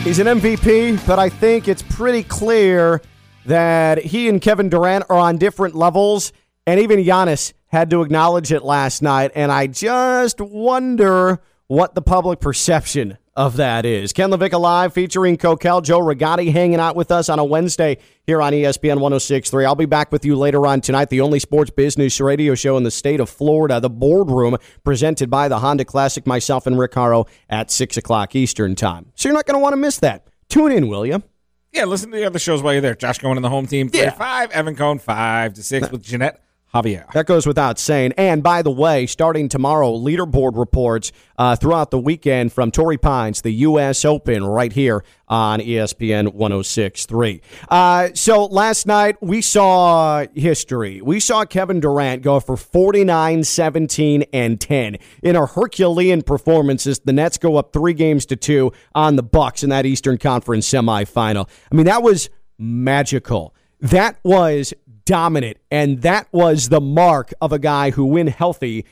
he's 0.05 0.21
an 0.21 0.29
MVP, 0.29 1.05
but 1.09 1.19
I 1.19 1.29
think 1.29 1.67
it's 1.67 1.83
pretty 1.83 2.23
clear 2.23 3.03
that 3.47 3.99
he 3.99 4.29
and 4.29 4.41
Kevin 4.41 4.69
Durant 4.69 5.07
are 5.11 5.19
on 5.19 5.37
different 5.37 5.75
levels, 5.75 6.33
and 6.69 6.79
even 6.79 7.01
Giannis 7.01 7.53
had 7.67 7.91
to 7.91 8.03
acknowledge 8.03 8.53
it 8.53 8.63
last 8.63 9.03
night, 9.03 9.33
and 9.35 9.51
I 9.51 9.67
just 9.67 10.41
wonder 10.41 11.41
what 11.67 11.97
the 11.97 12.03
public 12.03 12.39
perception 12.39 13.19
of 13.37 13.57
that 13.57 13.85
is. 13.85 14.13
Ken 14.13 14.31
LaVicka 14.31 14.59
Live 14.59 14.93
featuring 14.95 15.37
Coquel, 15.37 15.83
Joe 15.83 16.01
Rigotti 16.01 16.51
hanging 16.51 16.81
out 16.81 16.97
with 16.97 17.11
us 17.11 17.29
on 17.29 17.39
a 17.39 17.45
Wednesday 17.45 17.99
here 18.25 18.41
on 18.41 18.53
ESPN 18.53 18.99
1063. 19.01 19.65
I'll 19.67 19.75
be 19.75 19.85
back 19.85 20.11
with 20.11 20.25
you 20.25 20.37
later 20.37 20.67
on 20.67 20.81
tonight, 20.81 21.11
the 21.11 21.21
only 21.21 21.39
sports 21.39 21.71
business 21.71 22.21
radio 22.21 22.55
show 22.55 22.77
in 22.77 22.83
the 22.83 22.91
state 22.91 23.21
of 23.21 23.29
Florida, 23.29 23.79
the 23.79 23.91
boardroom, 23.91 24.57
presented 24.85 25.29
by 25.29 25.49
the 25.49 25.59
Honda 25.59 25.85
Classic, 25.85 26.27
myself 26.27 26.67
and 26.67 26.79
Rick 26.79 26.95
Haro 26.95 27.27
at 27.51 27.71
6 27.71 27.97
o'clock 27.99 28.35
Eastern 28.35 28.75
Time. 28.75 29.13
So 29.15 29.29
you're 29.29 29.37
not 29.37 29.47
going 29.47 29.57
to 29.59 29.63
want 29.63 29.75
to 29.75 29.79
miss 29.79 29.99
that. 29.99 30.27
Tune 30.49 30.73
in, 30.73 30.89
will 30.89 31.05
you? 31.05 31.23
Yeah, 31.73 31.85
listen 31.85 32.11
to 32.13 32.17
the 32.17 32.25
other 32.25 32.39
shows 32.39 32.63
while 32.63 32.73
you're 32.73 32.81
there. 32.81 32.95
Josh 32.95 33.19
going 33.19 33.37
in 33.37 33.43
the 33.43 33.51
home 33.51 33.67
team, 33.67 33.91
three 33.91 34.01
Yeah. 34.01 34.11
five. 34.11 34.51
Evan 34.53 34.77
Cohen, 34.77 34.99
five 34.99 35.53
to 35.55 35.63
six 35.63 35.91
with 35.91 36.03
Jeanette 36.03 36.41
Javier. 36.75 37.11
That 37.13 37.27
goes 37.27 37.47
without 37.47 37.79
saying. 37.79 38.13
And 38.17 38.43
by 38.43 38.63
the 38.63 38.71
way, 38.71 39.07
starting 39.07 39.49
tomorrow, 39.49 39.93
leaderboard 39.93 40.59
reports 40.59 41.13
uh, 41.39 41.57
throughout 41.57 41.91
the 41.91 41.99
weekend 41.99 42.53
from 42.53 42.71
Torrey 42.71 42.99
Pines, 42.99 43.43
the 43.43 43.53
U.S. 43.53 44.05
Open, 44.05 44.45
right 44.45 44.73
here 44.73 45.05
on 45.29 45.61
ESPN 45.61 46.35
1063. 46.35 47.41
Uh, 47.69 48.09
so 48.15 48.45
last 48.47 48.87
night, 48.87 49.17
we 49.21 49.41
saw 49.41 50.27
history. 50.35 51.01
We 51.01 51.21
saw 51.21 51.45
Kevin 51.45 51.81
Durant 51.81 52.23
go 52.23 52.41
for 52.41 52.57
49, 52.57 53.45
17, 53.45 54.25
and 54.33 54.61
10. 54.61 54.97
In 55.23 55.37
a 55.37 55.47
Herculean 55.47 56.23
performances, 56.23 56.99
the 56.99 57.13
Nets 57.13 57.39
go 57.39 57.57
up 57.57 57.73
three 57.73 57.95
games 57.95 58.27
to 58.27 58.37
two 58.37 58.73
on 58.95 59.17
the 59.17 59.23
Bucks 59.23 59.63
in 59.63 59.71
that 59.71 59.87
Eastern 59.87 60.19
Conference 60.19 60.69
semifinal. 60.69 61.49
I 61.71 61.75
mean, 61.75 61.87
that 61.87 62.03
was 62.03 62.29
magical. 62.59 63.55
That 63.81 64.19
was 64.25 64.73
dominant, 65.07 65.57
and 65.71 66.03
that 66.03 66.29
was 66.33 66.69
the 66.69 66.81
mark 66.81 67.33
of 67.41 67.53
a 67.53 67.59
guy 67.59 67.91
who, 67.93 68.05
when 68.05 68.27
healthy, 68.27 68.85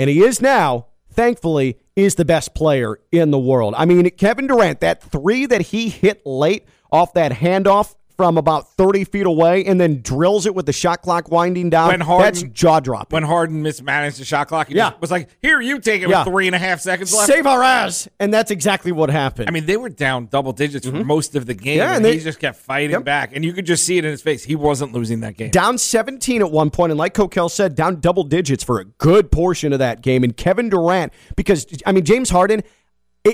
and 0.00 0.10
he 0.10 0.24
is 0.24 0.42
now, 0.42 0.86
thankfully, 1.12 1.78
is 1.94 2.16
the 2.16 2.24
best 2.24 2.54
player 2.54 2.98
in 3.12 3.30
the 3.30 3.38
world. 3.38 3.74
I 3.76 3.84
mean, 3.84 4.10
Kevin 4.10 4.48
Durant, 4.48 4.80
that 4.80 5.02
three 5.02 5.46
that 5.46 5.62
he 5.62 5.88
hit 5.88 6.26
late 6.26 6.64
off 6.90 7.12
that 7.14 7.32
handoff 7.32 7.94
from 8.18 8.36
about 8.36 8.72
30 8.72 9.04
feet 9.04 9.26
away 9.26 9.64
and 9.64 9.80
then 9.80 10.02
drills 10.02 10.44
it 10.44 10.52
with 10.52 10.66
the 10.66 10.72
shot 10.72 11.02
clock 11.02 11.30
winding 11.30 11.70
down. 11.70 11.86
When 11.88 12.00
Harden- 12.00 12.24
that's 12.24 12.42
jaw 12.52 12.80
dropping. 12.80 13.14
When 13.14 13.22
Harden 13.22 13.62
mismanaged 13.62 14.18
the 14.18 14.24
shot 14.24 14.48
clock, 14.48 14.66
he 14.66 14.74
Yeah. 14.74 14.90
was 15.00 15.12
like, 15.12 15.28
"Here, 15.40 15.60
you 15.60 15.78
take 15.78 16.02
it 16.02 16.08
Yeah. 16.10 16.24
with 16.24 16.32
three 16.34 16.48
and 16.48 16.56
a 16.56 16.58
half 16.58 16.80
seconds 16.80 17.14
left." 17.14 17.28
Save 17.28 17.46
our 17.46 17.62
ass. 17.62 18.08
And 18.18 18.34
that's 18.34 18.50
exactly 18.50 18.90
what 18.90 19.08
happened. 19.08 19.48
I 19.48 19.52
mean, 19.52 19.66
they 19.66 19.76
were 19.76 19.88
down 19.88 20.26
double 20.32 20.50
digits 20.52 20.84
for 20.84 20.92
most 21.04 21.36
of 21.36 21.46
the 21.46 21.54
game, 21.54 21.68
Mm-hmm. 21.74 21.78
Yeah, 21.78 21.86
and, 21.86 21.96
and 21.96 22.04
they- 22.04 22.14
he 22.18 22.24
just 22.24 22.40
kept 22.40 22.58
fighting 22.58 23.00
back, 23.02 23.30
and 23.36 23.44
you 23.44 23.52
could 23.52 23.66
just 23.66 23.86
see 23.86 23.98
it 23.98 24.04
in 24.04 24.10
his 24.10 24.20
face. 24.20 24.42
He 24.42 24.56
wasn't 24.56 24.92
losing 24.92 25.20
that 25.20 25.36
game. 25.36 25.50
down 25.50 25.78
17 25.78 26.42
at 26.42 26.50
one 26.50 26.70
point, 26.70 26.90
and 26.90 26.98
like 26.98 27.14
Coquel 27.14 27.48
said, 27.48 27.76
down 27.76 28.00
double 28.00 28.24
digits 28.24 28.64
for 28.64 28.80
a 28.80 28.84
good 28.84 29.30
portion 29.30 29.72
of 29.72 29.78
that 29.78 30.02
game. 30.02 30.24
And 30.24 30.36
Kevin 30.36 30.68
Durant, 30.68 31.12
because 31.36 31.66
I 31.86 31.92
mean 31.92 32.04
James 32.04 32.30
Harden, 32.30 32.64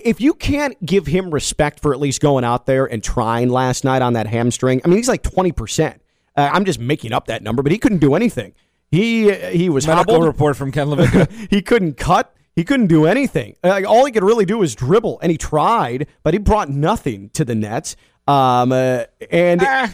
if 0.05 0.21
you 0.21 0.35
can't 0.35 0.85
give 0.85 1.07
him 1.07 1.31
respect 1.31 1.81
for 1.81 1.93
at 1.93 2.01
least 2.01 2.21
going 2.21 2.45
out 2.45 2.67
there 2.67 2.87
and 2.87 3.03
trying 3.03 3.49
last 3.51 3.85
night 3.85 4.03
on 4.03 4.15
that 4.15 4.27
hamstring, 4.27 4.81
I 4.85 4.89
mean 4.89 4.97
he's 4.97 5.09
like 5.09 5.23
20 5.23 5.53
percent. 5.53 6.01
Uh, 6.37 6.51
I'm 6.53 6.65
just 6.65 6.79
making 6.81 7.13
up 7.13 7.27
that 7.27 7.43
number, 7.43 7.63
but 7.63 7.71
he 7.73 7.79
couldn't 7.79 7.99
do 7.99 8.15
anything. 8.15 8.55
He 8.91 9.33
he 9.33 9.69
was 9.69 9.87
Medical 9.87 10.15
hobbled. 10.15 10.27
report 10.27 10.57
from 10.57 10.73
Ken 10.73 10.89
LaVicka. 10.89 11.49
he 11.51 11.63
couldn't 11.63 11.97
cut. 11.97 12.35
He 12.57 12.63
couldn't 12.65 12.87
do 12.87 13.05
anything. 13.07 13.57
Like, 13.65 13.85
all 13.85 14.05
he 14.05 14.13
could 14.13 14.23
really 14.23 14.45
do 14.45 14.59
was 14.59 14.77
dribble, 14.77 15.19
and 15.21 15.33
he 15.33 15.37
tried, 15.39 16.07
but 16.23 16.35
he 16.35 16.39
brought 16.39 16.69
nothing 16.69 17.31
to 17.31 17.45
the 17.45 17.55
Nets. 17.57 17.97
Um, 18.29 18.71
uh, 18.71 19.05
and 19.31 19.61
Ah, 19.65 19.93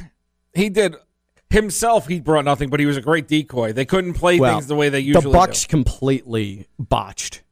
he 0.55 0.69
did 0.69 0.95
himself. 1.49 2.07
He 2.07 2.21
brought 2.21 2.45
nothing, 2.45 2.69
but 2.69 2.79
he 2.79 2.85
was 2.85 2.99
a 2.99 3.01
great 3.01 3.27
decoy. 3.29 3.73
They 3.73 3.87
couldn't 3.87 4.13
play 4.15 4.39
Well, 4.39 4.55
things 4.57 4.67
the 4.67 4.77
way 4.77 4.91
they 4.91 5.01
usually 5.01 5.25
The 5.25 5.31
Bucks 5.31 5.63
do. 5.65 5.69
completely 5.71 6.67
botched 6.79 7.43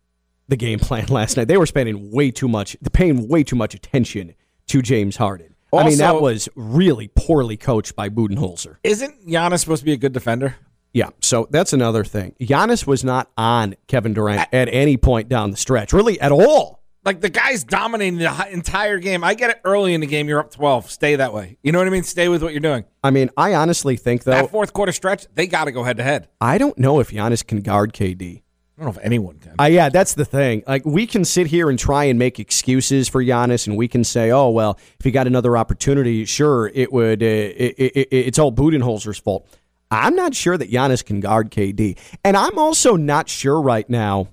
the 0.48 0.56
game 0.56 0.78
plan 0.78 1.06
last 1.10 1.36
night. 1.36 1.48
They 1.48 1.56
were 1.56 1.66
spending 1.66 2.10
way 2.10 2.30
too 2.30 2.48
much, 2.48 2.76
paying 2.92 3.28
way 3.28 3.44
too 3.44 3.56
much 3.56 3.74
attention 3.74 4.34
to 4.68 4.82
James 4.82 5.16
Harden. 5.16 5.54
I 5.72 5.84
mean, 5.84 5.98
that 5.98 6.20
was 6.22 6.48
really 6.56 7.08
poorly 7.14 7.58
coached 7.58 7.94
by 7.94 8.08
Budenholzer. 8.08 8.76
Isn't 8.82 9.26
Giannis 9.26 9.60
supposed 9.60 9.80
to 9.80 9.84
be 9.84 9.92
a 9.92 9.98
good 9.98 10.12
defender? 10.12 10.56
Yeah, 10.94 11.10
so 11.20 11.46
that's 11.50 11.74
another 11.74 12.04
thing. 12.04 12.34
Giannis 12.40 12.86
was 12.86 13.04
not 13.04 13.30
on 13.36 13.76
Kevin 13.86 14.14
Durant 14.14 14.48
at 14.52 14.68
any 14.72 14.96
point 14.96 15.28
down 15.28 15.50
the 15.50 15.58
stretch, 15.58 15.92
really 15.92 16.18
at 16.20 16.32
all. 16.32 16.82
Like 17.04 17.20
the 17.20 17.28
guy's 17.28 17.64
dominating 17.64 18.18
the 18.18 18.48
entire 18.50 18.98
game. 18.98 19.22
I 19.22 19.34
get 19.34 19.50
it 19.50 19.60
early 19.64 19.94
in 19.94 20.00
the 20.00 20.06
game. 20.06 20.28
You're 20.28 20.40
up 20.40 20.50
12. 20.50 20.90
Stay 20.90 21.16
that 21.16 21.32
way. 21.32 21.58
You 21.62 21.72
know 21.72 21.78
what 21.78 21.86
I 21.86 21.90
mean? 21.90 22.02
Stay 22.02 22.28
with 22.28 22.42
what 22.42 22.52
you're 22.52 22.60
doing. 22.60 22.84
I 23.04 23.10
mean, 23.10 23.30
I 23.36 23.54
honestly 23.54 23.96
think 23.96 24.24
though, 24.24 24.32
That 24.32 24.50
fourth 24.50 24.72
quarter 24.72 24.92
stretch, 24.92 25.26
they 25.34 25.46
got 25.46 25.66
to 25.66 25.72
go 25.72 25.84
head 25.84 25.98
to 25.98 26.02
head. 26.02 26.28
I 26.40 26.58
don't 26.58 26.76
know 26.78 26.98
if 27.00 27.10
Giannis 27.10 27.46
can 27.46 27.60
guard 27.60 27.92
KD. 27.92 28.42
I 28.78 28.84
don't 28.84 28.94
know 28.94 29.00
if 29.00 29.04
anyone 29.04 29.40
can. 29.40 29.56
Uh, 29.58 29.64
yeah, 29.64 29.88
that's 29.88 30.14
the 30.14 30.24
thing. 30.24 30.62
Like 30.64 30.86
we 30.86 31.04
can 31.08 31.24
sit 31.24 31.48
here 31.48 31.68
and 31.68 31.76
try 31.76 32.04
and 32.04 32.16
make 32.16 32.38
excuses 32.38 33.08
for 33.08 33.20
Giannis, 33.20 33.66
and 33.66 33.76
we 33.76 33.88
can 33.88 34.04
say, 34.04 34.30
"Oh 34.30 34.50
well, 34.50 34.78
if 35.00 35.04
he 35.04 35.10
got 35.10 35.26
another 35.26 35.56
opportunity, 35.56 36.24
sure, 36.24 36.70
it 36.72 36.92
would. 36.92 37.20
Uh, 37.20 37.26
it, 37.26 37.74
it, 37.76 37.92
it, 37.96 38.08
it's 38.12 38.38
all 38.38 38.52
Budenholzer's 38.52 39.18
fault." 39.18 39.48
I'm 39.90 40.14
not 40.14 40.32
sure 40.34 40.56
that 40.56 40.70
Giannis 40.70 41.04
can 41.04 41.18
guard 41.18 41.50
KD, 41.50 41.98
and 42.22 42.36
I'm 42.36 42.56
also 42.56 42.94
not 42.94 43.28
sure 43.28 43.60
right 43.60 43.88
now 43.90 44.28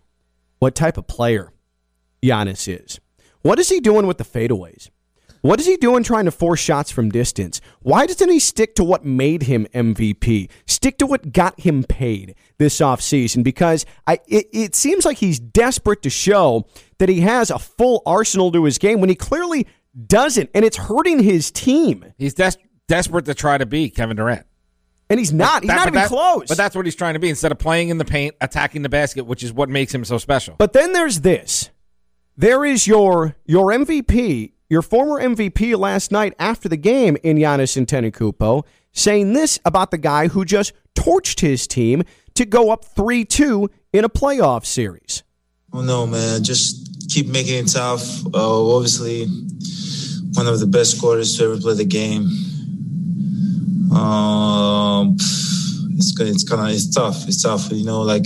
what 0.60 0.76
type 0.76 0.98
of 0.98 1.08
player 1.08 1.52
Giannis 2.22 2.68
is. 2.68 3.00
What 3.42 3.58
is 3.58 3.70
he 3.70 3.80
doing 3.80 4.06
with 4.06 4.20
the 4.20 4.26
fadeaways? 4.26 4.90
What 5.46 5.60
is 5.60 5.68
he 5.68 5.78
doing 5.78 6.02
trying 6.02 6.26
to 6.26 6.32
force 6.32 6.60
shots 6.60 6.90
from 6.90 7.10
distance? 7.12 7.62
Why 7.84 8.08
doesn't 8.08 8.32
he 8.32 8.40
stick 8.40 8.74
to 8.78 8.84
what 8.84 9.06
made 9.06 9.44
him 9.44 9.68
MVP? 9.76 10.50
Stick 10.66 10.98
to 10.98 11.06
what 11.06 11.34
got 11.34 11.60
him 11.60 11.84
paid 11.84 12.34
this 12.58 12.80
offseason? 12.80 13.44
Because 13.44 13.86
I, 14.08 14.14
it, 14.28 14.48
it 14.52 14.74
seems 14.74 15.06
like 15.06 15.20
he's 15.20 15.40
desperate 15.40 16.02
to 16.02 16.10
show 16.10 16.66
that 16.98 17.10
he 17.10 17.22
has 17.22 17.52
a 17.52 17.60
full 17.60 18.02
arsenal 18.08 18.52
to 18.54 18.64
his 18.64 18.80
game 18.80 19.02
when 19.02 19.10
he 19.10 19.14
clearly 19.14 19.68
doesn't, 20.08 20.50
and 20.56 20.66
it's 20.66 20.78
hurting 20.78 21.20
his 21.22 21.52
team. 21.52 22.12
He's 22.18 22.34
des- 22.34 22.58
desperate 22.88 23.26
to 23.26 23.36
try 23.36 23.60
to 23.60 23.68
be 23.68 23.92
Kevin 23.92 24.18
Durant. 24.18 24.48
And 25.12 25.20
he's 25.20 25.32
not. 25.32 25.62
He's 25.62 25.70
not 25.70 25.82
even 25.82 25.94
that- 25.94 26.08
close. 26.08 26.48
But 26.48 26.58
that's 26.58 26.76
what 26.76 26.88
he's 26.88 26.96
trying 26.96 27.14
to 27.14 27.20
be. 27.20 27.30
Instead 27.30 27.52
of 27.52 27.60
playing 27.60 27.90
in 27.90 28.00
the 28.00 28.06
paint, 28.06 28.34
attacking 28.42 28.82
the 28.82 28.90
basket, 28.90 29.28
which 29.28 29.44
is 29.44 29.54
what 29.54 29.70
makes 29.70 29.94
him 29.94 30.06
so 30.06 30.18
special. 30.18 30.56
But 30.58 30.74
then 30.74 30.92
there's 30.92 31.22
this. 31.22 31.70
There 32.36 32.66
is 32.66 32.88
your 32.88 33.36
your 33.46 33.68
MVP, 33.68 34.54
your 34.70 34.82
former 34.82 35.22
MVP 35.22 35.78
last 35.78 36.12
night 36.12 36.34
after 36.40 36.68
the 36.68 36.78
game 36.78 37.18
in 37.24 37.38
Giannis 37.38 37.78
Antetokounmpo, 37.84 38.64
saying 38.92 39.34
this 39.34 39.60
about 39.66 39.92
the 39.92 39.98
guy 39.98 40.28
who 40.28 40.46
just 40.46 40.74
torched 40.96 41.42
his 41.42 41.68
team 41.68 42.04
to 42.34 42.46
go 42.46 42.72
up 42.72 42.86
3-2 42.96 43.68
in 43.94 44.04
a 44.04 44.10
playoff 44.10 44.66
series. 44.66 45.24
Oh 45.74 45.82
no, 45.82 46.08
man! 46.08 46.44
Just 46.44 47.10
keep 47.10 47.28
making 47.28 47.66
it 47.66 47.68
tough. 47.68 48.26
Uh, 48.34 48.76
obviously, 48.76 49.26
one 50.34 50.48
of 50.48 50.60
the 50.60 50.68
best 50.68 50.98
scorers 50.98 51.38
to 51.38 51.44
ever 51.44 51.58
play 51.60 51.74
the 51.74 51.86
game. 51.86 52.28
Um, 53.94 55.16
it's. 55.98 56.18
It's 56.18 56.44
kind 56.44 56.62
of 56.62 56.70
it's 56.74 56.94
tough. 56.94 57.28
It's 57.28 57.42
tough. 57.42 57.72
You 57.72 57.86
know, 57.86 58.02
like 58.04 58.26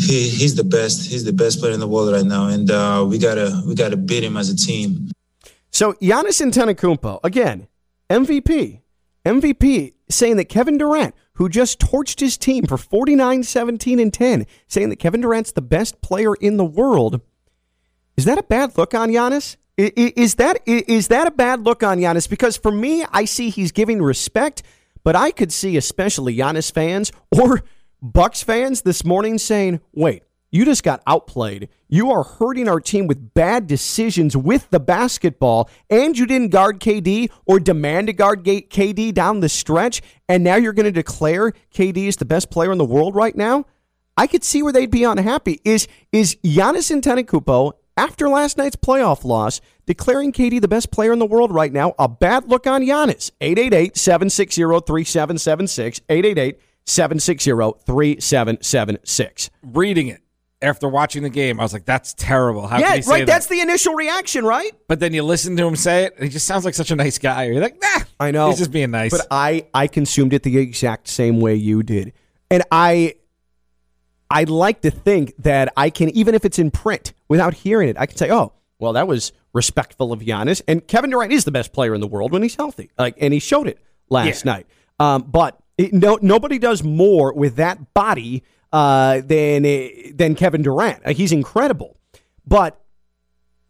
he 0.00 0.28
he's 0.28 0.54
the 0.54 0.64
best. 0.64 1.08
He's 1.08 1.24
the 1.24 1.32
best 1.32 1.60
player 1.60 1.72
in 1.72 1.80
the 1.80 1.88
world 1.88 2.12
right 2.12 2.24
now, 2.24 2.48
and 2.48 2.70
uh, 2.70 3.04
we 3.08 3.18
gotta 3.18 3.62
we 3.66 3.74
gotta 3.74 3.96
beat 3.96 4.24
him 4.24 4.36
as 4.36 4.48
a 4.48 4.56
team. 4.56 5.10
So 5.70 5.92
Giannis 5.94 6.40
Antetokounmpo, 6.40 7.20
again, 7.22 7.68
MVP, 8.08 8.80
MVP, 9.24 9.94
saying 10.08 10.36
that 10.36 10.46
Kevin 10.46 10.78
Durant, 10.78 11.14
who 11.34 11.48
just 11.48 11.78
torched 11.78 12.20
his 12.20 12.36
team 12.36 12.66
for 12.66 12.76
49, 12.76 13.44
17, 13.44 14.00
and 14.00 14.12
10, 14.12 14.46
saying 14.66 14.88
that 14.88 14.98
Kevin 14.98 15.20
Durant's 15.20 15.52
the 15.52 15.62
best 15.62 16.00
player 16.02 16.34
in 16.34 16.56
the 16.56 16.64
world. 16.64 17.20
Is 18.16 18.24
that 18.24 18.38
a 18.38 18.42
bad 18.42 18.76
look 18.76 18.94
on 18.94 19.10
Giannis? 19.10 19.56
Is 19.76 20.34
that 20.34 20.60
is 20.66 21.08
that 21.08 21.26
a 21.26 21.30
bad 21.30 21.60
look 21.64 21.82
on 21.82 21.98
Giannis? 21.98 22.28
Because 22.28 22.56
for 22.56 22.72
me, 22.72 23.04
I 23.12 23.24
see 23.24 23.48
he's 23.48 23.72
giving 23.72 24.02
respect, 24.02 24.62
but 25.04 25.16
I 25.16 25.30
could 25.30 25.52
see 25.52 25.76
especially 25.76 26.36
Giannis 26.36 26.72
fans 26.72 27.12
or 27.30 27.62
Bucks 28.02 28.42
fans 28.42 28.82
this 28.82 29.04
morning 29.04 29.38
saying, 29.38 29.80
"Wait, 29.92 30.22
you 30.50 30.64
just 30.64 30.82
got 30.82 31.02
outplayed. 31.06 31.68
You 31.88 32.10
are 32.10 32.22
hurting 32.22 32.68
our 32.68 32.80
team 32.80 33.06
with 33.06 33.34
bad 33.34 33.66
decisions 33.66 34.36
with 34.36 34.70
the 34.70 34.80
basketball, 34.80 35.68
and 35.88 36.18
you 36.18 36.26
didn't 36.26 36.48
guard 36.48 36.80
KD 36.80 37.30
or 37.46 37.60
demand 37.60 38.06
to 38.06 38.12
guard 38.12 38.44
KD 38.44 39.12
down 39.12 39.40
the 39.40 39.48
stretch, 39.48 40.02
and 40.28 40.42
now 40.42 40.56
you're 40.56 40.72
going 40.72 40.84
to 40.84 40.92
declare 40.92 41.52
KD 41.74 42.08
is 42.08 42.16
the 42.16 42.24
best 42.24 42.50
player 42.50 42.72
in 42.72 42.78
the 42.78 42.84
world 42.84 43.14
right 43.14 43.36
now." 43.36 43.66
I 44.16 44.26
could 44.26 44.44
see 44.44 44.62
where 44.62 44.72
they'd 44.72 44.90
be 44.90 45.04
unhappy. 45.04 45.60
Is 45.64 45.88
is 46.12 46.36
Giannis 46.44 46.90
Antetokounmpo 46.90 47.72
after 47.96 48.28
last 48.28 48.58
night's 48.58 48.76
playoff 48.76 49.24
loss 49.24 49.60
declaring 49.86 50.32
KD 50.32 50.60
the 50.60 50.68
best 50.68 50.90
player 50.90 51.12
in 51.12 51.18
the 51.18 51.26
world 51.26 51.52
right 51.52 51.72
now? 51.72 51.94
A 51.98 52.08
bad 52.08 52.48
look 52.48 52.66
on 52.66 52.82
Giannis. 52.82 53.30
888-760-3776. 53.40 56.00
888-760-3776. 56.90 59.50
Reading 59.62 60.08
it 60.08 60.22
after 60.62 60.88
watching 60.88 61.22
the 61.22 61.30
game, 61.30 61.58
I 61.58 61.62
was 61.62 61.72
like, 61.72 61.86
"That's 61.86 62.12
terrible." 62.14 62.66
How 62.66 62.78
yeah, 62.78 62.88
can 62.88 62.96
he 62.96 63.02
say 63.02 63.10
right. 63.12 63.18
that? 63.20 63.32
That's 63.32 63.46
the 63.46 63.60
initial 63.60 63.94
reaction, 63.94 64.44
right? 64.44 64.72
But 64.88 65.00
then 65.00 65.14
you 65.14 65.22
listen 65.22 65.56
to 65.56 65.66
him 65.66 65.76
say 65.76 66.04
it, 66.04 66.14
and 66.16 66.24
he 66.24 66.30
just 66.30 66.46
sounds 66.46 66.64
like 66.64 66.74
such 66.74 66.90
a 66.90 66.96
nice 66.96 67.18
guy. 67.18 67.44
You're 67.44 67.62
like, 67.62 67.80
nah, 67.80 68.00
I 68.18 68.30
know. 68.30 68.50
he's 68.50 68.58
just 68.58 68.72
being 68.72 68.90
nice. 68.90 69.10
But 69.10 69.26
I 69.30 69.66
I 69.72 69.86
consumed 69.86 70.34
it 70.34 70.42
the 70.42 70.58
exact 70.58 71.08
same 71.08 71.40
way 71.40 71.54
you 71.54 71.82
did. 71.82 72.12
And 72.50 72.62
I 72.70 73.14
I 74.30 74.44
like 74.44 74.82
to 74.82 74.90
think 74.90 75.34
that 75.38 75.72
I 75.76 75.90
can 75.90 76.10
even 76.10 76.34
if 76.34 76.44
it's 76.44 76.58
in 76.58 76.70
print 76.70 77.14
without 77.28 77.54
hearing 77.54 77.88
it, 77.88 77.96
I 77.98 78.06
can 78.06 78.16
say, 78.16 78.30
"Oh, 78.30 78.52
well 78.78 78.92
that 78.92 79.08
was 79.08 79.32
respectful 79.54 80.12
of 80.12 80.20
Giannis." 80.20 80.60
And 80.68 80.86
Kevin 80.86 81.10
Durant 81.10 81.32
is 81.32 81.44
the 81.44 81.52
best 81.52 81.72
player 81.72 81.94
in 81.94 82.02
the 82.02 82.06
world 82.06 82.32
when 82.32 82.42
he's 82.42 82.56
healthy. 82.56 82.90
Like 82.98 83.16
and 83.18 83.32
he 83.32 83.40
showed 83.40 83.66
it 83.66 83.78
last 84.10 84.44
Yeah. 84.44 84.52
night. 84.52 84.66
Um, 84.98 85.22
but 85.22 85.58
it, 85.78 85.92
no 85.92 86.18
nobody 86.20 86.58
does 86.58 86.82
more 86.82 87.32
with 87.32 87.56
that 87.56 87.94
body 87.94 88.42
uh, 88.72 89.20
than 89.24 89.62
than 90.14 90.34
Kevin 90.34 90.62
Durant. 90.62 91.04
Like, 91.04 91.16
he's 91.16 91.32
incredible. 91.32 91.96
But 92.46 92.80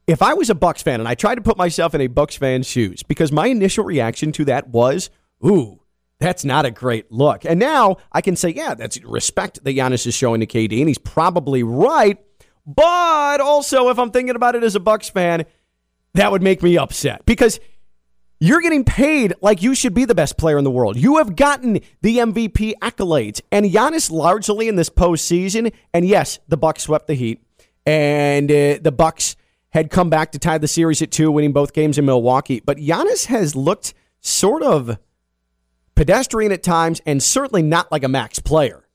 if 0.06 0.22
I 0.22 0.34
was 0.34 0.50
a 0.50 0.54
Bucks 0.54 0.82
fan 0.82 1.00
and 1.00 1.08
I 1.08 1.14
tried 1.14 1.36
to 1.36 1.42
put 1.42 1.56
myself 1.56 1.94
in 1.94 2.00
a 2.00 2.06
Bucks 2.06 2.36
fan's 2.36 2.66
shoes, 2.66 3.02
because 3.02 3.32
my 3.32 3.46
initial 3.46 3.84
reaction 3.84 4.32
to 4.32 4.44
that 4.46 4.68
was, 4.68 5.10
"Ooh, 5.44 5.80
that's 6.18 6.44
not 6.44 6.66
a 6.66 6.70
great 6.70 7.10
look." 7.12 7.44
And 7.44 7.60
now 7.60 7.96
I 8.12 8.20
can 8.20 8.36
say, 8.36 8.50
"Yeah, 8.50 8.74
that's 8.74 9.02
respect 9.04 9.62
that 9.64 9.76
Giannis 9.76 10.06
is 10.06 10.14
showing 10.14 10.40
to 10.40 10.46
KD, 10.46 10.80
and 10.80 10.88
he's 10.88 10.98
probably 10.98 11.62
right." 11.62 12.18
But 12.66 13.40
also, 13.40 13.88
if 13.88 13.98
I'm 13.98 14.10
thinking 14.10 14.36
about 14.36 14.54
it 14.54 14.62
as 14.62 14.74
a 14.74 14.80
Bucks 14.80 15.08
fan, 15.08 15.44
that 16.14 16.32
would 16.32 16.42
make 16.42 16.62
me 16.62 16.76
upset 16.76 17.24
because 17.24 17.60
you're 18.40 18.62
getting 18.62 18.84
paid 18.84 19.34
like 19.42 19.62
you 19.62 19.74
should 19.74 19.92
be 19.92 20.06
the 20.06 20.14
best 20.14 20.38
player 20.38 20.56
in 20.56 20.64
the 20.64 20.70
world. 20.70 20.96
You 20.96 21.18
have 21.18 21.36
gotten 21.36 21.80
the 22.00 22.18
MVP 22.18 22.72
accolades, 22.80 23.42
and 23.52 23.66
Giannis 23.66 24.10
largely 24.10 24.66
in 24.66 24.76
this 24.76 24.88
postseason. 24.88 25.72
And 25.92 26.06
yes, 26.06 26.38
the 26.48 26.56
Bucks 26.56 26.84
swept 26.84 27.06
the 27.06 27.14
Heat, 27.14 27.44
and 27.84 28.50
uh, 28.50 28.78
the 28.80 28.92
Bucks 28.96 29.36
had 29.70 29.90
come 29.90 30.08
back 30.08 30.32
to 30.32 30.38
tie 30.38 30.58
the 30.58 30.66
series 30.66 31.02
at 31.02 31.10
two, 31.10 31.30
winning 31.30 31.52
both 31.52 31.74
games 31.74 31.98
in 31.98 32.06
Milwaukee. 32.06 32.60
But 32.64 32.78
Giannis 32.78 33.26
has 33.26 33.54
looked 33.54 33.92
sort 34.20 34.62
of 34.62 34.98
pedestrian 35.94 36.50
at 36.50 36.62
times, 36.62 37.02
and 37.04 37.22
certainly 37.22 37.62
not 37.62 37.92
like 37.92 38.04
a 38.04 38.08
max 38.08 38.38
player 38.38 38.86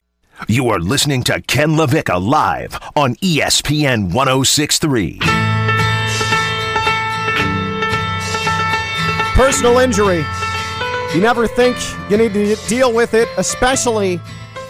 You 0.48 0.68
are 0.68 0.80
listening 0.80 1.22
to 1.24 1.40
Ken 1.42 1.70
LaVicka 1.70 2.20
live 2.20 2.78
on 2.96 3.14
ESPN 3.16 4.12
1063. 4.12 5.20
Personal 9.35 9.78
injury. 9.78 10.24
You 11.12 11.20
never 11.20 11.49
think 11.49 11.76
you 12.09 12.16
need 12.16 12.32
to 12.35 12.55
deal 12.68 12.93
with 12.93 13.14
it, 13.14 13.28
especially 13.37 14.18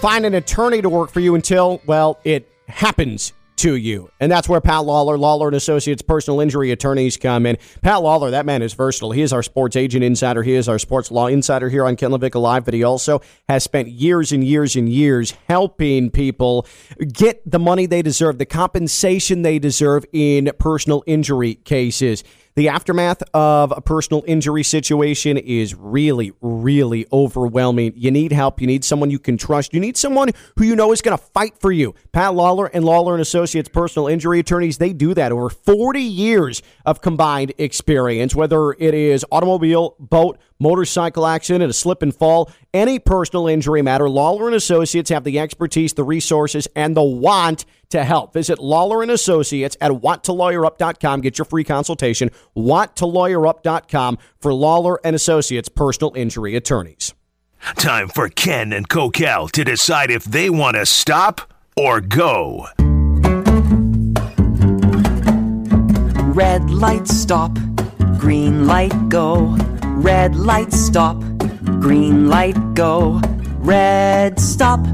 find 0.00 0.24
an 0.24 0.34
attorney 0.34 0.80
to 0.80 0.88
work 0.88 1.10
for 1.10 1.20
you 1.20 1.34
until, 1.34 1.82
well, 1.84 2.18
it 2.24 2.50
happens 2.66 3.34
to 3.56 3.76
you. 3.76 4.10
And 4.20 4.32
that's 4.32 4.48
where 4.48 4.62
Pat 4.62 4.84
Lawler, 4.84 5.18
Lawler 5.18 5.48
and 5.48 5.56
Associates 5.56 6.00
personal 6.00 6.40
injury 6.40 6.70
attorneys 6.70 7.18
come 7.18 7.44
in. 7.44 7.58
Pat 7.82 8.02
Lawler, 8.02 8.30
that 8.30 8.46
man 8.46 8.62
is 8.62 8.72
versatile. 8.72 9.12
He 9.12 9.20
is 9.20 9.34
our 9.34 9.42
sports 9.42 9.76
agent 9.76 10.02
insider. 10.02 10.42
He 10.42 10.54
is 10.54 10.66
our 10.66 10.78
sports 10.78 11.10
law 11.10 11.26
insider 11.26 11.68
here 11.68 11.84
on 11.84 11.96
Ken 11.96 12.10
LaVicka 12.10 12.40
Live, 12.40 12.64
but 12.64 12.72
he 12.74 12.82
also 12.82 13.20
has 13.48 13.62
spent 13.64 13.88
years 13.88 14.32
and 14.32 14.42
years 14.42 14.76
and 14.76 14.88
years 14.88 15.34
helping 15.46 16.10
people 16.10 16.66
get 17.12 17.42
the 17.48 17.58
money 17.58 17.84
they 17.84 18.02
deserve, 18.02 18.38
the 18.38 18.46
compensation 18.46 19.42
they 19.42 19.58
deserve 19.58 20.06
in 20.12 20.50
personal 20.58 21.04
injury 21.06 21.54
cases. 21.54 22.24
The 22.56 22.68
aftermath 22.68 23.20
of 23.34 23.72
a 23.76 23.80
personal 23.80 24.22
injury 24.28 24.62
situation 24.62 25.36
is 25.36 25.74
really, 25.74 26.32
really 26.40 27.04
overwhelming. 27.12 27.94
You 27.96 28.12
need 28.12 28.30
help. 28.30 28.60
You 28.60 28.68
need 28.68 28.84
someone 28.84 29.10
you 29.10 29.18
can 29.18 29.36
trust. 29.36 29.74
You 29.74 29.80
need 29.80 29.96
someone 29.96 30.28
who 30.56 30.64
you 30.64 30.76
know 30.76 30.92
is 30.92 31.02
going 31.02 31.18
to 31.18 31.24
fight 31.24 31.58
for 31.58 31.72
you. 31.72 31.96
Pat 32.12 32.32
Lawler 32.36 32.66
and 32.66 32.84
Lawler 32.84 33.14
and 33.14 33.20
Associates 33.20 33.68
personal 33.68 34.06
injury 34.06 34.38
attorneys, 34.38 34.78
they 34.78 34.92
do 34.92 35.14
that 35.14 35.32
over 35.32 35.50
40 35.50 36.00
years 36.00 36.62
of 36.86 37.00
combined 37.00 37.52
experience, 37.58 38.36
whether 38.36 38.70
it 38.74 38.94
is 38.94 39.26
automobile, 39.32 39.96
boat, 39.98 40.38
motorcycle 40.60 41.26
accident, 41.26 41.68
a 41.68 41.72
slip 41.72 42.02
and 42.02 42.14
fall, 42.14 42.52
any 42.72 43.00
personal 43.00 43.48
injury 43.48 43.82
matter, 43.82 44.08
Lawler 44.08 44.46
and 44.46 44.54
Associates 44.54 45.10
have 45.10 45.24
the 45.24 45.40
expertise, 45.40 45.94
the 45.94 46.04
resources, 46.04 46.68
and 46.76 46.96
the 46.96 47.02
want 47.02 47.64
to 47.94 48.04
help. 48.04 48.32
Visit 48.32 48.58
Lawler 48.58 49.02
and 49.02 49.10
Associates 49.10 49.76
at 49.80 49.92
wanttolawyerup.com. 49.92 51.20
Get 51.20 51.38
your 51.38 51.44
free 51.44 51.64
consultation. 51.64 52.30
wanttolawyerup.com 52.56 54.18
for 54.40 54.52
Lawler 54.52 55.00
and 55.04 55.16
Associates 55.16 55.68
personal 55.68 56.12
injury 56.14 56.56
attorneys. 56.56 57.14
Time 57.76 58.08
for 58.08 58.28
Ken 58.28 58.72
and 58.72 58.88
Coquel 58.88 59.50
to 59.52 59.64
decide 59.64 60.10
if 60.10 60.24
they 60.24 60.50
want 60.50 60.76
to 60.76 60.84
stop 60.84 61.54
or 61.76 62.00
go. 62.00 62.66
Red 66.34 66.68
light 66.70 67.06
stop, 67.06 67.56
green 68.18 68.66
light 68.66 69.08
go. 69.08 69.56
Red 69.84 70.34
light 70.34 70.72
stop, 70.72 71.18
green 71.80 72.28
light 72.28 72.56
go. 72.74 73.20
Red 73.58 74.40
stop, 74.40 74.84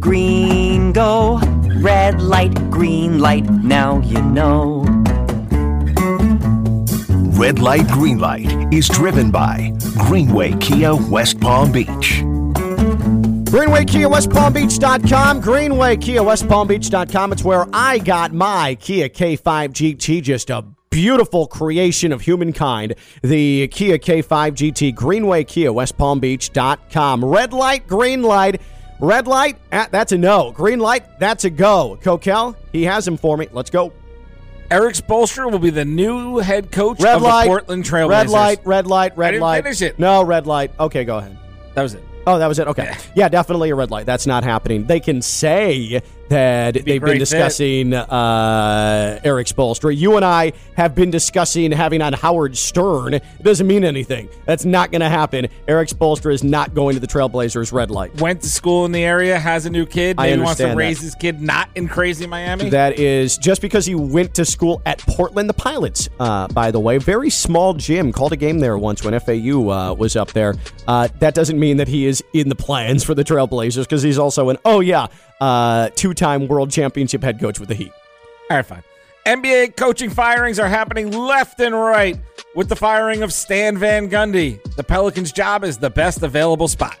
green 0.00 0.92
go. 0.92 1.38
Red 1.76 2.20
light, 2.20 2.54
green 2.70 3.20
light, 3.20 3.48
now 3.48 4.00
you 4.00 4.20
know. 4.22 4.84
Red 7.40 7.58
Light 7.58 7.88
Green 7.88 8.18
Light 8.18 8.52
is 8.70 8.86
driven 8.86 9.30
by 9.30 9.72
Greenway 9.96 10.52
Kia 10.60 10.94
West 10.94 11.40
Palm 11.40 11.72
Beach. 11.72 12.20
Greenway 13.50 13.86
Kia 13.86 14.10
West 14.10 14.28
Palm 14.28 14.52
Beach.com. 14.52 15.40
Greenway 15.40 15.96
Kia 15.96 16.22
West 16.22 16.46
Palm 16.46 16.68
Beach.com. 16.68 17.32
It's 17.32 17.42
where 17.42 17.66
I 17.72 17.96
got 17.96 18.34
my 18.34 18.76
Kia 18.78 19.08
K5 19.08 19.70
GT. 19.70 20.22
Just 20.22 20.50
a 20.50 20.66
beautiful 20.90 21.46
creation 21.46 22.12
of 22.12 22.20
humankind. 22.20 22.94
The 23.22 23.68
Kia 23.68 23.96
K5 23.96 24.52
GT. 24.52 24.94
Greenway 24.94 25.44
Kia 25.44 25.72
West 25.72 25.96
Palm 25.96 26.20
Beach.com. 26.20 27.24
Red 27.24 27.54
light, 27.54 27.86
green 27.86 28.22
light. 28.22 28.60
Red 29.00 29.26
light, 29.26 29.56
ah, 29.72 29.88
that's 29.90 30.12
a 30.12 30.18
no. 30.18 30.52
Green 30.52 30.78
light, 30.78 31.18
that's 31.18 31.44
a 31.44 31.50
go. 31.50 31.98
Coquel, 32.02 32.54
he 32.72 32.84
has 32.84 33.06
him 33.08 33.16
for 33.16 33.36
me. 33.36 33.48
Let's 33.50 33.70
go. 33.70 33.92
Erik 34.70 34.94
Spoelstra 34.94 35.50
will 35.50 35.58
be 35.58 35.70
the 35.70 35.84
new 35.84 36.38
head 36.38 36.70
coach 36.70 37.00
Red 37.00 37.16
of 37.16 37.22
light, 37.22 37.44
the 37.44 37.48
Portland 37.48 37.84
Trailblazers. 37.84 38.08
red 38.10 38.28
light, 38.28 38.60
red 38.66 38.86
light, 38.86 39.16
red 39.18 39.30
didn't 39.32 39.42
light. 39.42 39.64
finish 39.64 39.82
it. 39.82 39.98
No, 39.98 40.22
red 40.22 40.46
light. 40.46 40.70
Okay, 40.78 41.04
go 41.04 41.18
ahead. 41.18 41.36
That 41.74 41.82
was 41.82 41.94
it. 41.94 42.04
Oh, 42.26 42.38
that 42.38 42.46
was 42.46 42.58
it. 42.58 42.68
Okay. 42.68 42.94
Yeah, 43.16 43.28
definitely 43.28 43.70
a 43.70 43.74
red 43.74 43.90
light. 43.90 44.06
That's 44.06 44.26
not 44.26 44.44
happening. 44.44 44.84
They 44.84 45.00
can 45.00 45.22
say 45.22 46.02
that 46.30 46.74
they've 46.84 47.02
been 47.02 47.18
discussing 47.18 47.92
uh, 47.92 49.20
Erik 49.24 49.48
Spoelstra. 49.48 49.96
You 49.96 50.16
and 50.16 50.24
I 50.24 50.52
have 50.76 50.94
been 50.94 51.10
discussing 51.10 51.72
having 51.72 52.00
on 52.00 52.12
Howard 52.12 52.56
Stern. 52.56 53.14
It 53.14 53.24
doesn't 53.42 53.66
mean 53.66 53.84
anything. 53.84 54.28
That's 54.46 54.64
not 54.64 54.92
going 54.92 55.00
to 55.00 55.08
happen. 55.08 55.48
Erik 55.66 55.88
Spoelstra 55.88 56.32
is 56.32 56.44
not 56.44 56.72
going 56.72 56.94
to 56.94 57.00
the 57.00 57.08
Trailblazers 57.08 57.72
red 57.72 57.90
light. 57.90 58.20
Went 58.20 58.42
to 58.42 58.48
school 58.48 58.84
in 58.84 58.92
the 58.92 59.02
area, 59.02 59.38
has 59.38 59.66
a 59.66 59.70
new 59.70 59.84
kid. 59.84 60.16
I 60.18 60.30
Maybe 60.30 60.42
wants 60.42 60.58
to 60.58 60.64
understand 60.64 60.78
raise 60.78 61.00
his 61.00 61.14
kid 61.16 61.42
not 61.42 61.68
in 61.74 61.88
crazy 61.88 62.26
Miami. 62.26 62.70
That 62.70 62.98
is 62.98 63.36
just 63.36 63.60
because 63.60 63.84
he 63.84 63.96
went 63.96 64.34
to 64.34 64.44
school 64.44 64.80
at 64.86 65.00
Portland 65.00 65.48
the 65.48 65.54
Pilots, 65.54 66.08
uh, 66.20 66.46
by 66.48 66.70
the 66.70 66.78
way. 66.78 66.98
Very 66.98 67.30
small 67.30 67.74
gym. 67.74 68.12
Called 68.12 68.32
a 68.32 68.36
game 68.36 68.60
there 68.60 68.78
once 68.78 69.02
when 69.02 69.18
FAU 69.18 69.68
uh, 69.68 69.94
was 69.94 70.14
up 70.14 70.32
there. 70.32 70.54
Uh, 70.86 71.08
that 71.18 71.34
doesn't 71.34 71.58
mean 71.58 71.78
that 71.78 71.88
he 71.88 72.06
is 72.06 72.22
in 72.32 72.48
the 72.48 72.54
plans 72.54 73.02
for 73.02 73.14
the 73.14 73.24
Trailblazers 73.24 73.82
because 73.82 74.02
he's 74.02 74.18
also 74.18 74.48
an, 74.50 74.58
oh, 74.64 74.78
yeah, 74.80 75.08
uh, 75.40 75.88
two 75.94 76.14
time 76.20 76.46
world 76.46 76.70
championship 76.70 77.22
head 77.24 77.40
coach 77.40 77.58
with 77.58 77.68
the 77.68 77.74
Heat. 77.74 77.92
All 78.50 78.56
right, 78.56 78.66
fine. 78.66 78.84
NBA 79.26 79.76
coaching 79.76 80.10
firings 80.10 80.58
are 80.58 80.68
happening 80.68 81.10
left 81.10 81.60
and 81.60 81.74
right 81.74 82.18
with 82.54 82.68
the 82.68 82.76
firing 82.76 83.22
of 83.22 83.32
Stan 83.32 83.76
Van 83.78 84.08
Gundy. 84.08 84.62
The 84.76 84.84
Pelicans' 84.84 85.32
job 85.32 85.64
is 85.64 85.78
the 85.78 85.90
best 85.90 86.22
available 86.22 86.68
spot. 86.68 86.98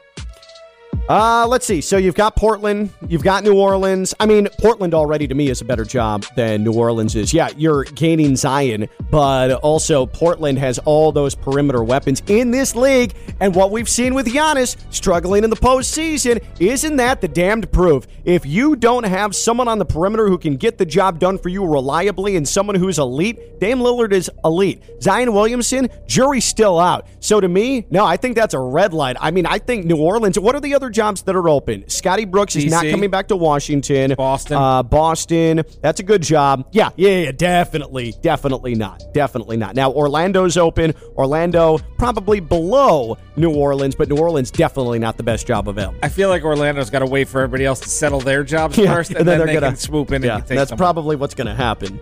Uh, 1.08 1.44
let's 1.48 1.66
see. 1.66 1.80
So 1.80 1.96
you've 1.96 2.14
got 2.14 2.36
Portland, 2.36 2.90
you've 3.08 3.24
got 3.24 3.42
New 3.42 3.54
Orleans. 3.54 4.14
I 4.20 4.26
mean, 4.26 4.46
Portland 4.60 4.94
already 4.94 5.26
to 5.26 5.34
me 5.34 5.48
is 5.48 5.60
a 5.60 5.64
better 5.64 5.84
job 5.84 6.24
than 6.36 6.62
New 6.62 6.72
Orleans 6.72 7.16
is. 7.16 7.34
Yeah, 7.34 7.48
you're 7.56 7.82
gaining 7.82 8.36
Zion, 8.36 8.88
but 9.10 9.50
also 9.54 10.06
Portland 10.06 10.58
has 10.58 10.78
all 10.80 11.10
those 11.10 11.34
perimeter 11.34 11.82
weapons 11.82 12.22
in 12.28 12.52
this 12.52 12.76
league. 12.76 13.14
And 13.40 13.56
what 13.56 13.72
we've 13.72 13.88
seen 13.88 14.14
with 14.14 14.26
Giannis 14.26 14.76
struggling 14.90 15.42
in 15.42 15.50
the 15.50 15.56
postseason, 15.56 16.44
isn't 16.60 16.96
that 16.96 17.20
the 17.20 17.28
damned 17.28 17.72
proof? 17.72 18.06
If 18.24 18.46
you 18.46 18.76
don't 18.76 19.04
have 19.04 19.34
someone 19.34 19.66
on 19.66 19.78
the 19.78 19.84
perimeter 19.84 20.28
who 20.28 20.38
can 20.38 20.56
get 20.56 20.78
the 20.78 20.86
job 20.86 21.18
done 21.18 21.38
for 21.38 21.48
you 21.48 21.64
reliably 21.66 22.36
and 22.36 22.46
someone 22.46 22.76
who's 22.76 23.00
elite, 23.00 23.58
Dame 23.58 23.78
Lillard 23.80 24.12
is 24.12 24.30
elite. 24.44 24.80
Zion 25.02 25.32
Williamson, 25.32 25.88
jury's 26.06 26.44
still 26.44 26.78
out. 26.78 27.08
So 27.18 27.40
to 27.40 27.48
me, 27.48 27.86
no, 27.90 28.04
I 28.04 28.16
think 28.16 28.36
that's 28.36 28.54
a 28.54 28.60
red 28.60 28.94
light. 28.94 29.16
I 29.18 29.32
mean, 29.32 29.46
I 29.46 29.58
think 29.58 29.86
New 29.86 29.96
Orleans, 29.96 30.38
what 30.38 30.54
are 30.54 30.60
the 30.60 30.74
other 30.74 30.89
jobs 30.90 31.22
that 31.22 31.34
are 31.36 31.48
open? 31.48 31.88
Scotty 31.88 32.24
Brooks 32.24 32.56
is 32.56 32.66
not 32.66 32.84
coming 32.90 33.10
back 33.10 33.28
to 33.28 33.36
Washington. 33.36 34.14
Boston. 34.16 34.56
Uh, 34.56 34.82
Boston. 34.82 35.62
That's 35.82 36.00
a 36.00 36.02
good 36.02 36.22
job. 36.22 36.66
Yeah, 36.72 36.90
yeah, 36.96 37.10
yeah, 37.24 37.32
definitely. 37.32 38.14
Definitely 38.22 38.74
not. 38.74 39.02
Definitely 39.14 39.56
not. 39.56 39.74
Now, 39.74 39.90
Orlando's 39.92 40.56
open. 40.56 40.94
Orlando 41.16 41.78
probably 41.98 42.40
below 42.40 43.16
New 43.36 43.54
Orleans, 43.54 43.94
but 43.94 44.08
New 44.08 44.16
Orleans 44.18 44.50
definitely 44.50 44.98
not 44.98 45.16
the 45.16 45.22
best 45.22 45.46
job 45.46 45.68
available. 45.68 45.98
I 46.02 46.08
feel 46.08 46.28
like 46.28 46.42
Orlando's 46.44 46.90
got 46.90 47.00
to 47.00 47.06
wait 47.06 47.28
for 47.28 47.40
everybody 47.40 47.64
else 47.64 47.80
to 47.80 47.88
settle 47.88 48.20
their 48.20 48.44
jobs 48.44 48.76
Yeah, 48.76 48.94
first, 48.94 49.10
and, 49.14 49.26
then, 49.26 49.38
they're 49.38 49.46
they 49.46 49.54
gonna 49.54 49.68
can 49.68 49.76
swoop 49.76 50.12
in 50.12 50.22
Yeah, 50.22 50.36
and 50.36 50.46
take 50.46 50.58
that's 50.58 50.70
someone. 50.70 50.78
probably 50.78 51.16
what's 51.16 51.34
going 51.34 51.46
to 51.46 51.54
happen. 51.54 51.98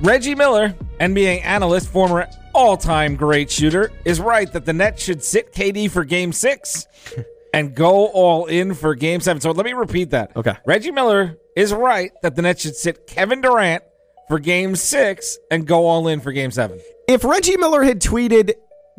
Reggie 0.00 0.34
Miller, 0.34 0.74
NBA 1.00 1.44
analyst, 1.44 1.88
former 1.88 2.28
all-time 2.52 3.16
great 3.16 3.50
shooter, 3.50 3.90
is 4.04 4.20
right 4.20 4.52
that 4.52 4.64
the 4.64 4.72
Nets 4.72 5.02
should 5.02 5.22
sit 5.22 5.52
KD 5.52 5.90
for 5.90 6.04
Game 6.04 6.32
Six 6.32 6.86
and 7.54 7.74
go 7.74 8.06
all 8.08 8.46
in 8.46 8.74
for 8.74 8.94
Game 8.94 9.20
Seven. 9.20 9.40
So 9.40 9.50
let 9.52 9.64
me 9.64 9.72
repeat 9.72 10.10
that. 10.10 10.36
Okay. 10.36 10.54
Reggie 10.66 10.90
Miller 10.90 11.38
is 11.56 11.72
right 11.72 12.10
that 12.22 12.36
the 12.36 12.42
Nets 12.42 12.62
should 12.62 12.76
sit 12.76 13.06
Kevin 13.06 13.40
Durant 13.40 13.82
for 14.28 14.38
Game 14.38 14.76
Six 14.76 15.38
and 15.50 15.66
go 15.66 15.86
all 15.86 16.08
in 16.08 16.20
for 16.20 16.32
Game 16.32 16.50
Seven. 16.50 16.80
If 17.08 17.24
Reggie 17.24 17.56
Miller 17.56 17.82
had 17.82 18.00
tweeted, 18.00 18.52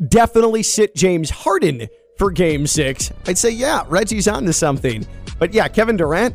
definitely 0.08 0.62
sit 0.62 0.94
James 0.94 1.30
Harden 1.30 1.88
for 2.18 2.30
game 2.30 2.66
six, 2.66 3.12
I'd 3.26 3.38
say, 3.38 3.50
yeah, 3.50 3.84
Reggie's 3.88 4.28
on 4.28 4.44
to 4.46 4.52
something. 4.52 5.06
But 5.38 5.52
yeah, 5.52 5.68
Kevin 5.68 5.96
Durant, 5.96 6.34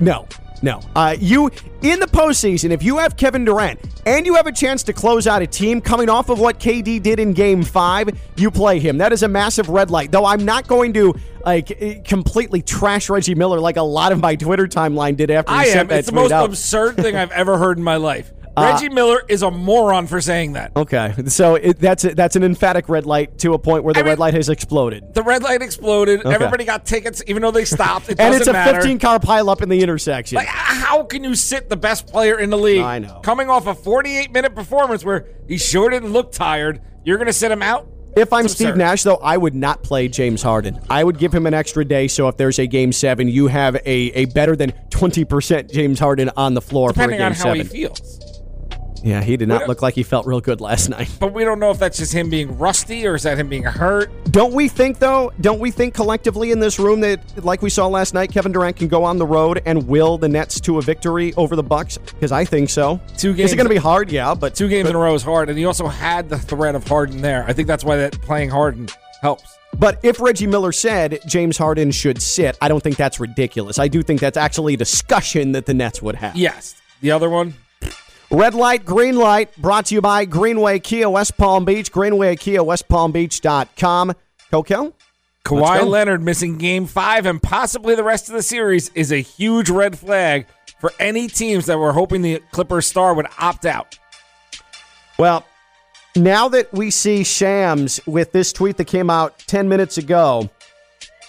no. 0.00 0.26
No. 0.62 0.80
Uh, 0.96 1.16
you, 1.18 1.50
in 1.82 2.00
the 2.00 2.06
postseason, 2.06 2.70
if 2.70 2.82
you 2.82 2.98
have 2.98 3.16
Kevin 3.16 3.44
Durant 3.44 3.78
and 4.06 4.26
you 4.26 4.34
have 4.34 4.46
a 4.46 4.52
chance 4.52 4.82
to 4.84 4.92
close 4.92 5.26
out 5.26 5.40
a 5.42 5.46
team 5.46 5.80
coming 5.80 6.08
off 6.08 6.28
of 6.30 6.40
what 6.40 6.58
KD 6.58 7.02
did 7.02 7.20
in 7.20 7.32
game 7.32 7.62
five, 7.62 8.08
you 8.36 8.50
play 8.50 8.78
him. 8.80 8.98
That 8.98 9.12
is 9.12 9.22
a 9.22 9.28
massive 9.28 9.68
red 9.68 9.90
light. 9.90 10.10
Though 10.10 10.24
I'm 10.24 10.44
not 10.44 10.66
going 10.66 10.92
to 10.94 11.14
like 11.44 11.70
eh, 11.80 12.00
completely 12.04 12.60
trash 12.62 13.08
Reggie 13.08 13.34
Miller 13.36 13.60
like 13.60 13.76
a 13.76 13.82
lot 13.82 14.10
of 14.12 14.20
my 14.20 14.34
Twitter 14.34 14.66
timeline 14.66 15.16
did 15.16 15.30
after 15.30 15.52
he 15.52 15.58
I 15.58 15.64
sent 15.66 15.80
am. 15.80 15.86
that 15.88 15.98
It's 16.00 16.08
the 16.08 16.14
most 16.14 16.32
out. 16.32 16.46
absurd 16.46 16.96
thing 16.96 17.14
I've 17.16 17.30
ever 17.30 17.56
heard 17.58 17.78
in 17.78 17.84
my 17.84 17.96
life. 17.96 18.32
Uh, 18.58 18.72
Reggie 18.72 18.88
Miller 18.88 19.22
is 19.28 19.42
a 19.42 19.50
moron 19.50 20.06
for 20.06 20.20
saying 20.20 20.54
that. 20.54 20.72
Okay, 20.76 21.14
so 21.26 21.54
it, 21.54 21.78
that's 21.78 22.04
a, 22.04 22.14
that's 22.14 22.36
an 22.36 22.42
emphatic 22.42 22.88
red 22.88 23.06
light 23.06 23.38
to 23.38 23.54
a 23.54 23.58
point 23.58 23.84
where 23.84 23.94
the 23.94 24.04
red 24.04 24.18
light 24.18 24.34
has 24.34 24.48
exploded. 24.48 25.14
The 25.14 25.22
red 25.22 25.42
light 25.42 25.62
exploded. 25.62 26.20
Okay. 26.20 26.34
Everybody 26.34 26.64
got 26.64 26.84
tickets, 26.84 27.22
even 27.26 27.42
though 27.42 27.50
they 27.50 27.64
stopped. 27.64 28.08
It 28.08 28.20
and 28.20 28.34
it's 28.34 28.46
a 28.46 28.52
matter. 28.52 28.80
15 28.80 28.98
car 28.98 29.18
pileup 29.18 29.62
in 29.62 29.68
the 29.68 29.82
intersection. 29.82 30.36
Like, 30.36 30.48
how 30.48 31.04
can 31.04 31.24
you 31.24 31.34
sit 31.34 31.68
the 31.68 31.76
best 31.76 32.06
player 32.06 32.38
in 32.38 32.50
the 32.50 32.58
league? 32.58 32.82
I 32.82 32.98
know. 32.98 33.20
Coming 33.20 33.48
off 33.50 33.66
a 33.66 33.74
48 33.74 34.32
minute 34.32 34.54
performance 34.54 35.04
where 35.04 35.26
he 35.46 35.58
sure 35.58 35.90
didn't 35.90 36.12
look 36.12 36.32
tired, 36.32 36.80
you're 37.04 37.16
going 37.18 37.26
to 37.26 37.32
sit 37.32 37.50
him 37.50 37.62
out? 37.62 37.88
if 38.16 38.32
I'm 38.32 38.48
Steve. 38.48 38.76
Nash, 38.76 39.02
though, 39.02 39.16
I 39.16 39.36
would 39.36 39.54
not 39.54 39.82
play 39.82 40.08
James 40.08 40.42
Harden. 40.42 40.80
I 40.90 41.04
would 41.04 41.18
give 41.18 41.32
him 41.32 41.46
an 41.46 41.54
extra 41.54 41.84
day. 41.84 42.08
So 42.08 42.28
if 42.28 42.36
there's 42.36 42.58
a 42.58 42.66
game 42.66 42.92
seven, 42.92 43.28
you 43.28 43.46
have 43.46 43.76
a, 43.76 43.80
a 43.86 44.24
better 44.26 44.56
than 44.56 44.72
20% 44.90 45.70
James 45.72 45.98
Harden 45.98 46.30
on 46.36 46.54
the 46.54 46.60
floor 46.60 46.90
Depending 46.90 47.18
for 47.18 47.22
a 47.22 47.26
on 47.26 47.32
game 47.32 47.38
how 47.38 47.44
seven. 47.44 47.58
he 47.58 47.64
feels. 47.64 48.37
Yeah, 49.02 49.22
he 49.22 49.36
did 49.36 49.48
not 49.48 49.68
look 49.68 49.82
like 49.82 49.94
he 49.94 50.02
felt 50.02 50.26
real 50.26 50.40
good 50.40 50.60
last 50.60 50.88
night. 50.88 51.08
But 51.18 51.32
we 51.32 51.44
don't 51.44 51.58
know 51.58 51.70
if 51.70 51.78
that's 51.78 51.98
just 51.98 52.12
him 52.12 52.30
being 52.30 52.56
rusty 52.58 53.06
or 53.06 53.14
is 53.14 53.22
that 53.22 53.38
him 53.38 53.48
being 53.48 53.62
hurt. 53.64 54.10
Don't 54.30 54.52
we 54.52 54.68
think, 54.68 54.98
though, 54.98 55.32
don't 55.40 55.60
we 55.60 55.70
think 55.70 55.94
collectively 55.94 56.50
in 56.52 56.60
this 56.60 56.78
room 56.78 57.00
that, 57.00 57.20
like 57.44 57.62
we 57.62 57.70
saw 57.70 57.86
last 57.86 58.14
night, 58.14 58.30
Kevin 58.32 58.52
Durant 58.52 58.76
can 58.76 58.88
go 58.88 59.04
on 59.04 59.18
the 59.18 59.26
road 59.26 59.62
and 59.66 59.86
will 59.88 60.18
the 60.18 60.28
Nets 60.28 60.60
to 60.60 60.78
a 60.78 60.82
victory 60.82 61.34
over 61.36 61.56
the 61.56 61.62
Bucks? 61.62 61.98
Because 61.98 62.32
I 62.32 62.44
think 62.44 62.70
so. 62.70 63.00
Two 63.16 63.32
games. 63.32 63.50
Is 63.50 63.52
it 63.54 63.56
going 63.56 63.68
to 63.68 63.74
be 63.74 63.80
hard? 63.80 64.10
Yeah, 64.10 64.34
but 64.34 64.54
Two 64.54 64.68
games 64.68 64.88
in 64.88 64.96
a 64.96 64.98
row 64.98 65.14
is 65.14 65.22
hard, 65.22 65.48
and 65.48 65.58
he 65.58 65.64
also 65.64 65.86
had 65.86 66.28
the 66.28 66.38
threat 66.38 66.74
of 66.74 66.86
Harden 66.86 67.22
there. 67.22 67.44
I 67.46 67.52
think 67.52 67.68
that's 67.68 67.84
why 67.84 67.96
that 67.96 68.20
playing 68.22 68.50
Harden 68.50 68.88
helps. 69.22 69.56
But 69.78 70.00
if 70.02 70.20
Reggie 70.20 70.46
Miller 70.46 70.72
said 70.72 71.20
James 71.26 71.56
Harden 71.58 71.90
should 71.90 72.20
sit, 72.20 72.56
I 72.60 72.68
don't 72.68 72.82
think 72.82 72.96
that's 72.96 73.20
ridiculous. 73.20 73.78
I 73.78 73.86
do 73.88 74.02
think 74.02 74.20
that's 74.20 74.36
actually 74.36 74.74
a 74.74 74.76
discussion 74.76 75.52
that 75.52 75.66
the 75.66 75.74
Nets 75.74 76.02
would 76.02 76.16
have. 76.16 76.34
Yes. 76.36 76.74
The 77.00 77.10
other 77.12 77.30
one, 77.30 77.54
Red 78.30 78.54
light, 78.54 78.84
green 78.84 79.16
light, 79.16 79.56
brought 79.56 79.86
to 79.86 79.94
you 79.94 80.02
by 80.02 80.26
Greenway 80.26 80.80
Kia 80.80 81.08
West 81.08 81.38
Palm 81.38 81.64
Beach, 81.64 81.90
Greenway 81.90 82.36
Kia 82.36 82.62
West 82.62 82.86
Palm 82.86 83.10
Beach.com. 83.10 84.12
Coquel? 84.52 84.92
Let's 85.50 85.70
Kawhi. 85.70 85.88
Leonard 85.88 86.22
missing 86.22 86.58
game 86.58 86.84
five 86.84 87.24
and 87.24 87.42
possibly 87.42 87.94
the 87.94 88.04
rest 88.04 88.28
of 88.28 88.34
the 88.34 88.42
series 88.42 88.90
is 88.90 89.12
a 89.12 89.20
huge 89.22 89.70
red 89.70 89.98
flag 89.98 90.46
for 90.78 90.92
any 91.00 91.26
teams 91.26 91.64
that 91.66 91.78
were 91.78 91.92
hoping 91.92 92.20
the 92.20 92.42
Clippers 92.52 92.86
star 92.86 93.14
would 93.14 93.26
opt 93.38 93.64
out. 93.64 93.98
Well, 95.18 95.46
now 96.14 96.48
that 96.50 96.70
we 96.74 96.90
see 96.90 97.24
Shams 97.24 97.98
with 98.06 98.32
this 98.32 98.52
tweet 98.52 98.76
that 98.76 98.86
came 98.86 99.08
out 99.08 99.38
10 99.46 99.70
minutes 99.70 99.96
ago, 99.96 100.50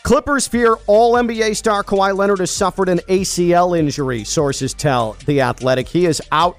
Clippers 0.03 0.49
fear 0.49 0.75
all 0.85 1.13
NBA 1.13 1.55
star 1.55 1.83
Kawhi 1.83 2.15
Leonard 2.15 2.39
has 2.39 2.51
suffered 2.51 2.89
an 2.89 2.99
ACL 3.07 3.77
injury, 3.77 4.25
sources 4.25 4.73
tell 4.73 5.13
The 5.25 5.39
Athletic. 5.39 5.87
He 5.87 6.05
is 6.05 6.21
out 6.33 6.57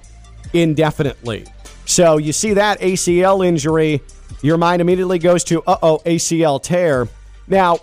indefinitely. 0.53 1.45
So 1.85 2.17
you 2.17 2.33
see 2.33 2.53
that 2.53 2.79
ACL 2.79 3.45
injury, 3.45 4.01
your 4.41 4.57
mind 4.57 4.81
immediately 4.81 5.19
goes 5.19 5.43
to, 5.45 5.61
uh 5.63 5.77
oh, 5.81 6.01
ACL 6.05 6.61
tear. 6.61 7.07
Now, 7.47 7.79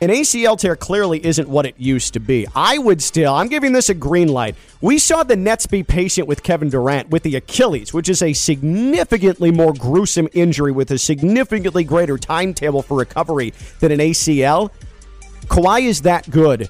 an 0.00 0.10
ACL 0.10 0.56
tear 0.56 0.76
clearly 0.76 1.24
isn't 1.26 1.48
what 1.48 1.66
it 1.66 1.74
used 1.76 2.12
to 2.14 2.20
be. 2.20 2.46
I 2.54 2.78
would 2.78 3.02
still, 3.02 3.34
I'm 3.34 3.48
giving 3.48 3.72
this 3.72 3.88
a 3.88 3.94
green 3.94 4.28
light. 4.28 4.54
We 4.80 4.96
saw 4.98 5.24
the 5.24 5.34
Nets 5.34 5.66
be 5.66 5.82
patient 5.82 6.28
with 6.28 6.44
Kevin 6.44 6.70
Durant 6.70 7.10
with 7.10 7.24
the 7.24 7.34
Achilles, 7.34 7.92
which 7.92 8.08
is 8.08 8.22
a 8.22 8.32
significantly 8.32 9.50
more 9.50 9.72
gruesome 9.72 10.28
injury 10.34 10.70
with 10.70 10.92
a 10.92 10.98
significantly 10.98 11.82
greater 11.82 12.16
timetable 12.16 12.80
for 12.80 12.96
recovery 12.96 13.52
than 13.80 13.90
an 13.90 13.98
ACL. 13.98 14.70
Kawhi 15.46 15.82
is 15.82 16.02
that 16.02 16.30
good. 16.30 16.68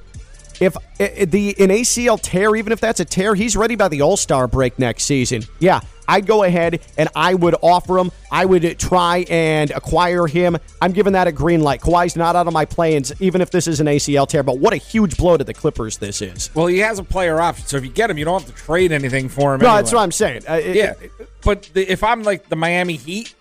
If 0.61 0.77
the 0.99 1.55
an 1.59 1.69
ACL 1.71 2.21
tear, 2.21 2.57
even 2.57 2.73
if 2.73 2.81
that's 2.81 3.01
a 3.01 3.05
tear, 3.05 3.35
he's 3.35 3.57
ready 3.57 3.77
by 3.77 3.89
the 3.89 4.03
All 4.03 4.17
Star 4.17 4.49
break 4.49 4.79
next 4.79 5.05
season. 5.05 5.43
Yeah, 5.61 5.81
I'd 6.09 6.27
go 6.27 6.43
ahead 6.43 6.81
and 6.97 7.09
I 7.15 7.35
would 7.35 7.55
offer 7.63 7.99
him. 7.99 8.11
I 8.33 8.45
would 8.45 8.79
try 8.79 9.25
and 9.29 9.71
acquire 9.71 10.27
him. 10.27 10.57
I'm 10.83 10.93
giving 10.93 11.13
that 11.13 11.29
a 11.29 11.33
green 11.33 11.61
light. 11.63 11.81
Kawhi's 11.81 12.17
not 12.17 12.35
out 12.35 12.47
of 12.47 12.53
my 12.53 12.65
plans, 12.65 13.13
even 13.21 13.41
if 13.41 13.51
this 13.51 13.69
is 13.69 13.79
an 13.81 13.87
ACL 13.87 14.27
tear. 14.27 14.43
But 14.43 14.59
what 14.59 14.73
a 14.73 14.77
huge 14.77 15.17
blow 15.17 15.37
to 15.37 15.45
the 15.45 15.55
Clippers 15.55 15.99
this 15.99 16.21
is. 16.21 16.51
Well, 16.55 16.67
he 16.67 16.79
has 16.79 16.99
a 16.99 17.05
player 17.05 17.41
option, 17.41 17.67
so 17.67 17.77
if 17.77 17.85
you 17.85 17.91
get 17.91 18.11
him, 18.11 18.19
you 18.19 18.25
don't 18.25 18.43
have 18.43 18.51
to 18.51 18.57
trade 18.57 18.91
anything 18.91 19.29
for 19.29 19.55
him. 19.55 19.61
No, 19.61 19.69
anyway. 19.69 19.83
that's 19.83 19.93
what 19.93 20.01
I'm 20.03 20.13
saying. 20.13 20.43
Uh, 20.49 20.55
it- 20.55 20.75
Yeah, 20.77 20.95
but 21.45 21.71
the, 21.75 21.91
if 21.91 22.03
I'm 22.03 22.23
like 22.25 22.49
the 22.49 22.57
Miami 22.57 22.97
Heat 22.97 23.35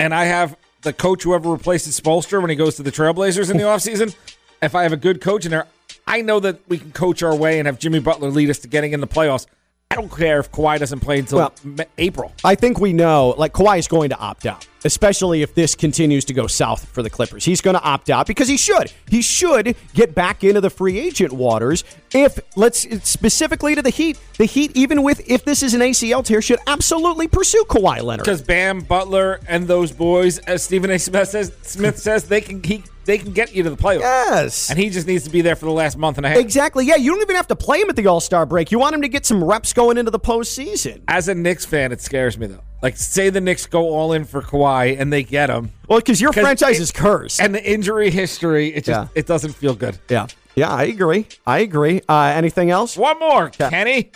and 0.00 0.12
I 0.14 0.24
have 0.24 0.56
the 0.82 0.92
coach 0.92 1.22
whoever 1.22 1.50
replaces 1.50 1.98
Spoelstra 1.98 2.40
when 2.40 2.50
he 2.50 2.56
goes 2.56 2.76
to 2.76 2.82
the 2.82 2.92
Trailblazers 2.92 3.50
in 3.50 3.56
the 3.58 3.62
offseason, 3.62 4.14
if 4.60 4.74
I 4.74 4.82
have 4.82 4.92
a 4.92 4.96
good 4.98 5.20
coach 5.20 5.44
in 5.44 5.50
there, 5.50 5.66
I 6.06 6.20
know 6.22 6.40
that 6.40 6.60
we 6.68 6.78
can 6.78 6.92
coach 6.92 7.22
our 7.22 7.34
way 7.34 7.58
and 7.58 7.66
have 7.66 7.78
Jimmy 7.78 7.98
Butler 8.00 8.30
lead 8.30 8.50
us 8.50 8.58
to 8.60 8.68
getting 8.68 8.92
in 8.92 9.00
the 9.00 9.06
playoffs. 9.06 9.46
I 9.90 9.96
don't 9.96 10.10
care 10.10 10.40
if 10.40 10.50
Kawhi 10.50 10.78
doesn't 10.80 11.00
play 11.00 11.20
until 11.20 11.38
Well- 11.38 11.86
April. 11.98 12.32
I 12.42 12.56
think 12.56 12.80
we 12.80 12.92
know, 12.92 13.34
like 13.38 13.52
Kawhi 13.52 13.78
is 13.78 13.86
going 13.86 14.08
to 14.08 14.18
opt 14.18 14.44
out, 14.44 14.66
especially 14.84 15.42
if 15.42 15.54
this 15.54 15.76
continues 15.76 16.24
to 16.24 16.34
go 16.34 16.48
south 16.48 16.88
for 16.88 17.00
the 17.02 17.10
Clippers. 17.10 17.44
He's 17.44 17.60
going 17.60 17.74
to 17.76 17.82
opt 17.82 18.10
out 18.10 18.26
because 18.26 18.48
he 18.48 18.56
should. 18.56 18.90
He 19.08 19.22
should 19.22 19.76
get 19.94 20.12
back 20.14 20.42
into 20.42 20.60
the 20.60 20.70
free 20.70 20.98
agent 20.98 21.32
waters. 21.32 21.84
If 22.12 22.40
let's 22.56 22.80
specifically 23.08 23.76
to 23.76 23.82
the 23.82 23.90
Heat, 23.90 24.18
the 24.36 24.46
Heat, 24.46 24.72
even 24.74 25.04
with 25.04 25.22
if 25.30 25.44
this 25.44 25.62
is 25.62 25.74
an 25.74 25.80
ACL 25.80 26.24
tear, 26.24 26.42
should 26.42 26.58
absolutely 26.66 27.28
pursue 27.28 27.64
Kawhi 27.68 28.02
Leonard. 28.02 28.24
Because 28.24 28.42
Bam 28.42 28.80
Butler 28.80 29.38
and 29.46 29.68
those 29.68 29.92
boys, 29.92 30.38
as 30.38 30.64
Stephen 30.64 30.90
A. 30.90 30.98
Smith 30.98 31.28
says, 31.28 31.52
Smith 31.62 31.98
says 31.98 32.24
they 32.24 32.40
can 32.40 32.60
he, 32.64 32.82
they 33.04 33.18
can 33.18 33.32
get 33.32 33.54
you 33.54 33.62
to 33.62 33.70
the 33.70 33.76
playoffs. 33.76 34.00
Yes. 34.00 34.70
and 34.70 34.78
he 34.78 34.90
just 34.90 35.06
needs 35.06 35.24
to 35.24 35.30
be 35.30 35.40
there 35.42 35.56
for 35.56 35.66
the 35.66 35.72
last 35.72 35.96
month 35.96 36.16
and 36.16 36.26
a 36.26 36.30
half. 36.30 36.38
Exactly. 36.38 36.86
Yeah, 36.86 36.96
you 36.96 37.12
don't 37.12 37.22
even 37.22 37.36
have 37.36 37.48
to 37.48 37.56
play 37.56 37.80
him 37.80 37.88
at 37.90 37.96
the 37.96 38.06
All 38.06 38.20
Star 38.20 38.46
break. 38.46 38.70
You 38.72 38.78
want 38.78 38.94
him 38.94 39.02
to 39.02 39.08
get 39.08 39.26
some 39.26 39.42
reps 39.42 39.72
going 39.72 39.98
into 39.98 40.10
the 40.10 40.20
postseason. 40.20 41.02
As 41.08 41.28
a 41.28 41.34
Knicks 41.34 41.64
fan, 41.64 41.92
it 41.92 42.00
scares 42.00 42.38
me 42.38 42.46
though. 42.46 42.60
Like, 42.82 42.96
say 42.98 43.30
the 43.30 43.40
Knicks 43.40 43.64
go 43.66 43.88
all 43.94 44.12
in 44.12 44.24
for 44.24 44.42
Kawhi 44.42 45.00
and 45.00 45.10
they 45.12 45.22
get 45.22 45.48
him. 45.48 45.70
Well, 45.88 46.00
because 46.00 46.20
your 46.20 46.32
'Cause 46.32 46.42
franchise 46.42 46.78
it- 46.78 46.82
is 46.82 46.92
cursed. 46.92 47.40
and 47.40 47.54
the 47.54 47.64
injury 47.64 48.10
history, 48.10 48.68
it 48.74 48.84
just 48.84 48.88
Yeah. 48.88 49.06
it 49.14 49.26
doesn't 49.26 49.52
feel 49.52 49.74
good. 49.74 49.98
yeah. 50.08 50.26
Yeah, 50.56 50.70
I 50.70 50.84
agree. 50.84 51.26
I 51.46 51.58
agree. 51.60 52.02
Uh, 52.08 52.32
anything 52.36 52.70
else? 52.70 52.96
One 52.96 53.18
more, 53.18 53.48
Kenny. 53.48 54.12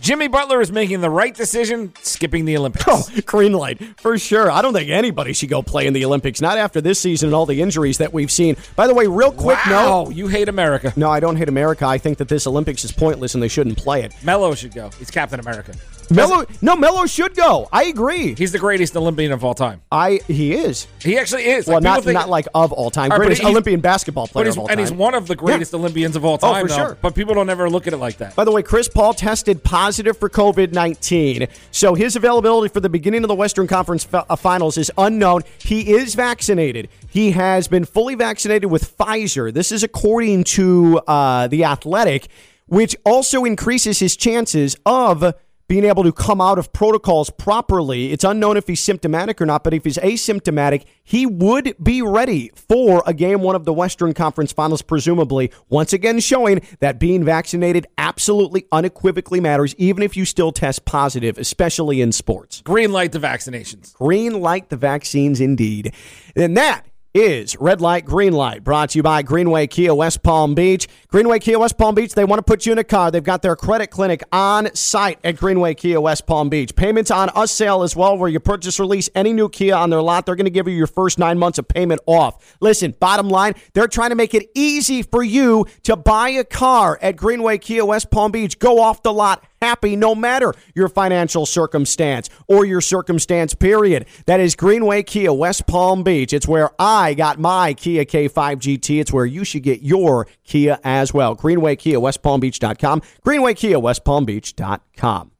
Jimmy 0.00 0.26
Butler 0.26 0.60
is 0.62 0.72
making 0.72 1.00
the 1.02 1.10
right 1.10 1.34
decision, 1.34 1.92
skipping 2.02 2.44
the 2.44 2.56
Olympics. 2.56 2.82
Oh, 2.92 3.06
green 3.24 3.52
light 3.52 3.78
for 4.00 4.18
sure. 4.18 4.50
I 4.50 4.60
don't 4.60 4.72
think 4.72 4.90
anybody 4.90 5.32
should 5.32 5.48
go 5.48 5.62
play 5.62 5.86
in 5.86 5.92
the 5.92 6.04
Olympics. 6.04 6.40
Not 6.40 6.58
after 6.58 6.80
this 6.80 6.98
season 6.98 7.28
and 7.28 7.34
all 7.34 7.46
the 7.46 7.62
injuries 7.62 7.98
that 7.98 8.12
we've 8.12 8.30
seen. 8.30 8.56
By 8.76 8.86
the 8.86 8.94
way, 8.94 9.06
real 9.06 9.32
quick 9.32 9.58
wow, 9.66 10.04
note. 10.04 10.14
you 10.14 10.28
hate 10.28 10.48
America. 10.48 10.92
No, 10.96 11.10
I 11.10 11.20
don't 11.20 11.36
hate 11.36 11.48
America. 11.48 11.86
I 11.86 11.96
think 11.98 12.18
that 12.18 12.28
this 12.28 12.46
Olympics 12.46 12.84
is 12.84 12.92
pointless 12.92 13.34
and 13.34 13.42
they 13.42 13.48
shouldn't 13.48 13.78
play 13.78 14.02
it. 14.02 14.14
Melo 14.22 14.54
should 14.54 14.74
go. 14.74 14.90
He's 14.98 15.10
Captain 15.10 15.40
America. 15.40 15.72
Melo, 16.10 16.44
no, 16.60 16.76
Melo 16.76 17.06
should 17.06 17.34
go. 17.34 17.68
I 17.72 17.84
agree. 17.84 18.34
He's 18.34 18.52
the 18.52 18.58
greatest 18.58 18.96
Olympian 18.96 19.32
of 19.32 19.44
all 19.44 19.54
time. 19.54 19.82
I 19.90 20.20
he 20.26 20.54
is. 20.54 20.86
He 21.00 21.18
actually 21.18 21.44
is. 21.44 21.66
Well, 21.66 21.76
Like, 21.76 21.84
not 21.84 22.04
think- 22.04 22.14
not 22.14 22.28
like 22.28 22.46
of 22.54 22.72
all 22.72 22.90
time. 22.90 23.10
Right, 23.10 23.16
Greatest 23.18 23.44
Olympian 23.44 23.80
basketball 23.80 24.26
player 24.26 24.48
of 24.48 24.58
all 24.58 24.68
and 24.68 24.78
he's 24.80 24.92
one 24.92 25.14
of 25.14 25.26
the 25.26 25.36
greatest 25.36 25.74
Olympians 25.74 26.16
of 26.16 26.24
all 26.24 26.38
time. 26.38 26.50
Oh, 26.50 26.52
time, 26.54 26.62
for 26.62 26.68
though. 26.68 26.76
sure. 26.76 26.98
But 27.00 27.14
people 27.14 27.34
don't 27.34 27.50
ever 27.50 27.68
look 27.70 27.86
at 27.86 27.92
it 27.92 27.98
like 27.98 28.18
that. 28.18 28.34
By 28.34 28.44
the 28.44 28.52
way, 28.52 28.62
Chris 28.62 28.88
Paul 28.88 29.14
tested 29.14 29.62
positive 29.64 30.16
for 30.16 30.28
COVID 30.28 30.72
19. 30.72 31.46
So 31.70 31.94
his 31.94 32.16
availability 32.16 32.72
for 32.72 32.80
the 32.80 32.88
beginning 32.88 33.24
of 33.24 33.28
the 33.28 33.34
Western 33.34 33.66
Conference 33.66 34.06
uh, 34.12 34.36
Finals 34.36 34.78
is 34.78 34.90
unknown. 34.98 35.42
He 35.58 35.92
is 35.94 36.14
vaccinated. 36.14 36.88
He 37.08 37.32
has 37.32 37.68
been 37.68 37.84
fully 37.84 38.14
vaccinated 38.14 38.70
with 38.70 38.96
Pfizer. 38.96 39.52
This 39.52 39.72
is 39.72 39.82
according 39.82 40.44
to 40.44 40.98
uh, 41.06 41.46
The 41.48 41.64
Athletic, 41.64 42.28
which 42.66 42.96
also 43.04 43.44
increases 43.44 43.98
his 43.98 44.16
chances 44.16 44.76
of 44.86 45.34
being 45.68 45.84
able 45.84 46.02
to 46.02 46.12
come 46.12 46.40
out 46.40 46.58
of 46.58 46.72
protocols 46.72 47.30
properly. 47.30 48.12
It's 48.12 48.24
unknown 48.24 48.56
if 48.56 48.66
he's 48.66 48.80
symptomatic 48.80 49.40
or 49.40 49.46
not, 49.46 49.64
but 49.64 49.72
if 49.72 49.84
he's 49.84 49.96
asymptomatic, 49.98 50.84
he 51.02 51.24
would 51.26 51.74
be 51.82 52.02
ready 52.02 52.50
for 52.54 53.02
a 53.06 53.14
game 53.14 53.40
one 53.40 53.56
of 53.56 53.64
the 53.64 53.72
Western 53.72 54.12
Conference 54.12 54.52
Finals, 54.52 54.82
presumably. 54.82 55.50
Once 55.68 55.92
again, 55.92 56.20
showing 56.20 56.60
that 56.80 56.98
being 56.98 57.24
vaccinated 57.24 57.86
absolutely 57.96 58.66
unequivocally 58.70 59.40
matters, 59.40 59.74
even 59.76 60.02
if 60.02 60.16
you 60.16 60.24
still 60.24 60.52
test 60.52 60.84
positive, 60.84 61.38
especially 61.38 62.00
in 62.00 62.12
sports. 62.12 62.60
Green 62.62 62.92
light 62.92 63.12
the 63.12 63.18
vaccinations. 63.18 63.94
Green 63.94 64.40
light 64.40 64.68
the 64.68 64.76
vaccines 64.76 65.40
indeed. 65.40 65.94
And 66.36 66.56
that 66.56 66.86
is 67.14 67.56
Red 67.60 67.80
Light, 67.80 68.04
Green 68.04 68.32
Light, 68.32 68.64
brought 68.64 68.90
to 68.90 68.98
you 68.98 69.02
by 69.02 69.22
Greenway 69.22 69.66
Kia 69.66 69.94
West 69.94 70.22
Palm 70.22 70.54
Beach. 70.54 70.88
Greenway 71.08 71.38
Kia 71.38 71.58
West 71.58 71.76
Palm 71.76 71.94
Beach, 71.94 72.14
they 72.14 72.24
want 72.24 72.38
to 72.38 72.42
put 72.42 72.64
you 72.64 72.72
in 72.72 72.78
a 72.78 72.84
car. 72.84 73.10
They've 73.10 73.22
got 73.22 73.42
their 73.42 73.54
credit 73.56 73.88
clinic 73.88 74.22
on 74.32 74.74
site 74.74 75.18
at 75.22 75.36
Greenway 75.36 75.74
Kia 75.74 76.00
West 76.00 76.26
Palm 76.26 76.48
Beach. 76.48 76.74
Payments 76.74 77.10
on 77.10 77.28
us 77.30 77.50
sale 77.50 77.82
as 77.82 77.94
well, 77.94 78.16
where 78.16 78.30
you 78.30 78.40
purchase 78.40 78.80
release 78.80 79.10
any 79.14 79.32
new 79.32 79.48
Kia 79.48 79.74
on 79.74 79.90
their 79.90 80.02
lot. 80.02 80.24
They're 80.24 80.36
going 80.36 80.44
to 80.46 80.50
give 80.50 80.68
you 80.68 80.74
your 80.74 80.86
first 80.86 81.18
nine 81.18 81.38
months 81.38 81.58
of 81.58 81.68
payment 81.68 82.00
off. 82.06 82.56
Listen, 82.60 82.94
bottom 82.98 83.28
line, 83.28 83.54
they're 83.74 83.88
trying 83.88 84.10
to 84.10 84.16
make 84.16 84.34
it 84.34 84.50
easy 84.54 85.02
for 85.02 85.22
you 85.22 85.66
to 85.82 85.96
buy 85.96 86.30
a 86.30 86.44
car 86.44 86.98
at 87.02 87.16
Greenway 87.16 87.58
Kia 87.58 87.84
West 87.84 88.10
Palm 88.10 88.32
Beach. 88.32 88.58
Go 88.58 88.80
off 88.80 89.02
the 89.02 89.12
lot 89.12 89.44
happy 89.62 89.96
no 89.96 90.14
matter 90.14 90.52
your 90.74 90.88
financial 90.88 91.46
circumstance 91.46 92.28
or 92.48 92.64
your 92.66 92.80
circumstance 92.80 93.54
period. 93.54 94.06
That 94.26 94.40
is 94.40 94.54
Greenway 94.54 95.04
Kia 95.04 95.32
West 95.32 95.66
Palm 95.66 96.02
Beach. 96.02 96.32
It's 96.32 96.48
where 96.48 96.70
I 96.78 97.14
got 97.14 97.38
my 97.38 97.74
Kia 97.74 98.04
K5 98.04 98.56
GT. 98.56 99.00
It's 99.00 99.12
where 99.12 99.24
you 99.24 99.44
should 99.44 99.62
get 99.62 99.82
your 99.82 100.26
Kia 100.44 100.78
as 100.84 101.14
well. 101.14 101.34
Greenway 101.34 101.76
Kia 101.76 101.98
West 102.00 102.22
Palm 102.22 102.40
Beach.com. 102.40 103.02
Greenway 103.22 103.54
Kia 103.54 103.78
West 103.78 104.04
Palm 104.04 104.24
Beach.com. 104.24 105.30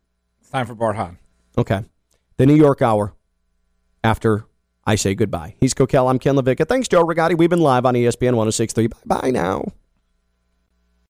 It's 0.40 0.50
time 0.50 0.66
for 0.66 0.74
Barhan. 0.74 1.18
Okay. 1.58 1.82
The 2.36 2.46
New 2.46 2.56
York 2.56 2.80
Hour 2.80 3.14
after 4.02 4.46
I 4.84 4.94
say 4.94 5.14
goodbye. 5.14 5.54
He's 5.60 5.74
Coquel. 5.74 6.08
I'm 6.08 6.18
Ken 6.18 6.34
LaVicka. 6.34 6.66
Thanks, 6.68 6.88
Joe 6.88 7.04
Rigotti. 7.04 7.36
We've 7.36 7.50
been 7.50 7.60
live 7.60 7.86
on 7.86 7.94
ESPN 7.94 8.34
1063. 8.34 8.88
Bye 8.88 8.96
bye 9.06 9.30
now. 9.30 9.64